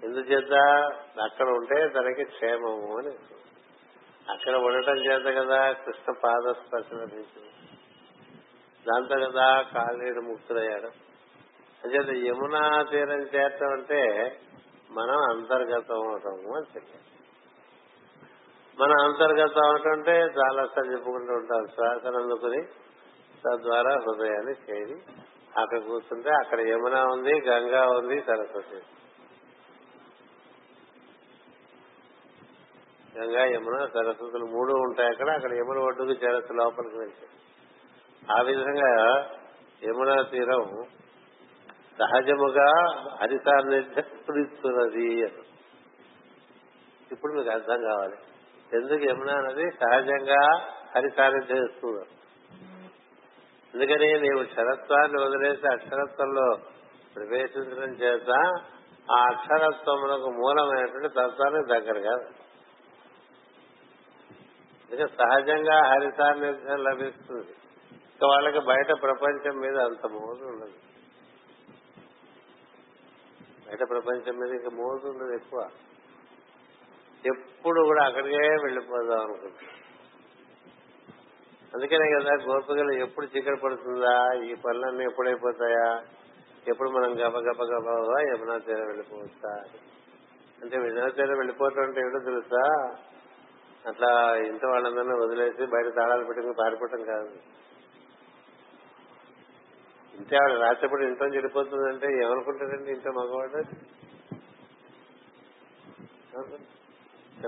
ఎందుచేత? 0.03 0.53
అక్కడ 1.23 1.47
ఉంటే 1.47 1.87
తనకి 1.87 2.23
క్షేమము 2.23 2.97
అని. 2.97 3.13
అక్కడ 4.29 4.55
ఉండటం 4.55 4.95
చేత 4.95 5.37
కదా 5.37 5.71
కృష్ణ 5.71 6.13
పాద 6.23 6.53
స్పర్శ 6.53 6.85
లభించింది 6.93 7.49
దాంతో 8.87 9.29
కదా 9.29 9.61
కాళీడు 9.61 10.21
ముక్తులయ్యాడు 10.21 10.87
అంచేత 11.83 12.25
యమునా 12.27 12.83
తీరం 12.83 13.21
చేరటం 13.21 13.71
అంటే 13.71 14.37
మనం 14.91 15.17
అంతర్గతం 15.29 16.07
అవటము 16.07 16.55
అని 16.55 16.65
చెప్పారు. 16.75 17.13
మన 18.79 18.91
అంతర్గతం 19.03 19.91
అంటే 19.91 20.11
చాలా 20.11 20.65
సార్లు 20.65 20.91
చెప్పుకుంటూ 20.91 21.33
ఉంటాం 21.33 21.65
శ్వాసను 21.67 22.21
అందుకుని 22.21 22.63
తద్వారా 23.45 23.95
హృదయాన్ని 23.95 24.53
చేరి 24.53 25.22
అక్కడ 25.57 25.77
కూర్చుంటే 25.77 26.29
అక్కడ 26.29 26.61
యమున 26.61 27.01
ఉంది 27.01 27.49
గంగా 27.49 27.87
ఉంది 27.87 28.21
సరస్వతి 28.21 28.81
గంగా 33.19 33.45
యమున 33.45 33.85
సరస్వతులు 33.85 34.45
మూడు 34.45 34.73
ఉంటాయి 34.73 35.09
అక్కడ. 35.09 35.29
అక్కడ 35.29 35.53
యమున 35.53 35.77
ఒడ్డుకు 35.77 36.09
చేరచ్చు 36.09 36.53
లోపలికి 36.53 36.97
వెళ్తాయి. 36.97 37.29
ఆ 38.37 38.41
విధంగా 38.41 39.25
యమునా 39.83 40.21
తీరం 40.21 40.85
సహజముగా 41.99 42.93
హరితాన్నిస్తున్నది 43.21 45.23
అని. 45.23 45.43
ఇప్పుడు 47.11 47.33
మీకు 47.33 47.49
అర్థం 47.49 47.65
కావాలి. 47.65 48.15
ఎందుకు 48.73 49.09
యమున 49.09 49.29
అనేది 49.29 49.71
సహజంగా 49.71 50.71
హరి 50.95 51.09
సాన్నిధ్యం 53.73 54.21
నీవు 54.21 54.43
క్షరత్వాన్ని 54.45 55.21
వదిలేసి 55.23 55.67
అక్షరత్వంలో 55.67 56.57
ప్రవేశించడం 57.15 57.93
చేత 57.93 58.29
ఆ 59.11 59.25
అక్షరత్వమునకు 59.25 60.29
మూలమైనటువంటి 60.31 61.07
తత్వానికి 61.07 61.67
దగ్గర 61.67 61.99
కాదు. 61.99 62.25
ఇక 64.95 65.05
సహజంగా 65.05 65.87
హరి 65.89 66.11
లభిస్తుంది. 66.73 67.51
ఇక 67.91 68.25
వాళ్ళకి 68.25 68.59
బయట 68.59 69.01
ప్రపంచం 69.01 69.59
మీద 69.59 69.77
అంత 69.77 70.05
మోజు 70.07 70.43
ఉండదు. 70.43 70.71
బయట 73.69 73.79
ప్రపంచం 73.89 74.37
మీద 74.37 74.61
ఇక 74.61 74.73
మోజు 74.73 75.07
ఉండదు 75.07 75.35
ఎక్కువ. 75.35 75.69
ఎప్పుడు 77.25 77.81
కూడా 77.81 78.05
అక్కడికే 78.05 78.37
వెళ్ళిపోదాం 78.37 79.19
అనుకుంటున్నాం. 79.19 79.82
అందుకనే 81.73 82.11
కదా 82.11 82.45
గోపికలు 82.45 82.91
ఎప్పుడు 82.91 83.25
చీకటి 83.25 83.61
పడుతుందా? 83.61 84.33
ఈ 84.45 84.55
పనులన్నీ 84.55 85.03
ఎప్పుడైపోతాయా? 85.03 86.03
ఎప్పుడు 86.67 86.89
మనం 86.89 87.13
గబ 87.13 87.37
గబ 87.37 87.63
గబ 87.63 87.87
యమునా 88.19 88.57
తీరం 88.57 88.87
వెళ్ళిపోతా? 88.87 89.63
అంటే 90.61 90.77
యమునా 90.77 91.07
తీరం 91.07 91.37
వెళ్ళిపోవటం 91.37 91.83
అంటే 91.83 92.01
ఏమిటో 92.01 92.19
తెలుసా? 92.19 92.95
అట్లా 93.87 94.35
ఇంట్లో 94.35 94.69
వాళ్ళందరినీ 94.69 95.13
వదిలేసి 95.13 95.65
బయట 95.65 95.95
తాళాలు 95.95 96.23
పెట్టుకుని 96.23 96.53
పారిపోవటం 96.53 97.03
కాదు. 97.03 97.31
ఇంతే 100.17 100.35
ఆవిడ 100.35 100.57
రాత్రిపూట 100.57 101.01
ఇంట్లో 101.01 101.27
చెడిపోతుందంటే 101.27 102.07
ఏమనుకుంటారండి 102.07 102.91
ఇంట్లో 102.91 103.11
మగవాడు 103.11 103.63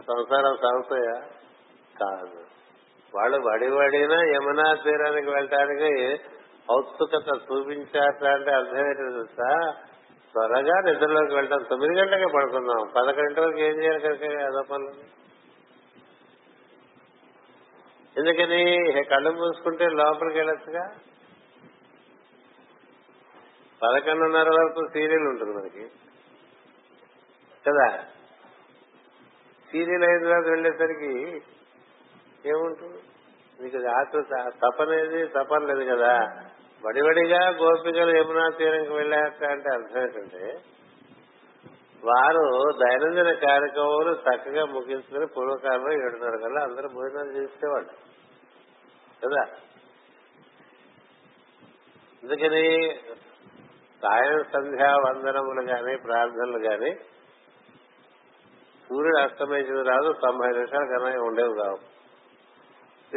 సంసారం 0.01 0.57
సాగుతాయా? 0.57 1.28
కాదు. 1.99 2.54
వాళ్ళు 3.16 3.38
వడివడినా 3.38 4.24
యమునా 4.24 4.74
తీరానికి 4.74 5.30
వెళ్ళటానికి 5.30 6.20
ఔత్సుకత 6.72 7.28
చూపించారంటే 7.28 8.51
అర్థం 8.51 8.78
ఏంటో 8.78 9.11
తెలుసా? 9.11 9.72
త్వరగా 10.34 10.82
నిద్రలోకి 10.82 11.36
వెళ్తాం 11.36 11.63
తొమ్మిది 11.70 11.99
గంటలకే 11.99 12.26
పడుకుందాం. 12.36 12.88
పదకొండు 12.88 13.41
వరకు 13.41 13.59
ఏం 13.59 13.84
చేయాలి 13.84 13.99
కనుక 13.99 14.43
అదో 14.43 14.61
పనులు? 14.72 15.26
ఎందుకని? 18.20 19.03
కళ్ళు 19.03 19.32
మూసుకుంటే 19.32 19.86
లోపలికి 19.86 20.38
వెళ్ళొచ్చుగా? 20.38 20.88
పదకొండున్నర 23.84 24.49
వరకు 24.49 24.88
సీరియల్ 24.93 25.28
ఉంటుంది 25.28 25.53
మనకి. 25.53 25.88
కదా? 27.68 28.03
సీరియల్ 29.72 30.03
అయిన 30.03 30.24
తర్వాత 30.24 30.45
వెళ్ళేసరికి 30.47 31.41
ఏముంటుంది? 32.47 33.01
నీకు 33.61 33.87
ఆతృత 33.87 34.53
తపనేది 34.65 35.27
తపన 35.27 35.73
లేదు 35.73 35.95
కదా. 35.95 36.19
వడివడిగా 36.85 37.49
గోపికలు 37.49 38.17
యమునా 38.17 38.49
తీరంకి 38.57 38.93
వెళ్ళాక 38.93 39.43
అంటే 39.43 39.69
అర్థం 39.73 40.01
ఏంటంటే 40.01 40.53
వారు 42.03 42.71
దైనందిన 42.71 43.31
కార్యక్రమాలు 43.31 44.13
చక్కగా 44.13 44.65
ముగించుకుని 44.65 45.25
పూర్వకాలంలో 45.25 45.93
ఏడున్నర 45.93 46.37
కల్లా 46.43 46.61
అందరూ 46.61 46.89
భోజనాలు 46.89 47.31
చేసేవాళ్ళు. 47.31 47.89
కదా? 49.25 49.41
అందుకని 52.23 52.95
సాయం 54.01 54.43
సంధ్యా 54.53 54.95
వందనములు 54.95 55.61
గాని 55.61 55.97
ప్రార్థనలు 55.97 56.57
గాని 56.57 56.95
సూర్యుడు 58.89 59.19
అస్తమించిన 59.19 59.81
రాదు 59.81 60.13
తొంభై 60.13 60.47
నిమిషాల 60.47 60.79
కన్నా 60.79 61.21
ఉండేవి 61.21 61.53
కావు. 61.53 61.94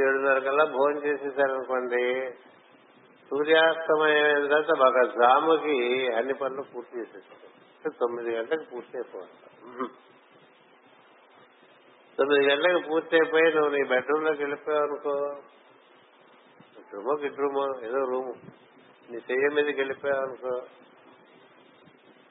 ఏడున్నర 0.00 0.38
కల్లా 0.38 0.64
భోజనం 0.64 1.02
చేసేసారనుకోండి 1.04 2.02
సూర్యాస్తమయం 3.30 4.46
తర్వాత 4.46 4.70
ఒక 4.88 5.02
జాముకి 5.18 5.78
అన్ని 6.12 6.34
పనులు 6.34 6.62
పూర్తి 6.74 6.98
చేసేస్తారు. 6.98 7.90
తొమ్మిది 7.90 8.36
గంటలకు 8.36 8.70
పూర్తి 8.74 8.96
అయిపోవాలి. 8.96 9.34
తొమ్మిది 12.18 12.50
గంటలకు 12.50 12.88
పూర్తి 12.88 13.16
అయిపోయి 13.16 13.54
నువ్వు 13.54 13.70
నీ 13.70 13.82
బెడ్రూమ్లోకి 13.88 14.42
వెళ్ళిపోయావు 14.42 14.84
అనుకో 14.84 15.14
రూమో 16.94 17.12
గిడ్రూమో 17.14 17.64
ఏదో 17.84 17.98
రూము 18.04 18.32
నీ 19.10 19.18
చెయ్యి 19.18 19.54
మీదకి 19.54 19.78
వెళ్ళిపోయావు 19.78 20.20
అనుకో 20.20 20.52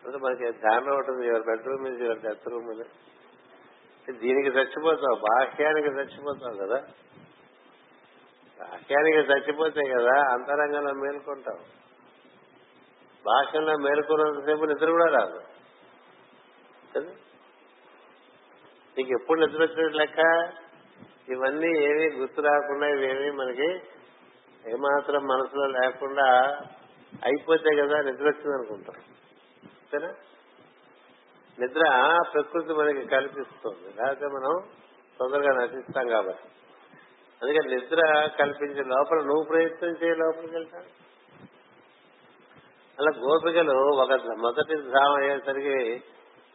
అంటే 0.06 0.18
మనకి 0.18 0.52
ధ్యానం 0.52 0.96
ఉంటుంది 0.98 1.28
ఎవరి 1.28 1.44
బెడ్రూమ్ 1.44 1.84
మీద 1.84 2.02
ఎవరి 2.02 2.20
డెత్ 2.20 2.48
రూమ్ 2.48 2.68
మీద. 2.68 2.84
దీనికి 4.20 4.50
చచ్చిపోతావు 4.50 5.16
బాహ్యానికి 5.16 5.88
చచ్చిపోతావు 5.88 6.58
కదా. 6.58 6.80
బాహ్యానికి 8.60 9.18
చచ్చిపోతే 9.18 9.82
కదా 9.90 10.34
అంతరంగంలో 10.34 10.94
మేల్కొంటాం. 10.94 11.58
భాషల్లో 13.26 13.78
మేల్కొన్నంతసేపు 13.78 14.66
నిద్ర 14.66 14.90
కూడా 14.90 15.06
రాదు. 15.06 15.42
కదా? 16.96 17.12
నీకు 18.98 19.22
ఎప్పుడు 19.22 19.40
నిద్ర 19.40 19.64
వచ్చినట్టు 19.64 19.98
లెక్క? 19.98 20.20
ఇవన్నీ 21.30 21.68
ఏవి 21.68 22.12
గుర్తు 22.16 22.42
రాకుండా 22.42 22.88
ఇవేమీ 22.88 23.32
మనకి 23.32 23.72
ఏమాత్రం 24.70 25.24
మనసులో 25.24 25.68
లేకుండా 25.68 26.58
అయిపోతే 27.26 27.76
కదా 27.76 28.02
నిద్ర 28.02 28.24
వచ్చింది 28.24 28.54
అనుకుంటాం. 28.54 28.96
అంతేనా 29.64 30.14
నిద్ర 31.60 32.16
ప్రకృతి 32.34 32.74
మనకి 32.74 33.08
కల్పిస్తుంది. 33.08 34.02
లేకపోతే 34.02 34.26
మనం 34.26 34.70
తొందరగా 35.20 35.64
నశిస్తాం 35.64 36.08
కాబట్టి. 36.08 36.50
అందుకని 37.44 37.76
నిద్ర 37.76 38.28
కల్పించే 38.40 38.84
లోపల 38.84 39.18
నువ్వు 39.18 39.44
ప్రయత్నం 39.44 39.90
చేయ 39.90 40.16
లోపలికి 40.16 40.54
వెళ్తాను. 40.54 41.08
అలా 43.00 43.20
గోపికలు 43.20 43.78
ఒక 43.78 44.12
మొదటి 44.38 44.76
ధామ 44.76 45.16
అయ్యేసరికి 45.20 46.04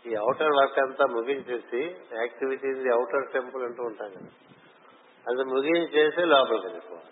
ఈ 0.07 0.14
అవుటర్ 0.14 0.51
వర్క్ 0.51 0.78
అంతా 0.78 1.07
ముగించేసి 1.07 1.97
యాక్టివిటీస్ 2.18 2.78
అవుటర్ 2.78 3.33
టెంపుల్ 3.33 3.62
అంటూ 3.62 3.83
ఉంటాం 3.83 4.09
కదా. 4.09 4.28
అది 5.28 5.45
ముగించేసి 5.45 6.20
లోపలికి 6.20 6.66
వెళ్ళిపోవాలి. 6.66 7.07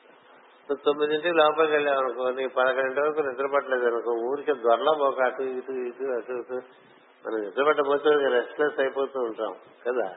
నువ్వు 0.71 0.85
తొమ్మిదింటికి 0.85 1.35
లోపలికి 1.35 1.73
వెళ్ళావు 1.73 1.99
అనుకో 1.99 2.31
నీ 2.31 2.47
పదకొండింటి 2.47 3.01
వరకు 3.01 3.21
నిద్ర 3.21 3.47
పట్టలేదు 3.55 3.87
అనుకో 3.87 4.11
ఊరికి 4.11 4.53
దొరలో 4.53 4.93
పోక 5.01 5.21
అటు 5.21 5.43
ఇటు 5.43 5.73
ఇటు 5.73 6.05
అటు 6.05 6.33
ఇటు. 6.33 6.55
మనం 7.27 7.41
నిద్ర 7.41 8.33
రెస్ట్లెస్ 8.33 8.81
అయిపోతూ 8.81 9.21
ఉంటాం 9.21 9.55
కదా. 9.87 10.15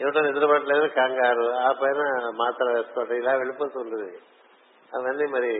ఏమిటో 0.00 0.20
నిద్ర 0.20 0.46
పట్టలేదు 0.46 0.86
కంగారు. 0.86 1.50
ఆ 1.52 1.72
పైన 1.72 2.00
మాత్ర 2.34 2.64
వేసుకోవటం 2.76 3.14
ఇలా 3.14 3.32
వెళ్ళిపోతుంది 3.34 4.18
అవన్నీ 4.94 5.26
మరి 5.26 5.52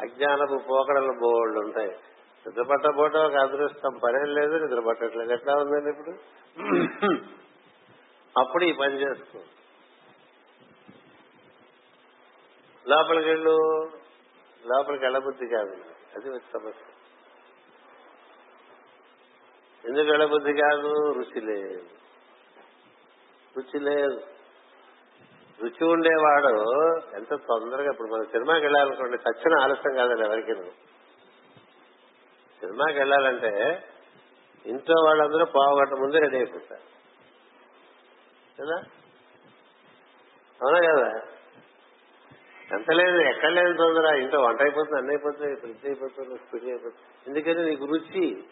అజ్ఞానపు 0.00 0.56
పోకడల 0.68 1.10
బోళ్ళు 1.22 1.60
ఉంటాయి. 1.60 1.96
నిద్రపట్టబోవటం 2.46 3.24
ఒక 3.24 3.34
అదృష్టం. 3.34 3.98
పనేం 4.04 4.34
లేదు 4.34 4.64
నిద్ర 4.64 4.80
పట్టట్లేదు 4.80 5.32
ఎట్లా 5.32 5.54
ఉందండి 5.54 5.90
ఇప్పుడు? 5.90 6.14
అప్పుడు 8.40 8.64
ఈ 8.64 8.72
పని 8.72 8.94
చేసుకో 8.94 9.38
లోపలికి 12.88 13.28
వెళ్ళు. 13.28 13.54
లోపలికి 14.66 15.04
వెళ్ళబుద్ధి 15.04 15.46
కాదు. 15.46 15.76
అది 16.16 16.38
సమస్య. 16.38 16.84
ఎందుకు 19.88 20.10
వెళ్ళబుద్ధి 20.10 20.52
కాదు? 20.52 21.12
రుచి 21.12 21.40
లేదు. 21.40 21.95
రుచి 23.56 23.80
లేదు. 23.80 24.22
రుచి 25.62 25.86
ఉండేవాడు 25.86 26.58
ఎంత 27.14 27.34
తొందరగా 27.34 27.90
ఇప్పుడు 27.90 28.08
మనం 28.08 28.24
సినిమాకి 28.24 28.64
వెళ్ళాలనుకోండి 28.64 29.18
సచ్చిన 29.18 29.60
ఆలస్యం 29.60 29.94
కాదండి 29.94 30.22
ఎవరికి. 30.22 30.54
సినిమాకి 32.60 32.98
వెళ్ళాలంటే 32.98 33.84
ఇంట్లో 34.66 35.04
వాళ్ళందరూ 35.04 35.44
పావుగంట 35.44 35.94
ముందే 35.94 36.18
రెడీ 36.18 36.36
అయిపోతారు. 36.36 36.80
కదా? 38.60 38.76
అవునా 40.62 40.78
కదా? 40.78 41.20
ఎంత 42.72 42.90
లేదు 42.92 43.16
ఎక్కడ 43.16 43.48
లేదు 43.48 43.76
తొందర 43.76 44.14
ఇంట్లో 44.14 44.40
వంట 44.40 44.60
అయిపోతుంది 44.62 44.96
అన్ని 44.96 45.12
అయిపోతుంది 45.12 45.56
ఫ్రిడ్జ్ 45.56 45.86
అయిపోతుంది 45.86 46.36
స్పీడ్ 46.36 46.64
అయిపోతుంది. 46.64 46.96
ఎందుకంటే 47.26 47.62
నీకు 47.62 47.84
రుచి. 47.84 48.44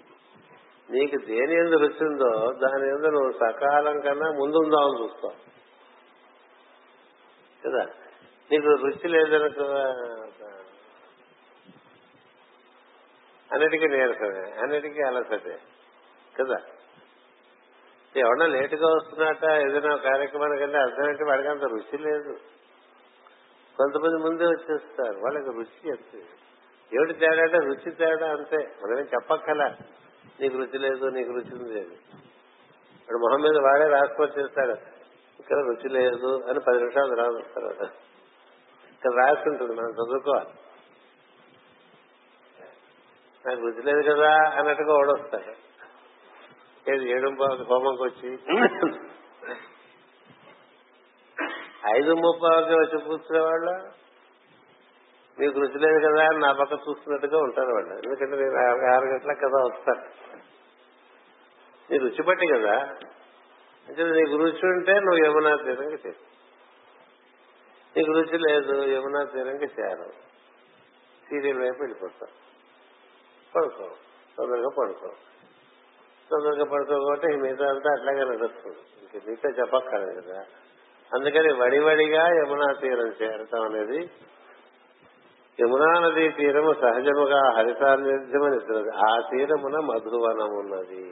నీకు 0.90 1.24
దేని 1.24 1.54
ఎందు 1.54 1.76
రుచిందో 1.76 2.52
దాని 2.52 2.88
ఎందు 2.88 3.06
నువ్వు 3.06 3.32
సకాలం 3.32 4.00
కన్నా 4.00 4.30
ముందుందామని 4.30 5.02
చూస్తావు. 5.02 5.54
కదా? 7.66 7.84
నీకు 8.52 8.66
రుచి 8.66 9.08
లేదనుకో 9.08 9.64
అన్నిటికీ 13.52 13.88
నీరసమే 13.88 14.60
అన్నిటికీ 14.62 15.02
అలసటే. 15.02 15.58
కదా? 16.40 16.56
ఎవడన్నా 18.16 18.46
లేటుగా 18.46 18.86
వస్తున్నట్ట 18.86 19.44
ఏదైనా 19.44 19.96
కార్యక్రమానికి 19.96 20.62
వెళ్ళి 20.62 20.78
అర్థం 20.78 21.26
వాడికి 21.26 21.48
అంత 21.48 21.62
రుచి 21.62 21.98
లేదు. 21.98 22.38
కొంతమంది 23.76 24.22
ముందే 24.22 24.44
వచ్చేస్తారు 24.44 25.18
వాళ్ళకి 25.18 25.56
రుచి 25.56 25.90
అంతే. 25.90 26.18
ఏమిటి 26.96 27.12
తేడా 27.12 27.42
అంటే 27.42 27.58
రుచి 27.58 27.90
తేడా 27.90 28.30
అంతే. 28.30 28.56
మనమేం 28.56 29.04
చెప్పక్కల 29.04 29.74
నీకు 30.40 30.56
రుచి 30.56 30.78
లేదు 30.78 31.06
నీకు 31.06 31.30
రుచి 31.30 31.74
లేదు. 31.74 31.94
వాడు 33.08 33.18
మొహం 33.18 33.40
మీద 33.40 33.56
వాడే 33.64 33.88
రాసుకొచ్చేస్తాడు 33.88 34.76
ఇక్కడ 35.40 35.56
రుచి 35.56 35.88
లేదు 35.88 36.42
అని 36.48 36.60
పది 36.60 36.78
నిమిషాలు 36.78 37.14
రాస్తారు 37.14 37.84
ఇక్కడ 38.92 39.12
రాసుకుంటుంది 39.14 39.72
మనం 39.72 39.90
చదువుకోవాలి. 39.90 40.52
నాకు 43.46 43.60
రుచి 43.60 43.82
లేదు 43.82 44.12
కదా 44.12 44.30
అన్నట్టుగా 44.50 44.94
ఓడొస్తాడు. 44.94 45.54
ఏది 46.90 47.10
ఏడు 47.10 47.28
హోమంకి 47.64 48.02
వచ్చి 48.02 48.30
ఐదు 51.96 52.12
ముప్పై 52.12 52.74
వచ్చి 52.74 53.04
కూర్చునే 53.04 53.40
వాళ్ళ 53.40 53.70
నీకు 55.40 55.60
రుచి 55.60 55.78
లేదు 55.78 56.06
కదా 56.06 56.26
అని 56.26 56.38
నా 56.38 56.52
పక్క 56.52 56.72
చూస్తున్నట్టుగా 56.72 57.38
ఉంటారు 57.38 57.66
వాళ్ళు. 57.66 57.94
ఎందుకంటే 57.94 58.36
నేను 58.36 58.70
ఆరు 58.70 58.94
ఆరు 58.94 59.06
గంటలకు 59.06 59.38
కదా 59.38 59.62
వస్తాను. 59.64 60.34
నీ 61.90 61.98
రుచి 61.98 62.22
పట్టి 62.22 62.46
కదా. 62.46 62.74
అంటే 63.88 64.04
నీకు 64.04 64.36
రుచి 64.36 64.66
ఉంటే 64.66 64.92
నువ్వు 64.92 65.26
యమునా 65.26 65.56
తీరంగా 65.56 65.98
చేసు 66.06 66.34
నీకు 67.96 68.12
రుచి 68.12 68.38
లేదు 68.38 68.84
యమునా 68.84 69.24
తీరంగా 69.24 69.64
చేరు. 69.64 70.10
సీరియల్ 71.28 71.58
వైపు 71.58 71.76
వెళ్ళిపోతావు. 71.80 72.44
పడుకో. 73.54 73.90
తొందరగా 74.38 74.68
పడుకో. 74.78 75.12
తొందరగా 76.30 76.64
పడుకోకపోతే 76.64 77.32
ఈ 77.32 77.36
మిగతా 77.36 77.70
అంతా 77.70 77.92
అట్లాగే 77.92 78.24
నడుస్తుంది. 78.24 78.78
ఇంక 79.02 79.24
మిగతా 79.26 79.48
చెప్పక్కర్లేదు 79.48 80.20
కదా. 80.20 80.44
అందుకని 81.14 81.52
వడివడిగా 81.52 82.28
యమునా 82.28 82.72
తీరం 82.80 83.08
చేరటం 83.08 83.62
అనేది 83.62 84.10
యమునా 85.60 86.00
నది 86.00 86.28
తీరము 86.30 86.72
సహజముగా 86.74 87.52
హరితాన్యమని 87.56 88.58
ఆ 89.06 89.20
తీరమున 89.30 89.76
మధువనమున్నది. 89.78 91.04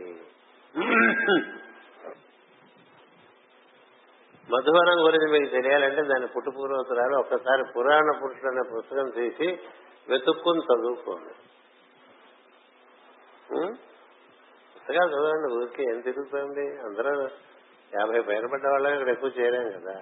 మధువనం 4.50 5.06
గురించి 5.06 5.32
మీకు 5.32 5.50
తెలియాలంటే 5.50 6.02
దాని 6.02 6.26
పుట్టుపూర్వతరాలు 6.26 7.16
ఒక్కసారి 7.16 7.64
పురాణ 7.76 8.10
పురుషుడు 8.22 8.50
అనే 8.50 8.62
పుస్తకం 8.76 9.10
తీసి 9.10 9.58
వెతుక్కుని 10.08 10.60
చదువుకోండి. 10.60 11.34
పుస్తకాలు 14.74 15.10
చదవండి 15.10 15.54
ఊరికి 15.54 15.82
ఎంత 15.82 16.04
తిరుగుతుంది? 16.04 16.78
అందరూ 16.80 17.22
యాభై 18.00 18.20
పైన 18.20 18.46
పడ్డ 18.52 18.66
వాళ్ళని 18.66 18.94
ఇక్కడ 18.94 19.08
ఎక్కువ 19.08 19.30
చేయలేం 19.38 19.80
కదా. 19.80 20.00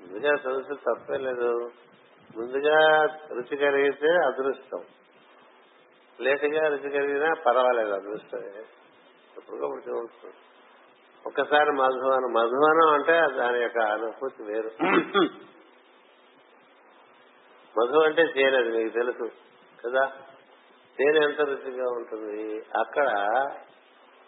ముందుగా 0.00 0.34
చదివితే 0.34 0.74
తప్పే 0.74 1.18
లేదు? 1.18 1.70
ముందుగా 2.36 3.04
రుచి 3.30 3.56
కలిగితే 3.56 4.08
అదృష్టం. 4.08 4.84
లేటుగా 6.20 6.68
రుచి 6.68 6.90
కలిగినా 6.90 7.34
పర్వాలేదు 7.46 7.90
అదృష్టమే. 7.90 8.62
ఎప్పుడుగా 9.36 9.68
చూస్తుంది 9.76 10.34
ఒక్కసారి 11.26 11.70
మధువనం. 11.70 12.32
మధువనం 12.32 12.88
అంటే 12.92 13.36
దాని 13.38 13.62
యొక్క 13.62 13.78
అనుభూతి 13.78 14.42
వేరు. 14.42 14.70
మధు 17.78 17.98
అంటే 17.98 18.26
తేనె 18.26 18.58
అది 18.58 18.68
మీకు 18.68 18.94
తెలుసు 18.94 19.30
కదా. 19.84 20.06
తేనె 20.98 21.24
ఎంత 21.24 21.40
రుచిగా 21.40 21.84
ఉంటుంది. 21.84 22.64
అక్కడ 22.78 23.08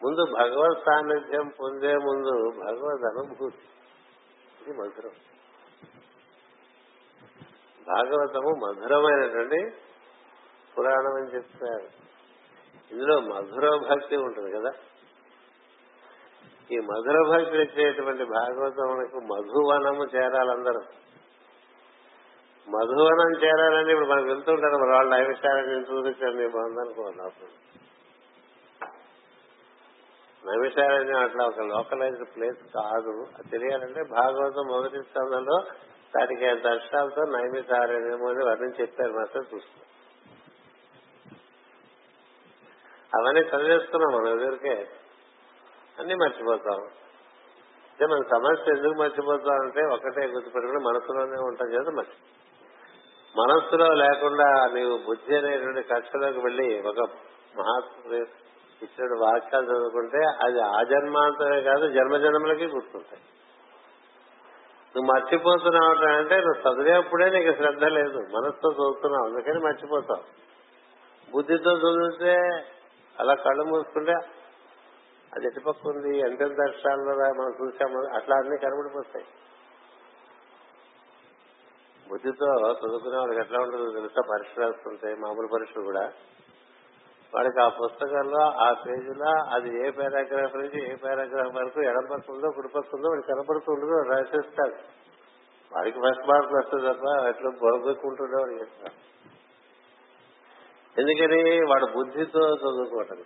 ముందు 0.04 0.32
భగవత్ 0.32 0.84
సాన్నిధ్యం 0.84 1.48
పొందే 1.60 1.94
ముందు 1.94 2.50
భగవద్ 2.60 3.04
అనుభూతి. 3.04 3.58
ఇది 4.60 4.78
మధురం 4.78 5.10
భాగవతము 7.90 8.50
మధురమైనటువంటి 8.50 9.76
పురాణం 10.78 11.14
అని 11.16 11.34
చెప్తున్నారు. 11.34 11.88
ఇందులో 12.92 13.20
మధుర 13.20 13.88
భక్తి 13.90 14.16
ఉంటుంది 14.16 14.52
కదా. 14.52 14.70
ఈ 16.72 16.76
మధుర 16.76 17.28
భక్తి 17.30 17.58
వచ్చేటువంటి 17.58 18.24
భాగవతమునకు 18.24 19.16
మధువనము 19.16 20.16
చేరాలందరూ. 20.16 20.80
మధువనం 22.68 23.44
చేరాలని 23.44 23.92
ఇప్పుడు 23.92 24.08
మనకు 24.08 24.26
వెళ్తుంటారు 24.26 24.76
మరి 24.76 24.90
వాళ్ళు 24.90 25.10
నైమిషారణ్యం 25.10 25.80
చూపించారు 25.80 26.32
మీ 26.32 26.48
బాగుందనుకోండి 26.48 27.22
అప్పుడు. 27.22 27.70
నైమిషారణ్యం 30.46 31.24
అట్లా 31.24 31.46
ఒక 31.46 31.60
లోకలైజ్డ్ 31.60 32.36
ప్లేస్ 32.36 32.72
కాదు. 32.74 33.26
అది 33.38 33.50
తెలియాలంటే 33.50 34.02
భాగవతం 34.02 34.66
మొదటి 34.72 35.02
స్థానంలో 35.02 35.58
దానికి 36.16 36.46
దర్శనాలతో 36.60 37.22
నైమిషారణ్యం 37.24 38.26
అని 38.26 38.44
వర్ణం 38.44 38.72
చెప్పారు 38.80 39.12
మాత్రం 39.12 39.42
చూస్తాం 39.54 39.86
అవన్నీ 43.18 43.40
చదివేస్తున్నాం 43.40 44.10
మనం 44.14 44.40
ఎదురికే 44.40 44.88
అన్ని 45.98 46.14
మర్చిపోతాం. 46.14 46.80
అంటే 47.90 48.06
మన 48.06 48.20
సమస్య 48.30 48.76
ఎందుకు 48.76 48.94
మర్చిపోతాం 49.02 49.56
అంటే 49.62 49.82
ఒకటే 49.94 50.26
గుర్తుపెట్టుకుని 50.26 50.84
మనసులోనే 50.84 51.40
ఉంటాం 51.40 51.68
కదా 51.68 51.90
మర్చి 51.90 52.18
మనస్సులో 53.34 53.94
లేకుండా 53.94 54.46
నీవు 54.74 54.98
బుద్ధి 55.06 55.36
అనేటువంటి 55.36 55.82
కక్షలోకి 55.82 56.38
వెళ్ళి 56.38 56.80
ఒక 56.80 57.00
మహాత్ముడు 57.58 58.16
ఇచ్చిన 58.84 59.18
వాక్యాలు 59.20 59.66
చదువుకుంటే 59.66 60.22
అది 60.46 60.60
ఆ 60.60 60.82
జన్మాంతమే 60.82 61.62
కాదు 61.62 61.86
జన్మ 61.88 62.16
జన్మలకి 62.16 62.66
గుర్తుంటాయి. 62.66 63.22
నువ్వు 64.96 65.12
మర్చిపోతున్నావు 65.14 66.16
అంటే 66.16 66.36
నువ్వు 66.36 66.74
చదివేప్పుడే 66.74 67.30
నీకు 67.30 67.56
శ్రద్ధ 67.56 67.84
లేదు. 67.84 68.18
మనసుతో 68.18 68.72
చదువుతున్నావు. 68.72 69.26
అందుకని 69.26 69.60
మర్చిపోతావు. 69.60 70.40
బుద్ధితో 71.30 71.72
చదివితే 71.76 72.36
అలా 73.20 73.34
కళ్ళు 73.34 73.64
మూసుకుంటే 73.64 74.12
అది 75.36 75.46
ఎటుపక్క 75.46 75.88
ఉంది? 75.88 76.18
ఎంతెంత 76.18 76.60
అక్షరాల్లో 76.68 77.12
మనం 77.14 77.66
చూసాము 77.66 78.16
అట్లా 78.16 78.36
అన్ని 78.36 78.58
కనబడిపోతాయి. 78.58 79.26
బుద్ధితో 82.10 82.46
చదువుకునే 82.72 83.16
వాళ్ళకి 83.16 83.40
ఎట్లా 83.40 83.58
ఉంటుందో 83.58 83.92
తెలుసా? 83.92 84.22
పరీక్ష 84.30 84.58
రాస్తుంటే 84.58 85.14
మామూలు 85.14 85.48
పరీక్షలు 85.48 85.82
కూడా 85.82 86.12
వాడికి 87.34 87.60
ఆ 87.60 87.68
పుస్తకంలో 87.68 88.40
ఆ 88.40 88.72
పేజీలో 88.72 89.54
అది 89.54 89.86
ఏ 89.86 89.90
పారాగ్రాఫ్ 89.90 90.56
నుంచి 90.56 90.92
ఏ 90.92 90.94
పారాగ్రాఫ్ 90.94 91.56
వరకు 91.56 91.82
ఎడం 91.82 92.06
పక్క 92.12 92.30
ఉందో 92.30 93.08
వాడికి 93.08 93.28
కనపడుతుండదో 93.28 94.02
రాసేస్తాడు. 94.14 94.74
వాడికి 95.76 95.98
ఫస్ట్ 95.98 96.28
మార్కులు 96.28 96.58
వస్తుంది 96.58 96.86
తప్ప 96.86 97.26
ఎట్లా 97.28 97.50
బొరగొక్కుంటుండే 97.50 98.36
వాడికి 98.36 98.60
చెప్తాడు. 98.60 99.10
ఎందుకని? 101.00 101.60
వాడు 101.70 101.86
బుద్ధితో 101.86 102.40
చదువుకోవటం. 102.54 103.16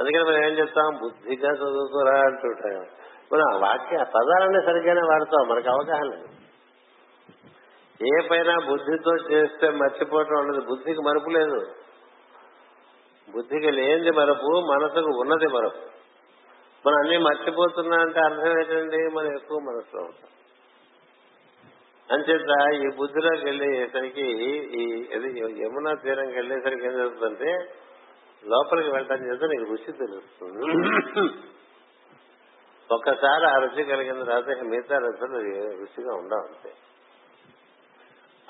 అందుకని 0.00 0.24
మనం 0.24 0.44
ఏం 0.44 0.58
చెప్తాం? 0.58 0.98
బుద్ధిగా 1.02 1.50
చదువుకోరా 1.50 2.20
అంటుంటాం 2.20 2.86
మనం 3.32 3.54
ఆ 3.54 3.68
వాక్య 3.68 3.96
పదాలన్నీ 3.96 4.66
సరిగ్గానే 4.66 5.00
వాడతాం 5.00 5.48
మనకు 5.48 5.68
అవగాహన 5.68 6.04
లేదు. 6.04 6.28
ఏ 8.06 8.28
పైన 8.28 8.58
బుద్ధితో 8.68 9.16
చేస్తే 9.16 9.70
మర్చిపోవటం 9.70 10.36
ఉండదు 10.38 10.60
బుద్ధికి 10.60 11.00
మరుపు 11.00 11.30
లేదు. 11.30 11.74
బుద్ధికి 13.34 13.70
లేనిది 13.70 14.10
మరపు 14.10 14.50
మనసుకు 14.72 15.20
ఉన్నది 15.20 15.46
మరపు. 15.46 15.82
మనం 16.86 16.98
అన్ని 16.98 17.18
మర్చిపోతున్నా 17.18 17.96
అంటే 18.00 18.20
అర్థం 18.20 18.58
ఏంటండి? 18.58 19.14
మనం 19.16 19.32
ఎక్కువ 19.36 19.58
మనసులో 19.58 20.02
ఉంటాం 20.02 20.30
అంచేత 22.10 22.52
ఈ 22.74 22.96
బుద్ధిలోకి 22.96 23.44
వెళ్ళేసరికి 23.44 24.26
ఈ 24.76 25.62
యమునా 25.62 25.94
తీరంకి 25.94 26.34
వెళ్ళేసరికి 26.34 26.86
ఏం 26.86 26.92
జరుగుతుందంటే 26.92 27.50
లోపలికి 28.42 28.90
వెళ్ళటం 28.90 29.14
చేత 29.14 29.44
నీకు 29.44 29.70
రుచి 29.70 29.92
తెలుస్తుంది. 29.92 30.60
ఒక్కసారి 32.90 33.44
ఆ 33.44 33.56
రుచి 33.58 33.84
కలిగిన 33.84 34.22
తర్వాత 34.24 34.62
మిగతా 34.62 34.98
రుచులు 34.98 35.38
రుచిగా 35.80 36.14
ఉండవు 36.14 36.40
అంతే. 36.40 36.70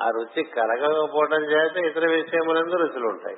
ఆ 0.00 0.08
రుచి 0.08 0.42
కలగకపోవడం 0.44 1.44
చేత 1.44 1.76
ఇతర 1.76 2.06
విషయములందు 2.10 2.76
రుచులు 2.76 3.08
ఉంటాయి 3.08 3.36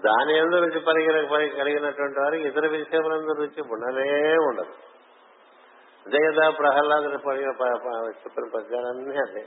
దాని 0.00 0.38
ఎందు 0.38 0.56
రుచి 0.56 0.80
పరిగిన 0.80 1.26
కలిగినటువంటి 1.62 2.20
వారికి 2.20 2.48
ఇతర 2.48 2.66
విషయములందు 2.66 3.32
రుచి 3.32 3.62
ఉండనే 3.70 4.36
ఉండదు. 4.36 4.72
అదే 6.06 6.18
కదా 6.18 6.50
ప్రహ్లాదుని 6.50 7.18
పడిన 7.18 7.48
చెప్పిన 8.08 8.50
పద్యాలన్నీ 8.54 9.16
అదే. 9.16 9.46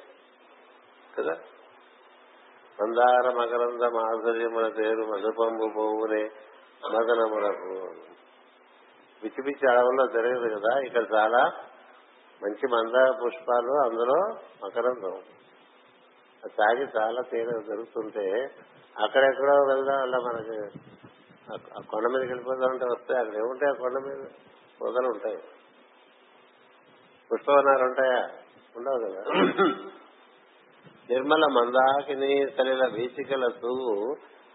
కదా? 1.19 1.37
మందార 2.81 3.29
మకరంద 3.29 3.81
మాధుర్యముల 3.81 4.69
పేరు 4.69 5.03
మధుపంబు 5.03 5.73
పోవునే 5.75 6.23
మదనములకు. 6.91 7.93
పిచ్చి 9.23 9.43
పిచ్చి 9.43 9.71
అడవుల్లో 9.71 10.07
జరగదు 10.07 10.59
కదా? 10.59 10.79
ఇక్కడ 10.79 11.05
చాలా 11.13 11.51
మంచి 12.43 12.67
మందార 12.67 13.11
పుష్పాలు 13.25 13.89
అందులో 13.89 14.39
మకరందం. 14.65 15.21
అది 16.43 16.49
తాగి 16.49 16.87
చాలా 16.97 17.21
తేనె 17.21 17.63
జరుగుతుంటే 17.67 18.49
అక్కడెక్కడో 18.97 19.55
వెళ్దాం 19.67 19.99
అలా 20.01 20.19
మనకి 20.19 20.57
ఆ 21.75 21.81
కొండ 21.87 22.05
మీదకి 22.07 22.27
వెళ్ళిపోదాం 22.27 22.69
అంటే 22.71 22.85
వస్తే 22.85 23.13
అక్కడ 23.19 23.35
ఏముంటాయి 23.35 23.71
ఆ 23.71 23.75
కొండ 23.75 23.97
మీద? 24.05 24.21
పొదలు 24.81 25.07
ఉంటాయి. 25.07 25.37
పుష్పవనాలు 27.31 27.83
ఉంటాయా? 27.83 28.19
ఉండవు 28.75 28.99
కదా? 29.05 29.21
నిర్మల 31.09 31.45
మందాకిని 31.51 32.31
సలిల 32.57 32.85
వీచికల 32.87 33.47
తూగు 33.61 33.93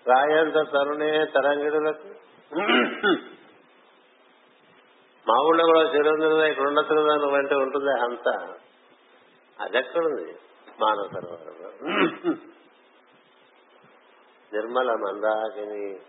రాయంత 0.06 0.58
తరుణే 0.72 1.10
తరంగిడులకు. 1.34 2.08
మా 5.26 5.36
ఊళ్ళో 5.46 5.64
కూడా 5.66 5.82
చిరంజీవి 5.92 6.46
ఇక్కడ 6.50 6.66
ఉండదు 6.68 6.94
కదా 7.00 7.14
నువ్వంటే 7.16 7.54
ఉంటుంది 7.56 7.92
హంస 8.00 8.26
అదెక్కడుంది 9.58 10.26
మానవ 10.80 11.06
సరోవరంలో 11.14 11.70
నిర్మల 14.52 14.92
మందాకిని. 14.92 16.00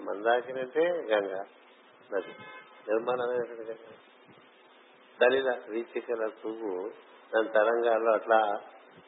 మందాకిని 0.00 0.60
అంటే 0.60 0.80
గంగ 0.84 1.44
నది. 2.12 2.34
నిర్మలమైనటువంటి 2.88 3.62
గంగ? 3.62 3.92
సలిల 5.20 5.60
వీచికల 5.68 6.26
పువ్వు. 6.26 6.90
దాని 7.34 7.48
తరంగాల్లో 7.48 8.12
అట్లా 8.12 8.60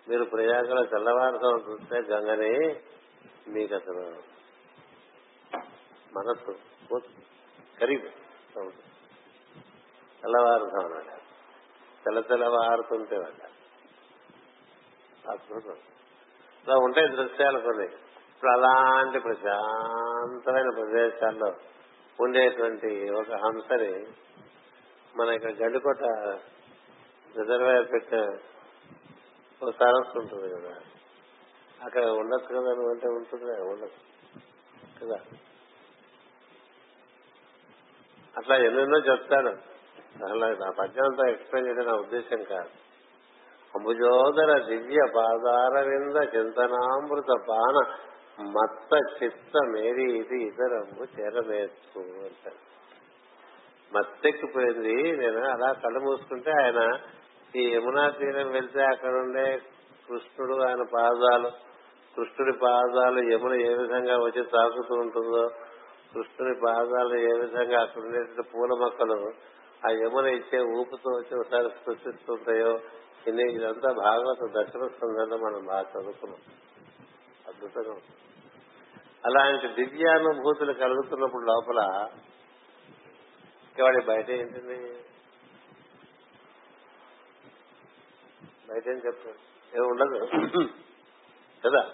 మీరు 0.09 0.25
ప్రయాగలో 0.25 0.85
తెల్లవారుతో 0.85 1.57
చూస్తే 1.57 1.97
గంగని 1.97 2.81
మీకు 3.49 3.75
అసలు 3.75 4.23
మనస్సు 6.13 6.53
ఖరీదు 7.81 8.09
తెల్లవారుతాం 10.23 10.85
అన్నాడు 10.85 11.21
తెల్ల 12.05 12.21
తెల్లవారుతుంటే 12.21 13.19
వాళ్ళ 13.19 13.51
అద్భుతం. 15.31 15.79
ఇలా 16.67 16.77
ఉంటాయి 16.77 17.09
దృశ్యాలు 17.09 17.61
కొన్ని. 17.61 18.10
ఇప్పుడు 18.41 18.53
అలాంటి 18.53 19.19
ప్రశాంతమైన 19.19 20.71
ప్రదేశాల్లో 20.71 21.55
ఉండేటువంటి 22.21 23.11
ఒక 23.11 23.33
హంసని 23.33 24.07
మన 25.17 25.29
ఇక్కడ 25.29 25.51
గడ్డికోట 25.53 26.03
రిజర్వేర్ 27.39 27.93
పెట్టిన 27.93 28.19
ఒక 29.63 29.71
సరస్సు 29.71 30.19
ఉంటుంది 30.19 30.51
కదా. 30.55 30.75
అక్కడ 31.85 32.05
ఉండొచ్చు 32.05 32.47
కదా 32.47 32.73
నువ్వు 32.73 32.91
అంటే 32.91 33.09
ఉంటుంది 33.09 33.63
ఉండదు 33.63 33.91
కదా? 35.03 35.21
అట్లా 38.37 38.57
ఎన్నెన్నో 38.57 38.99
చెప్తాను. 38.99 39.51
అసలు 40.25 40.45
నా 40.45 40.71
పద్యంతో 40.79 41.29
ఎక్స్ప్లెయిన్ 41.29 41.67
చేయడం 41.69 41.93
నా 41.93 41.99
ఉద్దేశం 41.99 42.43
కాదు. 42.43 42.71
అంబుజోదర 43.75 44.65
దివ్య 44.65 44.99
పాదార 45.17 45.83
వింద 45.83 46.17
చింతనామృత 46.37 47.47
పాన 47.49 47.95
మత్త 48.43 49.23
చిత్త 49.23 49.65
మేరీ 49.65 50.19
ఇది 50.19 50.45
ఇతరము 50.45 51.21
చేరనేర్చు 51.21 52.01
అంటారు. 52.01 52.71
మత్తెక్కిపోయింది 53.95 55.13
నేను 55.13 55.39
అలా 55.39 55.73
కళ్ళు 55.73 56.01
మూసుకుంటే 56.01 56.51
ఆయన 56.51 57.01
ఈ 57.57 57.75
యమునా 57.75 58.11
తీరం 58.11 58.51
వెళ్తే 58.51 58.83
అక్కడ 58.83 59.09
ఉండే 59.09 59.61
కృష్ణుడు 60.09 60.63
ఆయన 60.63 60.83
పాదాలు 60.83 61.51
కృష్ణుడి 62.17 62.59
పాదాలు 62.59 63.33
యమున 63.33 63.53
ఏ 63.53 63.75
విధంగా 63.75 64.17
వచ్చి 64.17 64.43
తాకుతూ 64.45 64.95
ఉంటుందో 64.95 65.49
కృష్ణుడి 66.15 66.61
పాదాలు 66.61 67.15
ఏ 67.15 67.33
విధంగా 67.41 67.81
అక్కడ 67.81 68.03
ఉండేటువంటి 68.03 68.43
పూల 68.43 68.71
మొక్కలు 68.81 69.33
ఆ 69.87 69.91
యమున 69.91 70.27
ఇచ్చే 70.27 70.61
ఊపుతో 70.61 71.11
వచ్చి 71.11 71.39
ఒకసారి 71.39 71.69
స్పృశిస్తుంటాయో 71.69 72.81
ఇన్ని 73.27 73.53
ఇదంతా 73.53 73.93
భాగవత 73.93 74.53
దర్శన 74.53 74.81
మనం 75.35 75.67
బాగా 75.67 75.81
చదువుకున్నాం. 75.81 76.41
అద్భుతంగా 77.49 77.95
అలాంటి 79.27 79.69
దివ్యానుభూతులు 79.69 80.73
కలుగుతున్నప్పుడు 80.73 81.43
లోపల 81.43 82.09
వాడి 83.83 84.05
బయట 84.05 84.31
ఏంటండి 84.31 84.77
బయట 88.73 88.89
ఏం 88.89 88.97
చెప్తాడు? 89.07 89.39
ఏమి 89.79 89.87
ఉండదు. 89.87 90.25
కదా? 91.67 91.91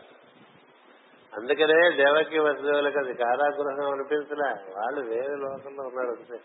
అందుకనే 1.37 1.97
దేవకి 1.97 2.39
వసుదేవులకు 2.39 2.99
అది 2.99 3.15
కారాగృహం 3.15 3.93
అనిపించలే. 3.93 4.73
వాళ్ళు 4.77 5.01
వేరే 5.01 5.37
లోకంలో 5.37 5.83
ఉన్నారు 5.83 6.09
అంతే. 6.09 6.41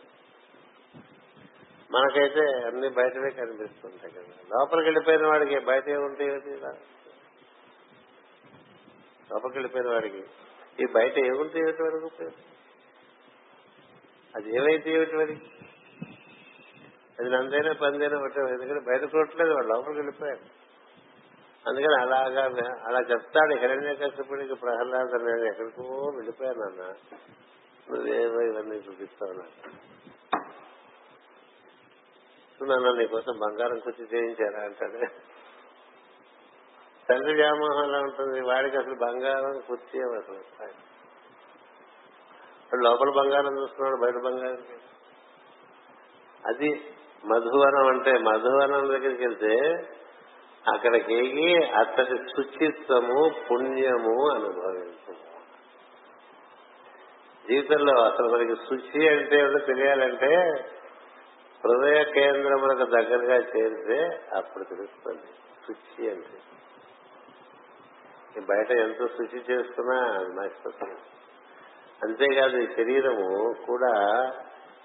మనకైతే 1.92 2.68
అన్ని 2.68 2.90
బయటవే 2.90 3.30
కనిపిస్తుంటాయి 3.30 4.14
కదా. 4.14 4.60
లోపలికి 4.60 4.88
వెళ్ళిపోయిన 4.88 5.28
వాడికి 5.28 5.60
బయట 5.60 5.90
ఏముంటాయి? 5.90 6.32
లోపలికి 9.32 9.58
వెళ్ళిపోయిన 9.58 9.88
వాడికి. 9.90 10.24
ఈ 10.80 10.86
బయట 10.92 11.18
ఏముంటే 11.18 11.60
ఏమిటి 11.60 11.84
వరకు 11.84 12.10
అది 14.36 14.58
ఏమైతే 14.58 14.92
ఏమిటి 14.92 15.16
మరి 15.16 15.34
అది 17.20 17.30
నందైనా 17.30 17.74
పందైనా 17.74 18.18
ఒకటే 18.18 18.42
ఎందుకంటే 18.42 18.84
బయట 18.92 19.12
కొట్టలేదు 19.12 19.54
వాడు 19.54 19.68
లోపలికి 19.68 20.00
వెళ్ళిపోయారు 20.00 20.44
అందుకని 21.68 22.02
అలాగా 22.02 22.44
అలా 22.88 23.00
చెప్తాడు 23.00 23.60
హిరణ్య 23.60 23.96
కష్టపడికి 23.96 24.54
ప్రహ్లాద 24.54 25.24
నేను 25.24 25.46
ఎక్కడికో 25.46 26.12
వెళ్ళిపోయాను 26.16 26.62
అన్న 26.62 26.84
నువ్వేమో 27.92 28.42
ఇవన్నీ 28.42 28.76
చూపిస్తావు 28.76 29.32
నాకు. 29.32 29.70
నాన్న 32.66 32.98
నీకోసం 32.98 33.40
బంగారం 33.40 33.80
కుర్చీ 33.80 34.04
చేయించారా 34.04 34.64
అంటాడు. 34.64 35.00
తండ్రి 37.12 37.34
వ్యామోహం 37.34 37.90
ఎలా 37.90 38.00
ఉంటుంది. 38.00 38.42
వాడికి 38.42 38.78
అసలు 38.78 38.96
బంగారం 38.96 39.62
కుర్చీ 39.68 40.02
అసలు 40.02 42.82
లోపల 42.82 43.10
బంగారం 43.10 43.62
చూస్తున్నాడు 43.62 44.02
బయట 44.02 44.24
బంగారం 44.24 44.58
అది 46.46 46.98
మధువనం 47.26 47.88
అంటే 47.88 48.18
మధువనం 48.18 48.88
దగ్గరికి 48.88 49.24
వెళ్తే 49.24 49.86
అక్కడికి 50.74 51.66
అతడి 51.66 52.18
శుచిత్వము 52.18 53.32
పుణ్యము 53.52 54.32
అనుభవించు. 54.32 55.16
జీవితంలో 57.48 58.04
అసలు 58.04 58.30
మనకి 58.30 58.56
శుచి 58.56 59.10
అంటే 59.10 59.40
ఏమిటో 59.40 59.66
తెలియాలంటే 59.66 60.64
హృదయ 61.66 62.04
కేంద్రములకు 62.04 62.88
దగ్గరగా 62.90 63.36
చేరితే 63.36 64.20
అప్పుడు 64.36 64.64
తెలుస్తుంది. 64.64 65.24
శుచి 65.68 66.12
అంటే 66.12 66.40
బయట 68.40 68.72
ఎంత 68.72 69.08
శుచి 69.08 69.44
చేసుకున్నా 69.52 69.98
అది 70.20 70.36
నష్టపోతుంది 70.36 71.00
అంతేకాదు 72.04 72.58
ఈ 72.58 72.68
శరీరము 72.68 73.56
కూడా 73.68 74.22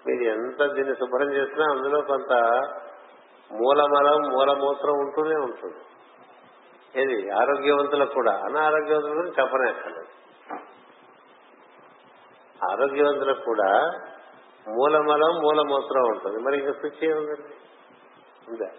మీరు 0.07 0.23
ఎంత 0.23 0.73
దీన్ని 0.73 0.95
శుభ్రం 0.95 1.33
చేసినా 1.33 1.65
అందులో 1.71 2.01
కొంత 2.01 2.33
మూలమలం 3.53 4.33
మూలమూత్రం 4.33 4.95
ఉంటూనే 4.99 5.37
ఉంటుంది. 5.37 5.77
ఏది? 7.03 7.31
ఆరోగ్యవంతులకు 7.31 8.15
కూడా. 8.15 8.33
అనారోగ్యవంతులకు 8.33 9.41
చెప్పనేక్కర్లేదు 9.41 10.09
ఆరోగ్యవంతులకు 12.71 13.45
కూడా 13.45 13.91
మూలమలం 14.69 15.35
మూలమూత్రం 15.43 16.03
ఉంటుంది. 16.03 16.43
మరి 16.43 16.59
ఇంకా 16.59 16.73
శుచి 16.73 17.11
ఏముందండి? 17.11 17.55
ఉందా? 18.49 18.71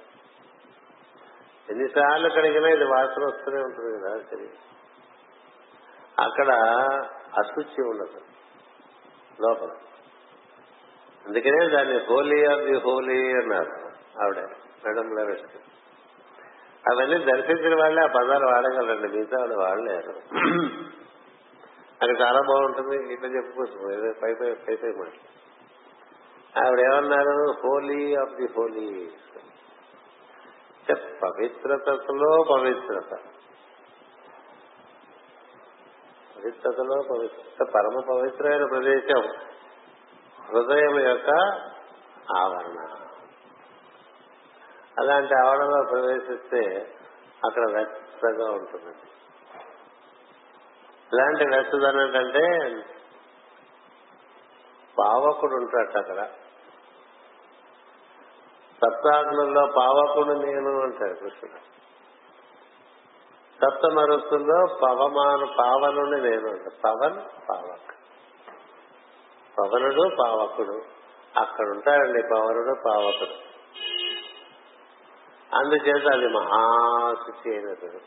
ఎన్నిసార్లు 1.69 2.29
కడిగినా 2.29 2.69
ఇది 2.69 2.83
వాసన 2.83 3.23
వస్తూనే 3.25 3.61
ఉంటుంది 3.61 3.91
కదా 3.97 4.11
శరీరం 4.31 4.63
అక్కడ 6.19 6.49
అశుచి 7.39 7.81
ఉండదు 7.89 8.21
లోపల. 9.41 9.71
అందుకనే 11.25 11.69
దాన్ని 11.69 11.97
హోలీ 12.05 12.45
ఆఫ్ 12.45 12.61
ది 12.61 12.77
హోలీ 12.79 13.33
అన్నారు 13.33 13.73
ఆవిడ 14.23 14.39
మేడం 14.85 15.07
లవేస్ట్ 15.15 15.57
అవన్నీ 16.91 17.17
దర్శించిన 17.25 17.75
వాళ్ళే 17.81 18.01
ఆ 18.01 18.07
పదాలు 18.07 18.45
వాడగలరండి 18.45 19.17
మిగతా 19.17 19.37
వాళ్ళు 19.39 19.55
వాడలేరు. 19.55 20.13
అక్కడ 22.01 22.21
చాలా 22.21 22.41
బాగుంటుంది 22.41 23.13
ఇట్లా 23.13 23.29
చెప్పుకోవచ్చు 23.29 23.93
ఏదో 23.93 24.13
పై 24.23 24.33
పై 24.33 24.53
పై 24.53 24.75
పై 24.75 24.91
మాట 24.99 25.13
ఆవిడ 26.57 26.79
ఏమన్నారు? 26.79 27.35
Holy 27.63 28.15
of 28.15 28.35
the 28.35 28.47
holy. 28.57 29.11
పవిత్రతలో 30.93 32.43
పవిత్రత. 32.51 33.19
పవిత్రతలో 36.35 37.01
పవిత్ర 37.01 37.65
పరమ 37.75 37.99
పవిత్రమైన 38.09 38.65
ప్రదేశం. 38.65 39.23
హృదయం 40.41 40.99
యొక్క 40.99 41.29
ఆవరణ. 42.37 43.03
అలాంటి 44.99 45.33
ఆవరణలో 45.45 45.83
ప్రవేశిస్తే 45.89 46.93
అక్కడ 47.45 47.63
వ్యక్తగా 47.71 48.51
ఉంటుంది. 48.51 48.95
ఇలాంటి 51.13 51.43
వెచ్చదనం 51.43 52.17
అంటే 52.17 52.75
పావకుడు 54.99 55.55
ఉంటాడు 55.55 55.97
అక్కడ. 55.97 56.46
సప్తాగ్నుల్లో 58.77 59.65
పావకుడు 59.77 60.33
నేను 60.33 60.81
అంటాడు 60.81 61.13
కృష్ణుడు. 61.13 61.77
సప్తమరుతుల్లో 63.61 64.65
పవమాను 64.83 65.47
పావనుని 65.59 66.21
నేను 66.21 66.49
అంట 66.49 66.67
పవన్ 66.85 67.49
పావక్. 67.49 67.95
పవనుడు 69.59 70.15
పావకుడు. 70.19 70.81
అక్కడ 71.39 71.65
ఉంటాడండి 71.65 72.21
పవనుడు 72.21 72.75
పావకుడు. 72.89 73.47
అందుచేత 75.55 76.13
అది 76.13 76.27
మహాశుచి 76.27 77.55
అయినటువంటి 77.55 78.05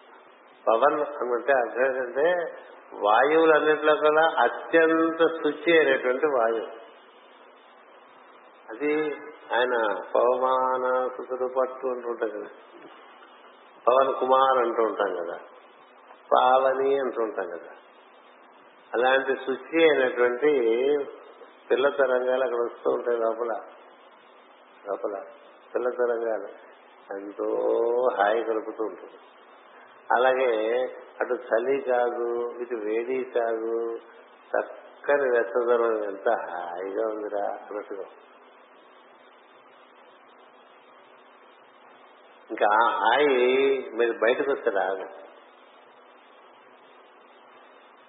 పవన్ 0.68 1.00
అంటే 1.32 1.52
అర్థం 1.52 1.86
ఏంటంటే 1.86 2.56
వాయువులన్నింటిలో 2.94 3.94
కూడా 3.94 4.30
అత్యంత 4.38 5.18
శుచి 5.18 5.78
అయినటువంటి 5.78 6.26
వాయువు. 6.26 6.80
అది 8.70 9.16
ఆయన 9.54 9.94
పవమాన 10.14 11.08
సుతుడు 11.16 11.50
పట్టు 11.60 11.86
అంటూ 11.86 12.08
ఉంటాం 12.08 12.30
కదా. 12.30 12.48
పవన్ 13.88 14.14
కుమార్ 14.14 14.58
అంటూ 14.58 14.82
ఉంటాం 14.82 15.16
కదా. 15.16 15.38
పావని 16.32 16.98
అంటూ 16.98 17.22
ఉంటాం 17.22 17.46
కదా. 17.46 17.70
అలాంటి 18.94 19.34
శుచి 19.34 19.82
అయినటువంటి 19.82 20.52
పిల్ల 21.70 21.88
తరంగాలు 21.88 22.44
అక్కడ 22.44 22.58
వస్తూ 22.58 22.90
ఉంటాయి 22.90 23.18
లోపల. 23.18 23.60
లోపల 24.88 25.22
పిల్ల 25.74 25.90
తరంగాలు 25.90 26.70
ఎంతో 27.18 27.68
హాయి 28.16 28.44
కలుపుతూ 28.44 28.84
ఉంటుంది 28.84 29.18
అలాగే 30.12 30.82
అటు 31.20 31.34
చలి 31.34 31.80
కాదు 31.80 32.54
ఇటు 32.60 32.74
వేడి 32.74 33.24
కాదు 33.24 33.98
చక్కని 34.50 35.22
వెచ్చదనం 35.22 36.04
ఎంత 36.04 36.28
హాయిగా 36.28 37.08
ఉందిరా 37.08 37.44
అన్నట్టుగా. 37.44 38.04
ఇంకా 42.60 42.88
హాయి 42.90 43.90
మీరు 43.94 44.12
బయటకు 44.12 44.52
వస్తే 44.52 44.70
రాదు. 44.70 45.04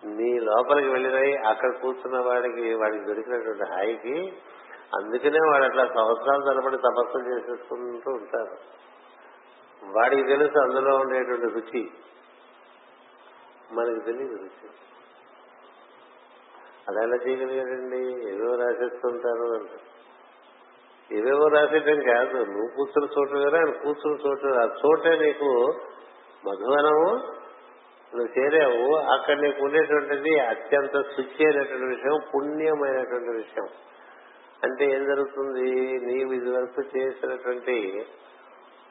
నీ 0.05 0.39
లోపలికి 0.39 0.89
వెళ్ళినవి 0.89 1.37
అక్కడ 1.37 1.81
కూర్చున్న 1.81 2.19
వాడికి 2.19 2.73
వాడికి 2.73 3.05
దొరికినటువంటి 3.05 3.73
హాయికి 3.73 4.33
అందుకనే 4.95 5.39
వాడు 5.51 5.63
అట్లా 5.63 5.85
సంవత్సరాలు 5.85 6.45
తరబడి 6.45 6.77
తపస్సు 6.77 7.17
చేసేసుకుంటూ 7.17 8.11
ఉంటారు. 8.11 8.57
వాడికి 9.97 10.23
తెలుసు 10.23 10.59
అందులో 10.59 10.95
ఉండేటువంటి 10.95 11.45
రుచి. 11.45 11.91
మనకి 13.71 14.05
తెలియదు 14.05 14.35
రుచి. 14.35 14.69
అది 16.89 17.03
ఎలా 17.03 17.15
చేయగలిగాడండి? 17.15 18.29
ఏదో 18.29 18.55
రాసేస్తుంటారు 18.55 19.53
అంటారు 19.59 19.90
ఏవేవో 21.11 21.47
రాసేయటం 21.47 22.01
కాదు. 22.13 22.37
నువ్వు 22.37 22.67
కూర్చున్న 22.75 23.19
చోటు 23.19 23.33
వేరే 23.33 23.57
ఆయన 23.57 23.83
కూర్చున్న 23.83 24.27
చోటు 24.27 24.47
ఆ 24.47 24.75
చోటే 24.85 25.25
నీకు 25.25 25.73
మధువనము 26.45 27.31
నువ్వు 28.15 28.39
చేరావు. 28.39 28.95
అక్కడ 28.95 29.39
నీకు 29.39 29.63
ఉండేటువంటిది 29.63 30.39
అత్యంత 30.39 30.91
శుచి 30.91 31.45
అయినటువంటి 31.45 31.85
విషయం 31.85 32.19
పుణ్యమైనటువంటి 32.35 33.29
విషయం. 33.29 33.67
అంటే 34.63 34.85
ఏం 34.85 35.05
జరుగుతుంది? 35.05 35.71
నీవు 36.05 36.33
ఇదివరకు 36.33 36.97
చేసినటువంటి 36.97 38.05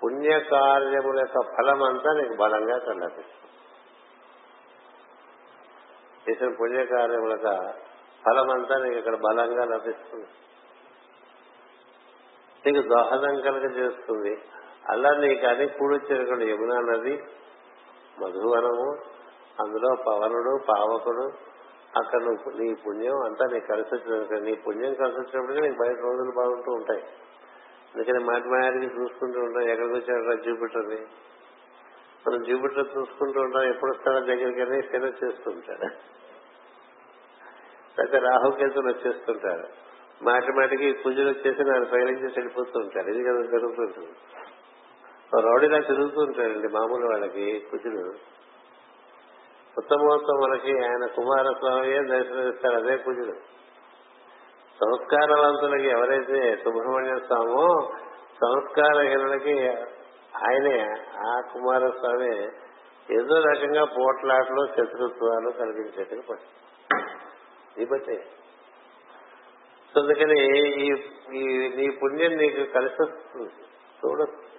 పుణ్య 0.04 0.40
కార్యముల 0.40 1.18
యొక్క 1.18 1.40
ఫలం 1.58 1.82
అంతా 1.82 2.12
నీకు 2.12 2.36
బలంగా 2.36 2.78
కనిపిస్తుంది. 2.78 3.36
చేసిన 6.30 6.56
పుణ్య 6.60 6.84
ఫలమంతా 6.84 7.74
ఫలం 8.26 8.50
అంతా 8.50 8.78
నీకు 8.78 8.98
ఇక్కడ 8.98 9.14
బలంగా 9.14 9.64
లభిస్తుంది. 9.64 10.26
నీకు 12.64 12.88
దోహదం 12.88 13.40
కనుక 13.40 13.78
చేస్తుంది 13.78 14.32
అలా 14.88 15.11
నీకు 15.18 15.46
అని 15.46 15.68
కూడొచ్చినటువంటి 15.68 16.50
యమునా 16.50 16.80
నది 16.80 17.14
మధువనము 18.20 18.88
అందులో 19.61 19.96
పవనుడు 20.06 20.64
పావకుడు 20.68 21.24
అక్కడ 21.98 22.20
నువ్వు 22.22 22.50
నీ 22.50 22.74
పుణ్యం 22.74 23.16
అంతా 23.24 23.44
నీకు 23.52 23.66
కలిసి 23.66 23.94
వచ్చిన 23.94 24.38
నీ 24.42 24.54
పుణ్యం 24.54 24.94
కలిసి 24.94 25.18
వచ్చినప్పటికీ 25.20 25.61
నీకు 25.61 25.78
బయట 25.82 25.98
రోజులు 26.00 26.32
బాగుంటూ 26.36 26.72
ఉంటాయి. 26.72 27.02
అందుకని 27.94 28.24
మాటి 28.24 28.48
మాయానికి 28.48 28.94
చూసుకుంటూ 29.00 29.40
ఉంటాం 29.40 29.68
ఎక్కడికి 29.68 29.94
వచ్చాడు 29.94 30.42
జూపిటర్ని 30.42 31.00
మనం 32.26 32.42
జూపిటర్ 32.42 32.98
చూసుకుంటూ 32.98 33.40
ఉంటాం 33.40 33.62
ఎప్పుడు 33.62 33.90
వస్తాడో 33.90 34.20
దగ్గరికి 34.20 34.82
సేవ 34.90 35.04
చేస్తుంటాడు 35.24 35.88
లేకపోతే 37.98 38.18
రాహుకేతులు 38.18 38.88
వచ్చేస్తుంటాడు 38.88 39.66
మాటి 40.20 40.52
మాటికి 40.52 40.88
పూజలు 41.02 41.28
వచ్చేసి 41.28 41.62
నాలుగు 41.62 41.90
పైనుంచి 41.92 42.26
వెళ్ళిపోతూ 42.30 42.76
ఉంటారు. 42.80 43.08
ఇది 43.08 43.22
కదా 43.22 43.42
జరుగుతుంటుంది 43.52 44.12
రౌడీలా 45.46 45.78
తిరుగుతూ 45.88 46.20
ఉంటారండి 46.20 46.68
మామూలు 46.68 47.06
వాళ్ళకి 47.06 47.44
కుజులు 47.70 48.02
ఉత్తమోత్తములకి 49.76 50.72
ఆయన 50.84 51.04
కుమారస్వామియే 51.16 52.00
దర్శనమిస్తారు 52.08 52.76
అదే 52.76 52.94
కుజుడు 52.96 53.34
సంస్కారవంతులకి 54.80 55.88
ఎవరైతే 55.88 56.40
సుబ్రహ్మణ్య 56.64 57.14
స్వామో 57.26 57.64
సంస్కారహీనులకి 58.42 59.56
ఆయనే 60.42 60.76
ఆ 61.24 61.32
కుమారస్వామి 61.52 62.32
ఏదో 63.08 63.36
రకంగా 63.46 63.84
పోట్లాటలు 63.96 64.62
శత్రుత్వాలు 64.74 65.50
కలిగించేట్టుగా 65.52 66.22
పడుతుంది 66.22 66.58
నీ 67.76 67.84
బట్టే 67.84 68.16
అందుకని 69.97 70.38
ఈ 70.82 70.88
ఈ 71.34 71.68
నీ 71.76 71.91
పుణ్యం 71.91 72.32
నీకు 72.36 72.72
కలిసి 72.72 73.03
వస్తుంది. 73.03 73.51
చూడొచ్చు. 74.01 74.51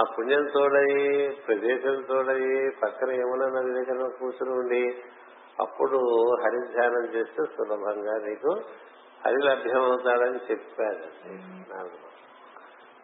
ఆ 0.00 0.04
పుణ్యం 0.18 0.46
తోడయి 0.54 1.28
ప్రదేశం 1.46 2.04
తోడయి 2.08 2.70
పక్కన 2.82 3.10
ఏమన్నా 3.10 3.46
నది 3.46 3.72
దగ్గర 3.72 4.10
కూర్చుని 4.20 4.50
ఉండి 4.50 5.02
అప్పుడు 5.60 5.98
హరి 6.42 6.72
ధ్యానం 6.72 7.04
చేస్తే 7.04 7.44
సులభంగా 7.56 8.16
నీకు 8.26 8.60
హరి 9.26 9.40
లభ్యమవుతాడని 9.44 10.38
చెప్పాడు. 10.50 11.06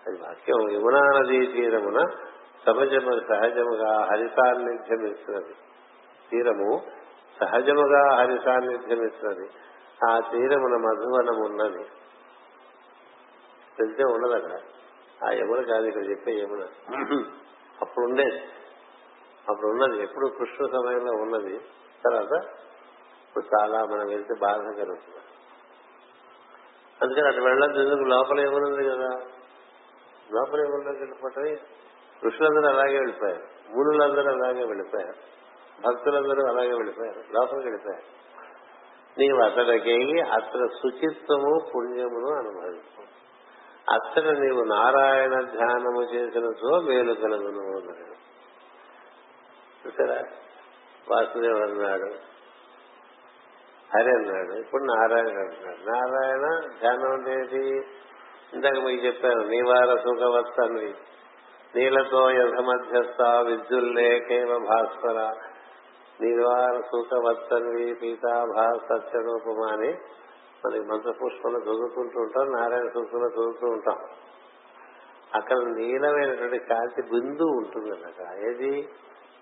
అది 0.07 0.19
వాక్యం. 0.21 0.71
యమునా 0.73 1.01
నదీ 1.01 1.47
తీరమున 1.47 2.01
సహజము 2.67 3.21
సహజముగా 3.29 4.09
హరి 4.11 4.29
సాన్నిధ్యం 4.29 5.45
తీరము 6.31 6.83
సహజముగా 7.41 8.17
హరి 8.17 8.39
సాన్నిధ్యం 8.45 9.07
ఇస్తున్నది 9.07 9.47
ఆ 10.07 10.21
తీరమున 10.21 10.77
మధువనం 10.77 11.45
ఉన్నది. 11.45 11.85
తెలిసే 13.79 14.05
ఉండదు 14.05 14.33
అక్కడ 14.33 14.53
ఆ 15.29 15.33
యమున 15.33 15.61
కాదు 15.61 15.87
ఇక్కడ 15.87 16.11
చెప్పే 16.11 16.33
యమున. 16.33 16.63
అప్పుడు 17.83 18.05
ఉండేది 18.07 18.39
అప్పుడు 19.51 19.69
ఉన్నది 19.69 20.03
ఎప్పుడు 20.03 20.27
కృష్ణ 20.29 20.67
సమయంలో 20.67 21.13
ఉన్నది. 21.13 21.59
తర్వాత 22.05 22.45
ఇప్పుడు 23.29 23.45
చాలా 23.55 23.85
మనం 23.85 24.07
వెళ్తే 24.09 24.35
బాధ 24.41 24.57
కలుగుతుంది 24.57 25.21
అందుకని 27.03 27.27
అటు 27.27 27.41
వెళ్ళదు 27.41 27.81
ఎందుకు? 27.81 28.09
లోపల 28.09 28.41
ఏమనుంది 28.41 28.85
కదా. 28.85 29.11
లోపల 30.33 30.61
ఏమన్నా 30.61 30.91
వెళ్ళిపోతాయి 30.91 31.55
ఋషులందరూ 32.25 32.69
అలాగే 32.69 32.99
వెళ్ళిపోయారు. 32.99 33.43
మునులందరూ 33.71 34.33
అలాగే 34.33 34.65
వెళ్ళిపోయారు. 34.65 35.34
భక్తులందరూ 35.81 36.47
అలాగే 36.49 36.75
వెళ్ళిపోయారు 36.75 37.19
లోపలికి 37.19 37.69
వెళ్ళిపోయారు. 37.69 38.25
నీవు 39.19 39.39
అతడికి 39.39 40.21
అతడ 40.21 40.67
శుచిత్వము 40.67 41.71
పుణ్యమును 41.75 42.33
అనుభవిస్తావు 42.37 43.15
అతడు 43.95 44.41
నీవు 44.41 44.65
నారాయణ 44.65 45.41
ధ్యానము 45.41 46.03
చేసిన 46.03 46.51
సో 46.61 46.81
మేలు 46.81 47.15
కలుగును 47.15 47.79
అన్నాడు. 47.79 48.15
చూసారా? 49.87 50.23
వాసుదేవుడు 51.11 51.71
అన్నాడు. 51.71 52.15
హరి 53.97 54.11
అన్నాడు. 54.11 54.61
ఇప్పుడు 54.61 54.83
నారాయణ 54.83 55.27
అంటున్నాడు 55.27 55.91
నారాయణ 55.91 56.69
ధ్యానం 56.81 57.13
అంటే 57.13 57.33
ఏంటి? 57.33 57.87
ఇందాక 58.55 58.73
మీకు 58.73 59.07
చెప్పాను 59.07 59.43
నీవార 59.43 59.97
సుఖవత్సన్వి 59.97 60.95
నీలతో 61.77 62.31
యథ 62.31 62.55
మధ్యస్థ 62.55 63.23
భాస్కర 64.57 65.33
భాస్వర 66.25 66.73
నీవార 66.73 66.81
సుఖవత్సన్వి 66.81 67.95
పీతాభా 67.95 68.73
సత్యరూపమా 68.73 69.73
అని 69.73 69.95
మనకి 70.65 70.85
మంత్రపుష్పంలో 70.85 71.61
చదువుకుంటూ 71.61 72.21
ఉంటాం 72.21 72.53
నారాయణ 72.53 72.89
సూక్తంలో 72.95 73.29
చదువుతూ 73.29 73.67
ఉంటాం. 73.67 73.99
అక్కడ 75.35 75.57
నీలమైనటువంటి 75.57 76.59
కాంతి 76.59 77.03
బిందు 77.03 77.43
ఉంటుంది 77.43 77.91
అన్నమాట. 77.91 78.39
ఏది? 78.39 78.89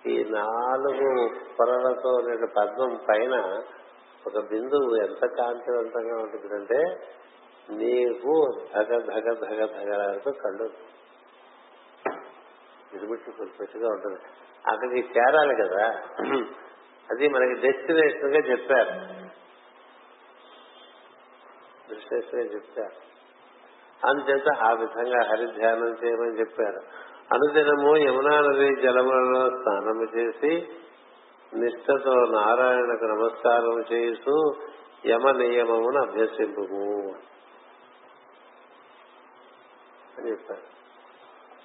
ఈ 0.06 0.24
నాలుగు 0.24 1.28
పొరలతో 1.60 2.08
ఉన్న 2.08 2.44
పద్మం 2.44 2.98
పైన 3.08 3.62
ఒక 4.26 4.48
బిందువు 4.50 4.96
ఎంత 4.96 5.26
కాంతివంతంగా 5.26 6.22
ఉంటుందంటే 6.22 7.06
నీకు 7.70 8.44
ధగ 8.74 8.98
ధగ 8.98 9.32
ధగ 9.32 9.66
ధగలతో 9.66 10.30
కళ్ళు. 10.30 10.64
ఇది 12.92 12.98
లిమిట్ 12.98 13.30
కొద్దిగా 13.30 13.88
ఉంటుంది. 13.88 14.18
అక్కడికి 14.66 15.08
చేరాలి 15.18 15.54
కదా. 15.62 16.00
అది 17.12 17.28
మనకి 17.28 17.60
డెస్టినేషన్గా 17.60 18.50
చెప్పారు. 18.50 19.22
డెస్టినేషన్ 21.94 22.54
చెప్పారు. 22.54 23.12
అందుచేత 24.06 24.52
ఆ 24.62 24.72
విధంగా 24.72 25.28
హరిధ్యానం 25.28 25.96
చేయమని 26.04 26.40
చెప్పారు. 26.40 27.12
అనుదినము 27.32 27.96
యమునా 27.96 28.40
నది 28.40 28.82
జలములలో 28.82 29.48
స్నానము 29.48 30.18
చేసి 30.18 30.68
నిష్ఠతో 31.54 32.14
నారాయణకు 32.14 33.04
నమస్కారం 33.04 33.84
చేస్తూ 33.92 34.52
యమ 35.06 35.30
నియమమును 35.30 36.02
అభ్యసింపు 36.02 36.60
అని 40.18 40.30
చెప్పారు. 40.30 40.72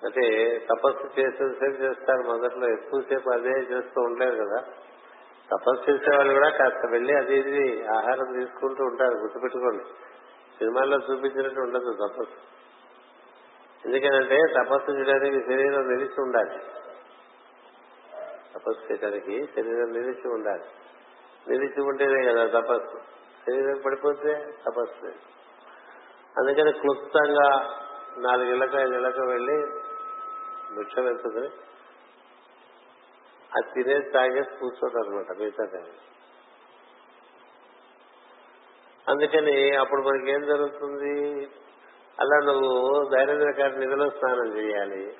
అంటే 0.05 0.57
తపస్సు 0.57 1.19
చేసేసేపు 1.19 1.81
చేస్తారు 1.81 2.21
మొదట్లో 2.21 2.73
ఎక్కువసేపు 2.73 3.29
అదే 3.29 3.49
చేస్తూ 3.49 4.01
ఉండలేరు 4.01 4.35
కదా. 4.35 4.73
తపస్సు 5.51 5.91
చేసే 5.91 6.17
వాళ్ళు 6.17 6.33
కూడా 6.33 6.49
కాస్త 6.49 6.89
వెళ్ళి 6.91 7.17
అది 7.17 7.35
ఇది 7.35 7.87
ఆహారం 7.87 8.39
తీసుకుంటూ 8.39 8.83
ఉంటారు 8.83 9.13
గుర్తుపెట్టుకోండి. 9.13 9.83
సినిమాల్లో 10.57 10.97
చూపించినట్టు 10.97 11.59
ఉండదు 11.59 11.93
తపస్సు. 11.93 12.57
ఎందుకంటే 13.85 14.37
తపస్సు 14.57 14.91
చేయడానికి 14.91 15.45
శరీరం 15.45 15.87
నిలిచి 15.87 16.21
ఉండాలి. 16.21 16.59
తపస్సు 18.55 18.91
చేయడానికి 18.91 19.49
శరీరం 19.55 19.91
నిలిచి 19.91 20.27
ఉండాలి. 20.27 20.63
నిలిచి 21.49 21.81
ఉంటేనే 21.81 22.33
కదా 22.33 22.59
తపస్సు. 22.59 22.97
శరీరం 23.47 23.81
పడిపోతే 23.85 24.33
తపస్సు 24.67 25.05
అందుకని 26.37 26.71
క్లుప్తంగా 26.71 27.79
నాలుగేళ్ళకు 28.17 28.77
ఐదేళ్ళకు 28.77 29.21
వెళ్ళి 29.21 29.61
భిక్ష 30.75 30.99
వెళ్తుంది 30.99 31.66
అది 33.55 33.73
తినేసి 33.73 34.09
తాగేసి 34.09 34.59
కూర్చోదు 34.59 34.97
అనమాట 34.97 35.37
మిగతా 35.37 35.85
అందుకని 39.09 39.75
అప్పుడు 39.75 40.01
మనకి 40.01 40.31
ఏం 40.31 40.45
జరుగుతుంది? 40.45 41.45
అలా 42.19 42.39
నువ్వు 42.45 43.09
దైనందిన 43.09 43.51
కాటి 43.51 43.75
నిధిలో 43.75 44.09
స్నానం 44.09 44.57
చేయాలి. 44.57 45.17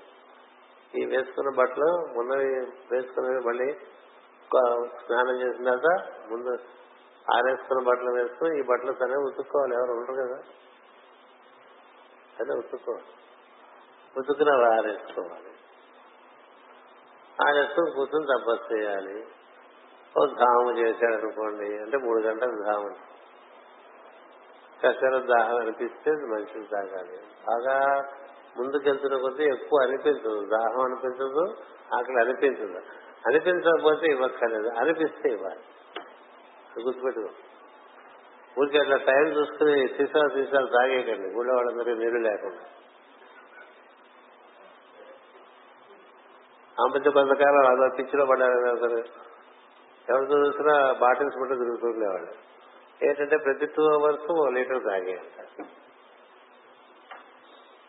ఈ 0.96 1.06
వేసుకున్న 1.06 1.56
బట్టలు 1.56 2.20
ఉన్నవి 2.20 2.48
వేసుకున్నవి 2.92 3.40
మళ్ళీ 3.40 3.74
స్నానం 4.98 5.42
చేసిన 5.42 5.64
తర్వాత 5.64 6.14
ముందు 6.32 6.50
ఆరేసుకున్న 7.36 7.90
బట్టలు 7.90 8.12
వేసుకుని 8.12 8.60
ఈ 8.60 8.62
బట్టలు 8.62 8.92
తనే 8.92 9.16
ఉతుక్కోవాలి. 9.16 9.76
ఎవరు 9.76 9.92
ఉండరు 9.92 10.16
కదా? 10.16 10.44
అదే 12.40 12.58
ఉతుక్కోవాలి. 12.58 13.06
ఉతుకున 14.18 14.50
ఆరేసుకోవాలి. 14.50 15.57
ఆరేసుకుని 17.46 17.92
కూర్చొని 17.92 18.26
తపస్సు 18.26 18.74
చేయాలి. 18.74 19.26
ఓ 20.20 20.26
ధాము 20.26 20.80
చేశాడు 20.80 21.14
అనుకోండి 21.14 21.66
అంటే 21.66 21.98
మూడు 21.98 22.22
గంటలు 22.22 22.64
ధాము. 22.64 23.18
కసర 24.84 25.18
దాహం 25.18 25.56
అనిపిస్తే 25.56 26.12
మనిషిని 26.12 26.66
తాగాలి. 26.66 27.18
బాగా 27.48 28.04
ముందుకెళ్తున్న 28.58 29.18
కొద్దీ 29.18 29.44
ఎక్కువ 29.44 29.88
అనిపించదు. 29.88 30.46
దాహం 30.46 30.82
అనిపించదు 30.82 31.56
ఆకలి 31.96 32.22
అనిపించదు. 32.22 32.78
అనిపించకపోతే 33.28 34.08
ఇవ్వక్కర్లేదు. 34.08 34.70
అనిపిస్తే 34.70 35.30
ఇవ్వాలి. 35.30 35.60
గుర్తుపెట్టుకో. 36.84 37.30
ఊరికి 38.60 38.80
అట్లా 38.80 38.98
టైం 38.98 39.28
చూసుకుని 39.28 39.88
సీసాలు 39.88 40.30
సీసాలు 40.30 40.66
తాగేయకండి. 40.66 41.38
ఊళ్ళో 41.38 41.56
వాళ్ళందరికీ 41.56 42.00
నీళ్ళు 42.00 42.30
లేకుండా. 42.30 42.77
ఆ 46.82 46.86
కొంతకాలం 46.98 47.66
అదో 47.68 47.96
పిచ్చిలో 47.96 48.26
పడ్డారు 48.26 48.78
సరే. 48.78 49.04
ఎవరు 50.10 50.26
చూసినా 50.26 50.94
బాటిల్స్ 50.94 51.42
పట్టు 51.42 51.54
తిరుగుతుండేవాళ్ళు 51.54 52.34
ఏంటంటే 53.04 53.38
ప్రతి 53.38 53.66
టూ 53.66 53.84
అవర్స్ 53.84 54.32
ఓ 54.32 54.50
లీటర్ 54.50 54.84
తాగే. 54.84 55.20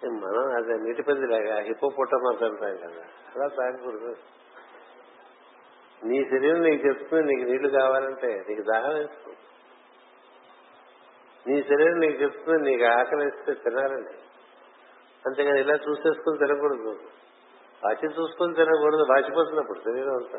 మనం 0.04 0.56
అదే 0.56 0.74
నీటి 0.76 1.02
పందిలాగా 1.02 1.60
హిప్పో 1.60 1.88
పుట్టమని 1.88 2.44
అంటాం 2.44 2.76
కదా. 2.76 3.04
అలా 3.34 3.48
తాగకూడదు. 3.48 4.16
నీ 6.04 6.24
శరీరం 6.24 6.60
నీకు 6.60 6.86
చెప్తుంది 6.86 7.34
నీకు 7.34 7.50
నీళ్ళు 7.50 7.68
కావాలంటే 7.68 8.44
నీకు 8.48 8.62
దాహం 8.62 8.94
వేస్తుంది 8.94 9.36
నీ 11.46 11.62
శరీరం 11.62 11.98
నీకు 11.98 12.22
చెప్తుంది 12.22 12.70
నీకు 12.70 12.84
ఆకలి 12.84 13.24
వేస్తే 13.24 13.54
తినాలండి 13.54 14.14
అంతేగాని 15.26 15.60
ఇలా 15.60 15.74
చూసేసుకుని 15.74 16.38
తినకూడదు. 16.38 17.00
వాచి 17.84 18.06
చూసుకుని 18.06 18.54
తినకూడదు. 18.54 19.02
వాచిపోతున్నప్పుడు 19.10 19.78
శరీరం 19.78 20.16
అంతా. 20.16 20.38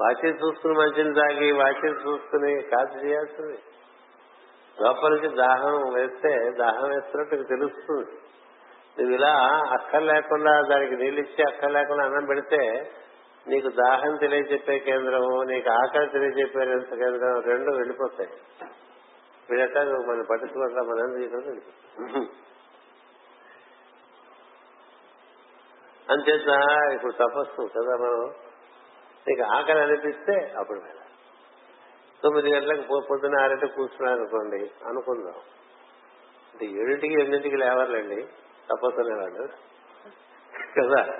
వాచి 0.00 0.28
చూసుకుని 0.30 0.74
మంచిని 0.74 1.14
తాగి 1.14 1.52
వాచి 1.52 1.88
చూసుకుని 1.88 2.62
కాదు 2.62 3.06
చేయాల్సింది. 3.06 3.58
లోపలికి 4.80 5.28
దాహం 5.28 5.92
వేస్తే 5.92 6.50
దాహం 6.50 6.88
వేస్తున్నట్టు 6.88 7.34
నీకు 7.34 7.48
తెలుస్తుంది. 7.48 8.10
నువ్వు 8.98 9.14
ఇలా 9.14 9.32
అక్కర్ 9.70 10.02
లేకుండా 10.02 10.60
దానికి 10.70 10.96
నీళ్ళు 10.96 11.20
ఇచ్చి 11.20 11.44
అక్కర్ 11.44 11.72
లేకుండా 11.72 12.04
అన్నం 12.04 12.24
పెడితే 12.24 12.90
నీకు 13.48 13.68
దాహం 13.68 14.16
తెలియజెప్పే 14.16 14.78
కేంద్రం 14.78 15.24
నీకు 15.46 15.70
ఆకలి 15.70 16.08
తెలియజెప్పే 16.08 16.64
కేంద్రం 16.96 17.40
రెండు 17.40 17.70
వెళ్ళిపోతాయి. 17.76 18.30
వీడట 19.50 19.78
మనం 19.78 20.26
పట్టించుకుంటాం 20.30 20.86
మనం 20.86 21.20
తీసుకుని 21.20 22.26
అంచేత 26.10 26.48
ఇప్పుడు 26.94 27.12
తపస్సు 27.12 27.62
కదా 27.62 27.96
మనం. 27.96 28.34
నీకు 29.28 29.42
ఆకలి 29.42 29.80
అనిపిస్తే 29.80 30.52
అప్పుడు 30.58 30.78
వెళ్ళాలి. 30.78 31.10
తొమ్మిది 32.22 32.52
గంటలకు 32.52 32.82
పొద్దున 32.82 33.02
పొద్దున్న 33.10 33.74
కూర్చున్నాను 33.76 34.20
అనుకోండి 34.20 34.70
అనుకుందాం. 34.86 35.34
అంటే 36.52 36.66
ఏడింటికి 36.66 37.14
ఎనిమిదింటికి 37.14 37.56
లేవాలండి 37.56 38.22
తపస్సు 38.70 39.00
అనేవాడు 39.00 39.48
కదా? 40.80 41.16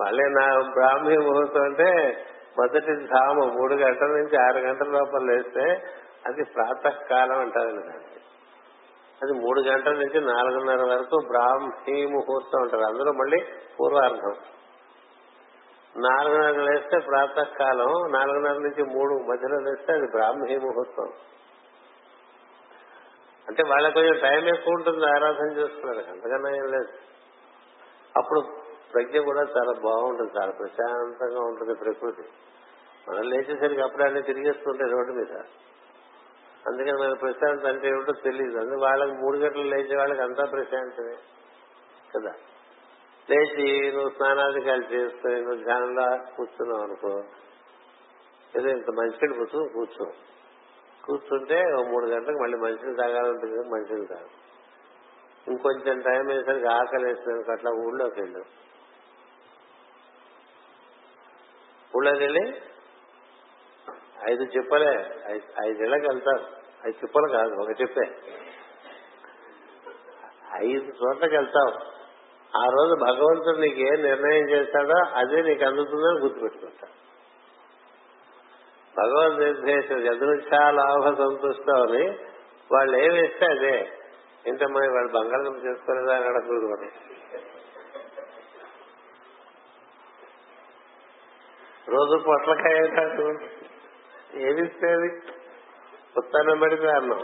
మళ్ళీ 0.00 0.24
నా 0.24 0.70
బ్రాహ్మీ 0.72 1.16
ముహూర్తం 1.16 1.62
అంటే 1.62 2.16
మొదటి 2.58 3.06
ధామ 3.06 3.32
మూడు 3.32 3.74
గంటల 3.74 4.06
నుంచి 4.06 4.42
ఆరు 4.42 4.58
గంటల 4.58 4.86
లోపల 4.88 5.22
లేస్తే 5.24 5.94
అది 6.26 6.44
ప్రాతకాలం 6.44 7.38
అంటారండి 7.38 7.82
దాన్ని. 7.82 8.25
అది 9.22 9.32
మూడు 9.32 9.60
గంటల 9.60 9.92
నుంచి 9.92 10.20
నాలుగున్నర 10.20 10.94
వరకు 10.94 11.26
బ్రాహ్మీ 11.26 12.06
ముహూర్తం 12.06 12.62
అంటారు 12.62 12.82
అందులో 12.82 13.12
మళ్ళీ 13.12 13.44
పూర్వార్ధం. 13.80 14.34
నాలుగున్నర 15.96 16.70
లేస్తే 16.70 16.98
ప్రాతకాలం 16.98 18.12
నాలుగున్నర 18.12 18.52
నుంచి 18.52 18.84
మూడు 18.84 19.14
మధ్యలో 19.14 19.58
లేస్తే 19.58 19.92
అది 19.92 20.06
బ్రాహ్మీ 20.10 20.56
ముహూర్తం. 20.56 21.12
అంటే 23.48 23.62
వాళ్ళకి 23.68 23.94
కొంచెం 23.94 24.14
టైం 24.22 24.48
ఎక్కువ 24.48 24.74
ఉంటుంది 24.74 25.06
ఆరాధన 25.06 25.52
చేస్తున్నారు. 25.56 25.98
అంతకన్నా 25.98 26.50
ఏం 26.56 26.64
లేదు. 26.64 26.88
అప్పుడు 28.16 28.40
ప్రజ్ఞ 28.94 29.18
కూడా 29.18 29.40
చాలా 29.40 29.80
బాగుంటుంది 29.80 30.30
చాలా 30.38 30.52
ప్రశాంతంగా 30.52 31.40
ఉంటుంది 31.40 31.74
ప్రకృతి. 31.74 32.22
మనం 33.08 33.22
లేచేసరికి 33.22 33.80
అప్పుడే 33.80 34.04
అన్ని 34.04 34.22
తిరిగేస్తుంటాయి 34.22 34.92
రోడ్డు 34.92 35.12
మీద. 35.12 35.42
అందుకని 36.66 36.92
మన 36.92 37.12
ప్రశాంత్ 37.14 37.66
అంటే 37.66 37.88
ఏమిటో 37.88 38.12
తెలియదు 38.12 38.58
అందుకే 38.58 38.80
వాళ్ళకి 38.82 39.12
మూడు 39.12 39.38
గంటలు 39.38 39.62
లేచే 39.62 39.96
వాళ్ళకి 39.96 40.20
అంతా 40.20 40.44
ప్రశాంతమే 40.44 41.16
కదా. 42.14 42.32
లేచి 43.30 43.92
నువ్వు 43.92 44.10
స్నానాధికారులు 44.10 44.94
చేసుకుని 44.94 45.40
నువ్వు 45.40 45.64
ధ్యానంలో 45.64 46.34
కూర్చున్నావు 46.36 46.82
అనుకో 46.82 47.24
ఏదో 48.58 48.68
ఇంత 48.68 48.90
మంచిగా 48.90 49.36
కూర్చో 49.36 49.68
కూర్చో. 49.68 50.12
కూర్చుంటే 51.04 51.62
మూడు 51.64 52.06
గంటలకు 52.06 52.38
మళ్ళీ 52.42 52.56
మంచిని 52.56 52.96
తాగాలంటుంది 52.96 53.56
కదా 53.56 53.68
మంచిని 53.68 54.06
తాగు 54.06 54.30
ఇంకొంచెం 55.46 56.00
టైం 56.00 56.26
వేసరికి 56.26 56.66
ఆకలి 56.66 57.06
వేసినందుకు 57.06 57.52
అట్లా 57.52 57.70
ఊళ్ళోకి 57.70 58.20
వెళ్ళు. 58.20 58.42
ఊళ్ళోకి 61.96 62.18
వెళ్ళి 62.18 62.60
ఐదు 64.30 64.42
చెప్పలే 64.42 64.94
ఐదేళ్ళకి 65.64 66.06
వెళ్తారు. 66.06 66.55
అది 66.84 66.94
చెప్పలు 67.04 67.28
కాదు 67.28 67.54
ఒక 67.54 67.80
చెప్పే. 67.80 68.10
ఐదు 70.56 70.84
చోట్లకి 70.84 71.36
వెళ్తావు. 71.36 71.96
ఆ 72.58 72.64
రోజు 72.64 72.94
భగవంతుడు 72.94 73.56
నీకు 73.56 73.80
ఏ 73.80 74.02
నిర్ణయం 74.02 74.50
చేస్తాడో 74.50 75.06
అదే 75.14 75.42
నీకు 75.42 75.64
అందుతుందని 75.64 76.20
గుర్తుపెట్టుకుంటా. 76.20 76.88
భగవంతు 78.96 79.40
నిర్దేశం 79.40 80.14
ఎదురుచా 80.14 80.70
లాభ 80.70 81.14
సంతుష్టం 81.14 81.82
అని. 81.82 82.18
వాళ్ళు 82.72 82.96
ఏమి 82.96 83.26
ఇస్తే 83.26 83.46
అదే. 83.46 83.92
ఇంతమంది 84.46 84.88
వాళ్ళు 84.88 85.12
బంగారం 85.12 85.64
చేసుకోలేదా 85.64 86.16
అని 86.16 86.24
అడగకూడదు 86.24 86.66
మనం 86.66 86.90
రోజు 91.88 92.22
పొట్లకాయ 92.24 92.76
ఏమిస్తే 94.34 94.92
అది 94.92 95.08
ఉత్తానం 96.16 96.58
పెడితే 96.60 96.88
అన్నం. 96.88 97.22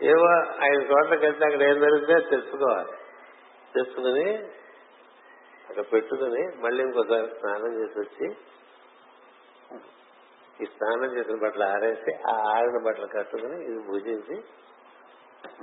ఏవో 0.00 0.28
ఐదు 0.62 0.82
చోట్లకి 0.82 1.22
వెళ్తే 1.24 1.44
అక్కడ 1.46 1.62
ఏం 1.62 1.78
జరిగితే 1.80 2.14
తెచ్చుకోవాలి. 2.30 2.92
తెచ్చుకుని 3.74 4.26
అక్కడ 5.68 5.84
పెట్టుకుని 5.92 6.42
మళ్ళీ 6.60 6.80
ఇంకోసారి 6.84 7.28
స్నానం 7.38 7.74
చేసి 7.80 7.98
వచ్చి 8.00 8.26
ఈ 10.60 10.66
స్నానం 10.66 11.10
చేసిన 11.16 11.36
బట్టలు 11.36 11.64
ఆరేసి 11.64 12.12
ఆ 12.30 12.34
ఆరిన 12.50 12.78
బట్టలు 12.82 13.06
కట్టుకుని 13.06 13.64
ఇది 13.64 13.80
పూజించి 13.82 14.36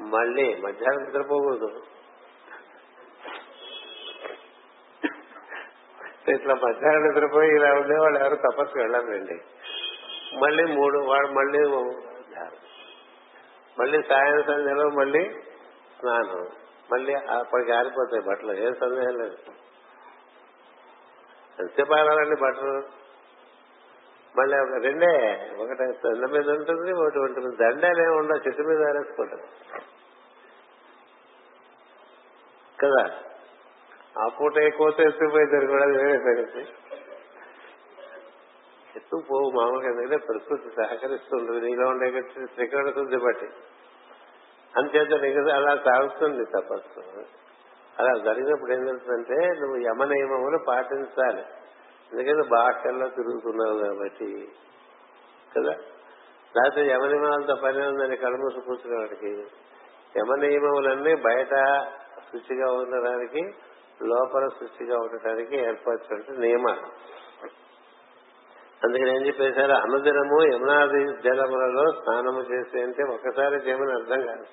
మళ్ళీ 0.09 0.47
మధ్యాహ్నం 0.61 1.03
నిద్రపోకూడదు 1.03 1.69
ఇట్లా 6.27 6.55
మధ్యాహ్నం 6.55 7.03
నిద్రపోయి 7.03 7.51
ఇలా 7.55 7.69
ఉండే 7.73 7.95
వాళ్ళు 7.95 8.19
ఎవరు 8.19 8.35
తపస్సు 8.35 8.77
వెళ్ళాలండి 8.77 9.38
మళ్ళీ 10.34 10.64
మూడు 10.64 10.99
వాడు 10.99 11.27
మళ్ళీ 11.27 11.60
మళ్ళీ 13.80 14.01
సాయం 14.01 14.43
సంధ్యలో 14.43 14.89
మళ్ళీ 14.89 15.30
స్నానం. 15.99 16.47
మళ్ళీ 16.91 17.14
అప్పటికి 17.14 17.72
ఆరిపోతాయి 17.72 18.23
బట్టలు. 18.23 18.53
ఏం 18.53 18.76
సందేహం 18.76 19.18
లేదు. 19.19 19.38
ఎంతసేపు 21.60 21.93
ఆరాలండి 21.93 22.41
బట్టలు. 22.41 22.99
మళ్ళీ 24.39 24.57
ఒక 24.60 24.84
రెండే. 24.84 25.47
ఒకటి 25.60 25.84
దండ 25.84 26.26
మీద 26.26 26.49
ఉంటుంది 26.49 26.91
ఒకటి 26.91 27.19
ఉంటుంది. 27.19 27.56
దండనే 27.56 28.07
ఉండవు 28.07 28.38
చెట్టు 28.38 28.61
మీద 28.61 28.88
ఆరేసుకుంటారు. 28.88 29.43
కదా? 32.85 33.19
ఆ 34.23 34.27
పూట 34.27 34.57
ఎక్కువ 34.57 34.88
ఎత్తుకుపోయింది 34.88 35.68
కూడా 35.68 35.84
అది 35.84 35.97
వేరే 35.97 36.18
సంగతి 36.18 36.88
ఎత్తుకు 38.95 39.23
పోవు 39.31 39.51
మామూలుగా 39.51 39.89
ఎందుకంటే 39.91 40.17
ప్రకృతి 40.17 40.69
సహకరిస్తుంది. 40.69 41.61
నీలో 41.61 41.89
ఉండే 41.89 42.21
శ్రీకరణ 42.55 42.89
శుద్ధి 42.89 43.17
బట్టి. 43.17 43.47
అంతేత 44.77 45.21
నీకు 45.21 45.39
అలా 45.39 45.75
సాగుతుంది 45.75 46.45
తపస్సు. 46.45 46.99
అలా 47.99 48.17
జరిగినప్పుడు 48.17 48.71
ఏం 48.71 48.85
జరుగుతుందంటే 48.85 49.35
నువ్వు 49.35 49.77
యమ 49.77 50.03
నియమములు 50.03 50.59
పాటించాలి. 50.67 51.41
ఎందుకంటే 52.11 52.49
భాషల్లో 52.49 53.07
తిరుగుతున్నావు 53.07 53.79
కాబట్టి. 53.79 54.47
కదా? 55.57 55.71
లేకపోతే 56.57 56.87
యమ 56.87 57.05
నియమాలతో 57.05 57.55
పని 57.55 57.87
ఉందని 57.87 58.17
కడుమూసి 58.17 58.61
కూర్చునేవాడికి. 58.61 59.45
యమ 60.17 60.35
నియమములన్నీ 60.35 61.15
బయట 61.15 61.83
శుచిగా 62.19 62.71
ఉండడానికి 62.71 63.41
లోపల 64.03 64.47
శుచిగా 64.47 64.97
ఉండటానికి 64.97 65.55
ఏర్పరచినట్టు 65.57 66.31
నియమాలు. 66.31 66.87
అందుకని 68.84 69.15
ఏం 69.15 69.27
చెప్పేశారు? 69.27 69.72
అనుదినము 69.72 70.53
యమునాది 70.53 71.22
జలములలో 71.22 71.91
స్నానము 71.91 72.41
చేస్తే 72.41 72.81
అంటే 72.81 73.03
ఒకసారి 73.03 73.56
చేయమని 73.56 73.93
అర్థం 73.93 74.27
కాదు. 74.27 74.45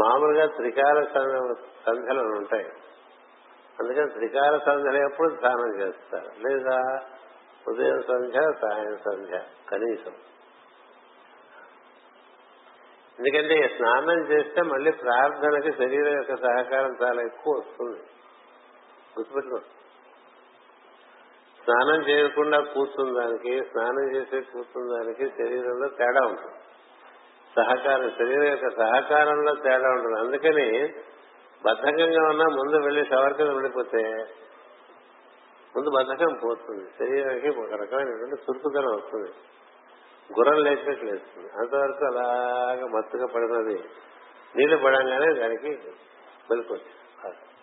మామూలుగా 0.00 0.46
త్రికాల 0.46 1.04
సంధ్యలు 1.86 2.20
ఉంటాయి. 2.20 2.66
అందుకని 3.80 4.10
త్రికాల 4.10 4.58
సంధ్యలు 4.58 5.08
ఎప్పుడు 5.08 5.36
స్నానం 5.36 5.80
చేస్తారు? 5.80 6.48
లేదా 6.48 7.00
ఉదయం 7.68 8.02
సంధ్య 8.02 8.40
సాయం 8.62 8.96
సంధ్య 8.96 9.38
కనీసం. 9.68 10.12
ఎందుకంటే 13.18 13.68
స్నానం 13.76 14.32
చేస్తే 14.32 14.62
మళ్ళీ 14.62 14.90
ప్రార్థనకి 14.90 15.72
శరీరం 15.72 16.12
యొక్క 16.12 16.36
సహకారం 16.36 16.96
చాలా 17.02 17.22
ఎక్కువ 17.22 17.54
వస్తుంది. 17.58 18.00
గుర్తుపెట్టుకోండి 19.18 19.83
స్నానం 21.64 22.08
చేయకుండా 22.08 22.60
కూర్చున్న 22.60 23.20
దానికి 23.20 23.64
స్నానం 23.64 24.16
చేసే 24.16 24.40
కూర్చున్న 24.40 24.96
దానికి 24.96 25.28
శరీరంలో 25.30 25.88
తేడా 25.88 26.26
ఉంటుంది. 26.26 26.54
సహకారం 27.56 28.10
శరీరం 28.10 28.44
యొక్క 28.44 28.70
సహకారంలో 28.70 29.54
తేడా 29.54 29.90
ఉంటుంది. 29.90 30.20
అందుకని 30.20 30.88
బద్ధకంగా 31.66 32.28
ఉన్నా 32.28 32.44
ముందు 32.44 32.84
వెళ్ళి 32.84 33.04
షవర్ 33.04 33.34
కింద 33.34 33.48
ముందు 35.76 35.90
బద్ధకం 35.90 36.38
పోతుంది. 36.42 36.90
శరీరానికి 36.98 37.48
ఒక 37.48 37.72
రకమైనటువంటి 37.80 38.42
చురుకుదనం 38.50 38.94
వస్తుంది. 38.94 39.30
గుర్రం 40.38 40.56
లేచినట్లు 40.56 41.10
వేస్తుంది 41.10 41.48
అంతవరకు 41.58 42.04
అలాగా 42.04 42.86
మత్తుగా 42.86 43.26
పడినది 43.26 43.84
నీళ్ళు 44.56 44.76
పడంగానే 44.76 45.40
దానికి 45.40 45.68
వెళ్ళిపోతుంది 46.50 47.53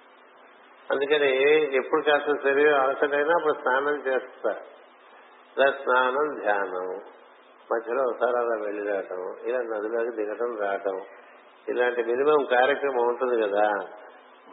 అందుకని 0.91 1.41
ఎప్పుడు 1.75 2.01
కాస్త 2.01 2.43
శరీరం 2.43 2.81
అలసటైనా 2.81 3.33
అప్పుడు 3.33 3.53
స్నానం 3.53 4.07
చేస్తా. 4.07 4.49
ఇలా 5.57 5.71
స్నానం 5.71 6.39
ధ్యానం. 6.39 7.01
మధ్యలో 7.73 8.03
ఒకసారి 8.03 8.37
అలా 8.37 8.65
వెళ్ళి 8.65 8.91
రావటం 8.91 9.35
ఇలా 9.45 9.57
నదిలోకి 9.59 10.15
దిగటం 10.15 10.57
రావటం. 10.59 11.01
ఇలాంటి 11.69 12.03
మినిమం 12.03 12.45
కార్యక్రమం 12.45 13.07
ఉంటుంది 13.07 13.41
కదా. 13.41 13.71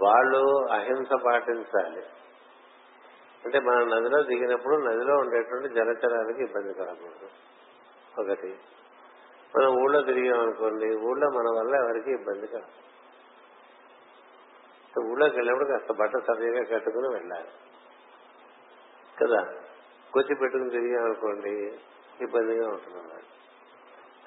వాళ్ళు 0.03 0.67
అహింస 0.73 1.09
పాటించాలి. 1.27 2.03
అంటే 3.45 3.61
మనం 3.61 3.89
నదిలో 3.89 4.23
దిగినప్పుడు 4.23 4.75
నదిలో 4.75 5.17
ఉండేటువంటి 5.17 5.69
జలచరానికి 5.75 6.45
ఇబ్బంది 6.45 6.75
కలగకూడదు 6.75 7.29
ఒకటి. 8.21 8.59
మనం 9.57 9.71
ఊళ్ళో 9.83 10.01
తిరిగామనుకోండి 10.01 10.97
ఊళ్ళో 10.97 11.29
మన 11.29 11.59
వల్ల 11.59 11.75
ఎవరికి 11.75 12.11
ఇబ్బంది 12.11 12.47
కలగదు 12.47 12.88
ఊళ్ళోకి 15.01 15.37
వెళ్ళినప్పుడు 15.37 15.69
కాస్త 15.69 15.93
బట్ట 15.93 16.17
సరిగా 16.27 16.63
కట్టుకుని 16.63 17.09
వెళ్ళాలి. 17.09 17.49
కదా? 19.21 19.55
కొచ్చి 20.13 20.35
పెట్టుకుని 20.35 20.71
తిరిగామనుకోండి 20.71 21.79
ఇబ్బందిగా 22.25 22.69
ఉంటుంది 22.69 23.09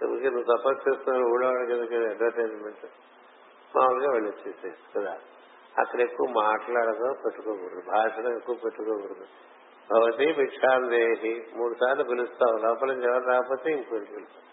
ఊరికే 0.05 0.29
నువ్వు 0.29 0.57
తపస్సు 0.57 0.89
చేస్తున్నావు 0.89 1.25
ఊళ్ళో 1.25 1.47
వాళ్ళకి 1.47 1.95
అడ్వర్టైజ్మెంట్ 1.95 2.85
మామూలుగా 3.75 4.11
వెళ్ళొచ్చేసేసి 4.11 4.99
కదా? 4.99 5.19
అక్కడ 5.79 6.01
ఎక్కువ 6.01 6.27
మాట్లాడదో 6.41 7.13
పెట్టుకోకూడదు. 7.25 7.81
భాషలో 7.87 8.37
ఎక్కువ 8.37 8.55
పెట్టుకోకూడదు. 8.55 9.25
భవతి 9.93 10.33
భిక్షాందేహి 10.33 11.45
మూడు 11.53 11.73
సార్లు 11.73 12.03
పిలుస్తావు 12.03 12.57
లోపల 12.57 12.91
ఎవరు 12.91 13.23
రాకపోతే 13.23 13.71
ఇంకోటి 13.71 14.05
పిలుస్తావు. 14.05 14.51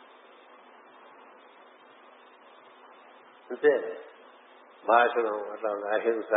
అంతే. 3.51 4.01
భాషణం 4.89 5.53
అట్లా 5.53 5.71
ఉంది. 5.71 5.95
అహింస 5.95 6.29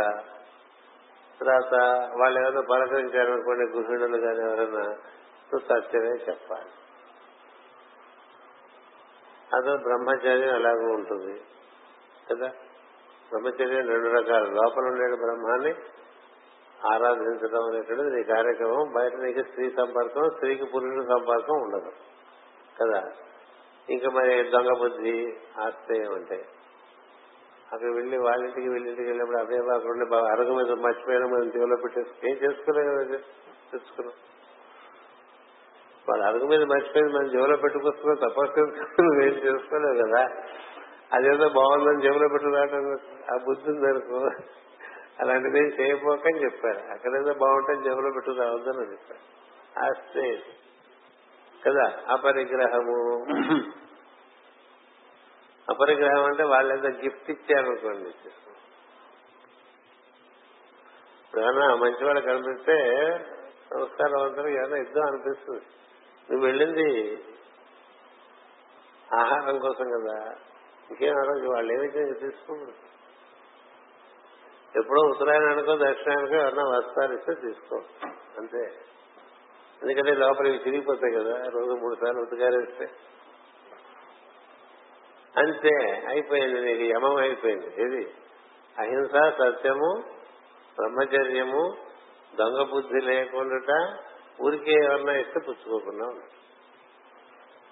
తర్వాత 1.40 1.74
వాళ్ళు 2.20 2.40
ఏమైనా 2.40 2.60
పలకరించారనుకోండి 2.60 3.78
గృహిణులు 3.78 4.18
కానీ 4.20 4.38
ఎవరైనా 4.38 4.82
నువ్వు 5.52 5.58
సత్యమే 5.58 6.10
చెప్పాలి. 6.10 6.70
అదో 9.56 9.76
బ్రహ్మచర్యం 9.76 10.54
ఎలాగో 10.54 10.92
ఉంటుంది 10.92 11.40
కదా? 12.30 12.46
బ్రహ్మచర్యం 13.32 13.88
రెండు 13.88 14.08
రకాలు. 14.08 14.44
లోపల 14.44 14.82
ఉండే 14.84 15.16
బ్రహ్మాన్ని 15.16 15.74
ఆరాధించడం 16.92 17.64
అనేటువంటిది 17.64 18.16
నీ 18.16 18.22
కార్యక్రమం. 18.22 18.92
బయట 18.92 19.14
నీకు 19.14 19.42
స్త్రీ 19.42 19.70
సంపర్కం 19.70 20.30
స్త్రీకి 20.34 20.64
పురుషుల 20.64 21.02
సంపర్కం 21.02 21.54
ఉండదు 21.54 21.92
కదా? 22.82 23.12
ఇంకా 23.90 24.10
మరి 24.10 24.50
దొంగ 24.50 24.78
బుద్ధి 24.78 25.36
ఆశ్రయం 25.60 26.14
అంటే 26.14 26.46
అక్కడ 27.72 27.90
వెళ్ళి 27.94 28.18
వాళ్ళ 28.18 28.44
ఇంటికి 28.44 28.68
వీళ్ళింటికి 28.68 29.08
వెళ్ళినప్పుడు 29.08 29.38
అదే 29.38 29.56
కాకుండా 29.56 30.32
అరుగు 30.32 30.52
మీద 30.52 30.72
మర్చిపోయినా 30.72 31.26
మనం 31.26 31.48
దేవులో 31.48 31.76
పెట్టేసి 31.76 32.30
ఏం 32.30 32.36
చేసుకోలే 32.36 32.84
కదా 32.84 33.18
తెచ్చుకున్నాం 33.72 34.14
వాళ్ళ 36.08 36.24
అరుగు 36.24 36.46
మీద 36.46 36.62
మర్చిపోయింది 36.62 37.12
మనం 37.12 37.28
జేబులో 37.28 37.56
పెట్టుకొస్తున్నాం 37.56 38.16
తపస్సు 38.16 38.60
ఏం 39.22 39.34
చేసుకోలేవు 39.46 40.08
కదా. 40.08 40.22
అదేదో 41.12 41.48
బాగుందని 41.48 42.02
జేబులో 42.02 42.28
పెట్టుకురావడం 42.28 42.98
ఆ 43.32 43.36
బుద్ధి 43.46 43.70
ఉంది 43.70 43.86
అనుకో. 43.86 44.30
అలాంటిది 45.20 45.58
ఏం 45.58 46.10
అని 46.10 46.44
చెప్పారు. 46.44 46.92
అక్కడేదో 46.92 47.34
బాగుంటే 47.34 47.74
జేబులో 47.74 48.10
పెట్టుకురావద్దని 48.10 48.92
చెప్పారు 48.92 48.92
చెప్పారు. 48.92 49.22
స్టేజ్ 49.92 50.42
కదా? 51.66 52.02
అపరిగ్రహము 52.08 52.98
అపరిగ్రహం 55.68 56.24
అంటే 56.24 56.42
వాళ్ళు 56.44 56.74
ఏదో 56.74 56.88
గిఫ్ట్ 56.88 57.30
ఇచ్చారనుకోండి. 57.30 58.10
ఏమన్నా 61.40 61.74
మంచి 61.74 62.04
వాళ్ళు 62.04 62.20
కనిపిస్తే 62.20 62.74
నమస్కారం 63.74 64.30
అందరూ 64.30 64.48
ఏదైనా 64.48 64.76
ఇద్దాం 64.76 65.06
అనిపిస్తుంది. 65.06 65.62
నువ్వు 66.30 66.46
వెళ్ళింది 66.46 67.18
ఆహారం 69.14 69.58
కోసం 69.58 69.84
కదా. 69.84 70.34
ఇంకేం 70.90 71.18
అడగదు 71.18 71.48
వాళ్ళు 71.48 71.72
ఏమైతే 71.72 72.12
తీసుకోకూడదు 72.12 72.72
ఎప్పుడో 74.78 75.08
ఉత్తరాయణానికో 75.08 75.76
దక్షిణానికో 75.76 76.34
ఎవరన్నా 76.34 76.78
వస్తారు 76.78 77.12
ఇస్తే 77.12 77.34
తీసుకో. 77.34 77.82
అంతే. 78.38 78.74
ఎందుకంటే 79.82 80.12
లోపలికి 80.12 80.64
తిరిగిపోతాయి 80.64 81.12
కదా 81.12 81.42
రోజు 81.48 81.70
మూడు 81.70 81.94
సార్లు 81.94 82.22
ఉతికారేస్తే. 82.22 82.90
అంతే 85.36 86.04
అయిపోయింది 86.08 86.60
నీకు 86.60 86.82
యమం 86.82 87.16
అయిపోయింది. 87.16 87.66
ఇది 87.66 88.02
అహింస 88.78 89.14
సత్యము 89.38 90.02
బ్రహ్మచర్యము 90.78 91.76
దొంగ 92.38 92.70
బుద్ధి 92.70 93.00
లేకుండా 93.06 93.78
ఊరికే 94.42 94.72
ఎవరన్నా 94.72 95.12
ఇస్తే 95.12 95.40
పుచ్చుకోకుండా 95.40 96.06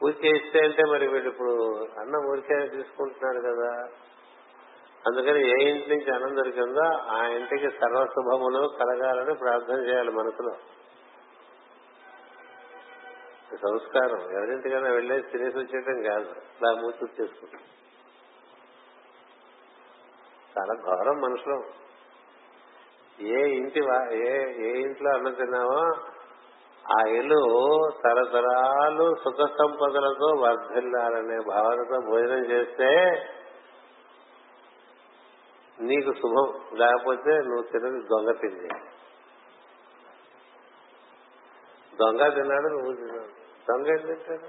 ఊరికే 0.04 0.28
ఇస్తే 0.28 0.58
అంటే 0.64 0.82
మరి 0.90 1.08
వీళ్ళు 1.08 1.28
ఇప్పుడు 1.28 1.54
అన్నం 1.98 2.30
ఊరికే 2.30 2.66
తీసుకుంటున్నాడు 2.66 3.40
కదా. 3.40 3.88
అందుకని 5.08 5.40
ఏ 5.48 5.70
ఇంటి 5.70 5.90
నుంచి 5.90 6.14
అన్నం 6.14 6.36
దొరికిందో 6.36 6.86
ఆ 6.96 7.26
ఇంటికి 7.26 7.70
సర్వశుభములు 7.70 8.76
కలగాలని 8.78 9.34
ప్రార్థన 9.34 9.88
చేయాలి 9.88 10.10
మనసులో. 10.10 10.56
సంస్కారం. 13.62 14.20
ఎవరింటికైనా 14.36 14.90
వెళ్ళేసి 14.90 15.28
తినేసి 15.28 15.58
వచ్చేయటం 15.58 16.02
కాదు. 16.02 16.30
ఇలా 16.30 16.80
మూర్తి 16.82 17.22
చేసుకుంటాం 17.22 17.60
చాలా 20.58 20.74
ఘోరం 20.82 21.20
మనుషులు. 21.20 21.80
ఏ 23.20 23.56
ఇంటి 23.56 23.80
ఏ 24.12 24.30
ఏ 24.66 24.80
ఇంట్లో 24.80 25.10
అన్నం 25.14 25.34
తిన్నామో 25.34 26.06
ఆ 26.92 27.08
ఇల్లు 27.08 27.40
తరతరాలు 28.04 29.14
సుఖ 29.24 29.48
సంపదలతో 29.48 30.28
వర్ధిల్లాలనే 30.40 31.38
భావనతో 31.48 32.00
భోజనం 32.06 32.46
చేస్తే 32.46 32.88
నీకు 35.80 36.12
శుభం. 36.12 36.78
లేకపోతే 36.78 37.30
నువ్వు 37.30 37.62
తినది 37.62 38.02
దొంగ 38.02 38.32
తిండి. 38.32 38.68
దొంగ 41.96 42.28
తిన్నాడు 42.28 42.68
నువ్వు 42.68 42.92
తిన్నాడు. 42.92 43.39
దొంగ 43.70 43.88
ఏం 43.88 44.06
తింటాడు 44.06 44.48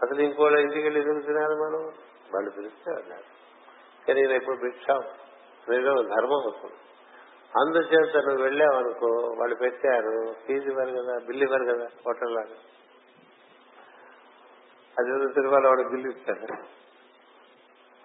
అసలు 0.00 0.20
ఇంకోళ్ళ 0.20 0.58
ఇంటికి 0.58 0.82
వెళ్ళి 0.82 1.00
ఎదురు 1.00 1.20
తినాలి 1.20 1.54
మనం? 1.54 1.82
వాళ్ళు 2.34 2.50
పిలిస్తే 2.50 2.90
అన్నారు 2.90 3.26
కానీ 4.06 4.20
నేను 4.20 4.32
ఎప్పుడు 4.32 4.56
భిక్షాం. 4.56 5.02
నేను 5.70 6.02
ధర్మం 6.02 6.40
అవుతుంది 6.40 6.78
అందుచేత 7.58 8.16
నువ్వు 8.16 8.42
వెళ్ళావనుకో 8.42 9.06
వాళ్ళు 9.38 9.56
పెట్టారు 9.56 10.32
ఫీజు 10.46 10.68
ఇవ్వరు 10.68 10.90
కదా 10.90 11.18
బిల్లు 11.26 11.44
ఇవ్వరు 11.44 11.64
కదా 11.64 11.86
హోటల్ 12.06 12.34
లాగా. 12.34 12.58
అది 14.96 15.32
తిరుమల 15.32 15.66
వాడు 15.66 15.88
బిల్లు 15.88 16.08
ఇస్తారు. 16.10 16.56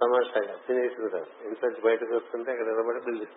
తమాషాగా 0.01 0.55
తినేసుకుంటారు 0.67 1.47
ఇంట్లో 1.47 1.69
బయటకు 1.83 2.15
వస్తుంటే 2.15 2.51
అక్కడ 2.51 2.65
నిలబడి 2.65 3.05
బిల్లు 3.05 3.27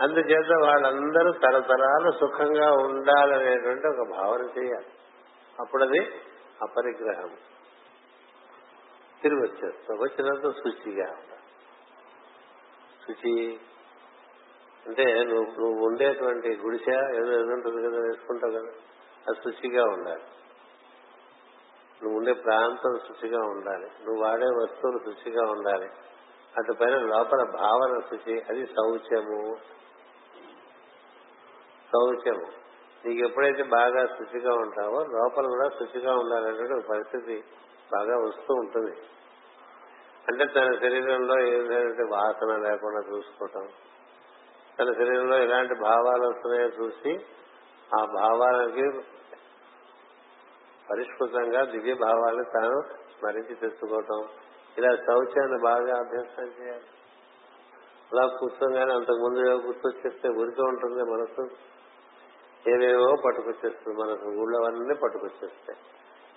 అందుచేత 0.00 0.62
వాళ్ళందరూ 0.62 1.32
తరతరాలు 1.32 2.10
సుఖంగా 2.10 2.72
ఉండాలనేటువంటి 2.72 3.86
ఒక 3.86 4.08
భావన 4.10 4.40
చేయాలి. 4.40 4.86
అప్పుడది 5.60 6.00
అపరిగ్రహం. 6.62 7.30
తిరిగి 9.22 9.40
వచ్చేస్తాం 9.40 9.98
వచ్చినంత 9.98 10.54
శుచిగా 10.56 11.16
శుచి 13.06 13.60
అంటే 14.86 15.24
నువ్వు 15.24 15.44
నువ్వు 15.44 15.86
ఉండేటువంటి 15.86 16.56
గుడిసె 16.56 16.92
ఏదో 16.92 17.32
ఏదో 17.32 17.52
ఉంటుంది 17.52 17.88
కదా 17.88 17.98
వేసుకుంటావు 17.98 18.52
కదా 18.52 18.72
అది 19.28 19.52
శుచిగా 19.52 19.84
ఉండాలి. 19.84 20.22
నువ్వు 22.02 22.18
ఉండే 22.18 22.32
ప్రాంతం 22.32 22.98
శుచిగా 22.98 23.38
ఉండాలి. 23.38 23.86
నువ్వు 23.86 24.24
వాడే 24.24 24.46
వస్తువులు 24.46 24.98
శుచిగా 24.98 25.50
ఉండాలి. 25.50 25.86
అటు 26.58 26.72
పైన 26.72 26.98
లోపల 26.98 27.44
భావన 27.56 28.00
శుచి 28.10 28.40
అది 28.40 28.66
శౌచము. 28.66 29.56
శౌచ్యము 31.92 32.46
నీకు 33.04 33.28
ఎప్పుడైతే 33.28 33.62
బాగా 33.62 34.06
శుచిగా 34.06 34.54
ఉంటావో 34.54 35.04
లోపల 35.04 35.46
కూడా 35.46 35.68
శుచిగా 35.68 36.12
ఉండాలనేటువంటి 36.12 36.86
పరిస్థితి 36.86 37.44
బాగా 37.92 38.16
వస్తూ 38.16 38.54
ఉంటుంది. 38.54 38.96
అంటే 40.28 40.44
తన 40.44 40.78
శరీరంలో 40.78 41.40
ఏదైనా 41.40 42.16
వాసన 42.16 42.56
లేకుండా 42.56 43.16
చూసుకోవటం 43.16 43.68
తన 44.78 44.92
శరీరంలో 44.92 45.36
ఎలాంటి 45.38 45.74
భావాలు 45.74 46.28
వస్తున్నాయో 46.28 46.68
చూసి 46.68 47.26
ఆ 48.00 48.04
భావాలకి 48.04 48.90
పరిష్కృతంగా 50.90 51.64
దివ్య 51.64 51.94
భావాలను 51.94 52.44
తాను 52.44 52.82
స్మరించి 53.18 53.54
తెచ్చుకోవటం. 53.54 54.28
ఇలా 54.78 54.96
శౌచాన్ని 54.96 55.62
బాగా 55.62 55.98
అభ్యసనం 55.98 56.52
చేయాలి. 56.60 56.86
అలా 58.12 58.26
కూర్చోగానే 58.26 58.94
అంతకుముందు 58.94 59.38
గుర్తొచ్చేస్తే 59.38 60.28
ఊరికే 60.28 60.62
ఉంటుంది 60.62 61.02
మనసు. 61.02 61.67
ఏవేవో 62.68 63.14
పట్టుకొచ్చేస్తుంది 63.26 63.98
మనకు 63.98 64.26
ఊళ్ళో 64.40 64.64
అన్నీ 64.64 64.94
పట్టుకొచ్చేస్తాయి. 64.94 65.78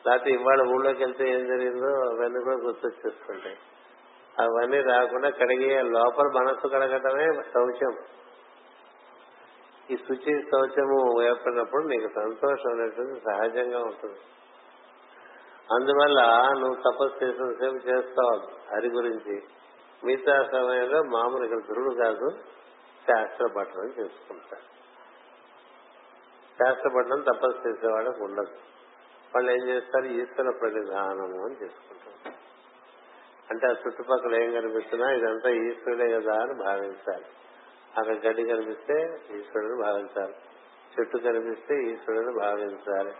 లేకపోతే 0.07 0.31
ఇవాళ 0.31 0.61
ఊళ్ళోకి 0.61 1.03
వెళ్తే 1.03 1.29
ఏం 1.29 1.47
జరిగిందో 1.47 1.87
అవన్నీ 1.87 2.43
కూడా 2.43 2.55
గుర్తొచ్చేస్తుంటాయి. 2.55 3.57
అవన్నీ 4.39 4.81
రాకుండా 4.81 5.29
కడిగే 5.29 5.81
లోపల 5.81 6.25
మనస్సు 6.25 6.67
కడగటమే 6.67 7.25
శౌచం. 7.25 7.95
ఈ 9.91 9.97
శుచి 9.97 10.41
శౌచము 10.41 11.23
ఏర్పడినప్పుడు 11.23 11.87
నీకు 11.87 12.07
సంతోషం 12.15 12.71
అనేటువంటి 12.73 13.19
సహజంగా 13.19 13.79
ఉంటుంది. 13.79 14.19
అందువల్ల 15.73 16.49
నువ్వు 16.59 16.75
తపస్సు 16.75 17.53
సేపు 17.53 17.87
చేస్తావు 17.87 18.75
హరి 18.75 18.89
గురించి. 18.89 19.41
మిగతా 20.05 20.43
సమయంలో 20.43 21.03
మామూలు 21.03 21.43
ఇక్కడ 21.43 21.59
ధృడు 21.59 22.03
కాదు 22.03 22.29
శాస్త్ర 23.09 23.47
పఠనం 23.57 23.85
చేసుకుంటారు. 23.85 24.70
శాస్త్రపడడం 26.61 27.21
తపస్సు 27.21 27.67
చేసేవాళ్ళకి 27.67 28.23
ఉండదు. 28.23 28.55
వాళ్ళు 29.35 29.51
ఏం 29.51 29.69
చేస్తారు? 29.69 30.05
ఈశ్వర 30.05 30.51
ప్రతిధానము 30.61 31.45
అని 31.45 31.63
చేసుకుంటారు. 31.63 32.33
అంటే 33.51 33.67
ఆ 33.67 33.69
చుట్టుపక్కల 33.69 34.43
ఏం 34.43 34.51
కనిపిస్తున్నా 34.51 35.11
ఇదంతా 35.11 35.49
ఈశ్వరుడే 35.49 36.19
కదా 36.19 36.33
అని 36.33 36.63
భావించాలి. 36.63 37.25
అక్కడ 37.97 38.27
గడ్డి 38.27 38.43
కనిపిస్తే 38.47 39.19
ఈశ్వరుని 39.37 39.83
భావించాలి. 39.83 40.33
చెట్టు 40.99 41.17
కనిపిస్తే 41.17 41.83
ఈశ్వరుని 41.83 42.39
భావించాలి. 42.39 43.11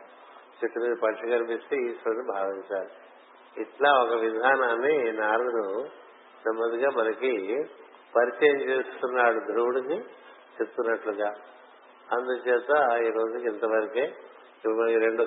చెట్టు 0.63 0.80
మీద 0.80 0.95
పక్షి 1.03 1.30
కనిపిస్తే 1.30 1.76
ఈశ్వరుని 1.76 2.31
భావించాలి. 2.34 2.89
ఇట్లా 3.61 4.03
ఒక 4.03 4.13
విధానాన్ని 4.22 5.11
నారదుడు 5.11 5.88
నెమ్మదిగా 6.45 6.89
మనకి 6.89 7.63
పరిచయం 8.15 8.61
చేస్తున్నాడు 8.61 9.39
ధ్రువుడికి 9.51 9.93
చెప్తున్నట్లుగా. 10.61 11.34
అందుచేత 12.11 12.99
ఈ 13.03 13.11
రోజుకి 13.11 13.47
ఇంతవరకే 13.47 14.15
ఈ 14.91 14.97
రెండు 14.97 15.23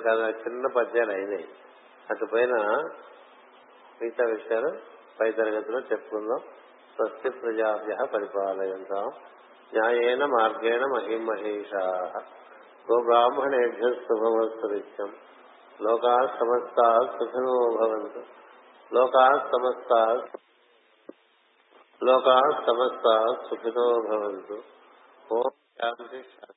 చిన్న 0.47 0.67
పద్యాలు 0.67 1.11
అయినాయి. 1.11 1.47
అటు 2.09 2.25
పైన 2.33 2.53
మిగతా 4.01 4.25
విషయాలు 4.25 4.69
పై 5.19 5.31
తరగతిలో 5.31 5.79
చెప్పుకుందాం. 5.79 6.39
స్వస్తి 6.95 7.29
ప్రజాభ్య 7.29 8.05
పరిపాలయంతాం. 8.05 9.09
న్యాయేన 9.77 10.25
మార్గేణ 10.25 10.81
మహిమహేషా. 10.81 12.11
గోబ్రాహ్మణేభ్య 12.91 13.93
శుభమస్తు 13.93 14.67
నిత్యం 14.67 15.15
లోకా 15.81 16.17
సమస్తా 16.25 16.99
సుఖినో 17.05 17.77
భవంతు. 17.81 18.23
లోకా 18.95 19.29
సమస్త 19.37 19.93
లోకా 22.03 22.39
సమస్తా 22.67 23.25
సుఖినో 23.49 24.01
భవంతు. 24.09 24.61
ఓం 25.33 25.49
శాంతి 25.81 26.15
శాంతి 26.15 26.54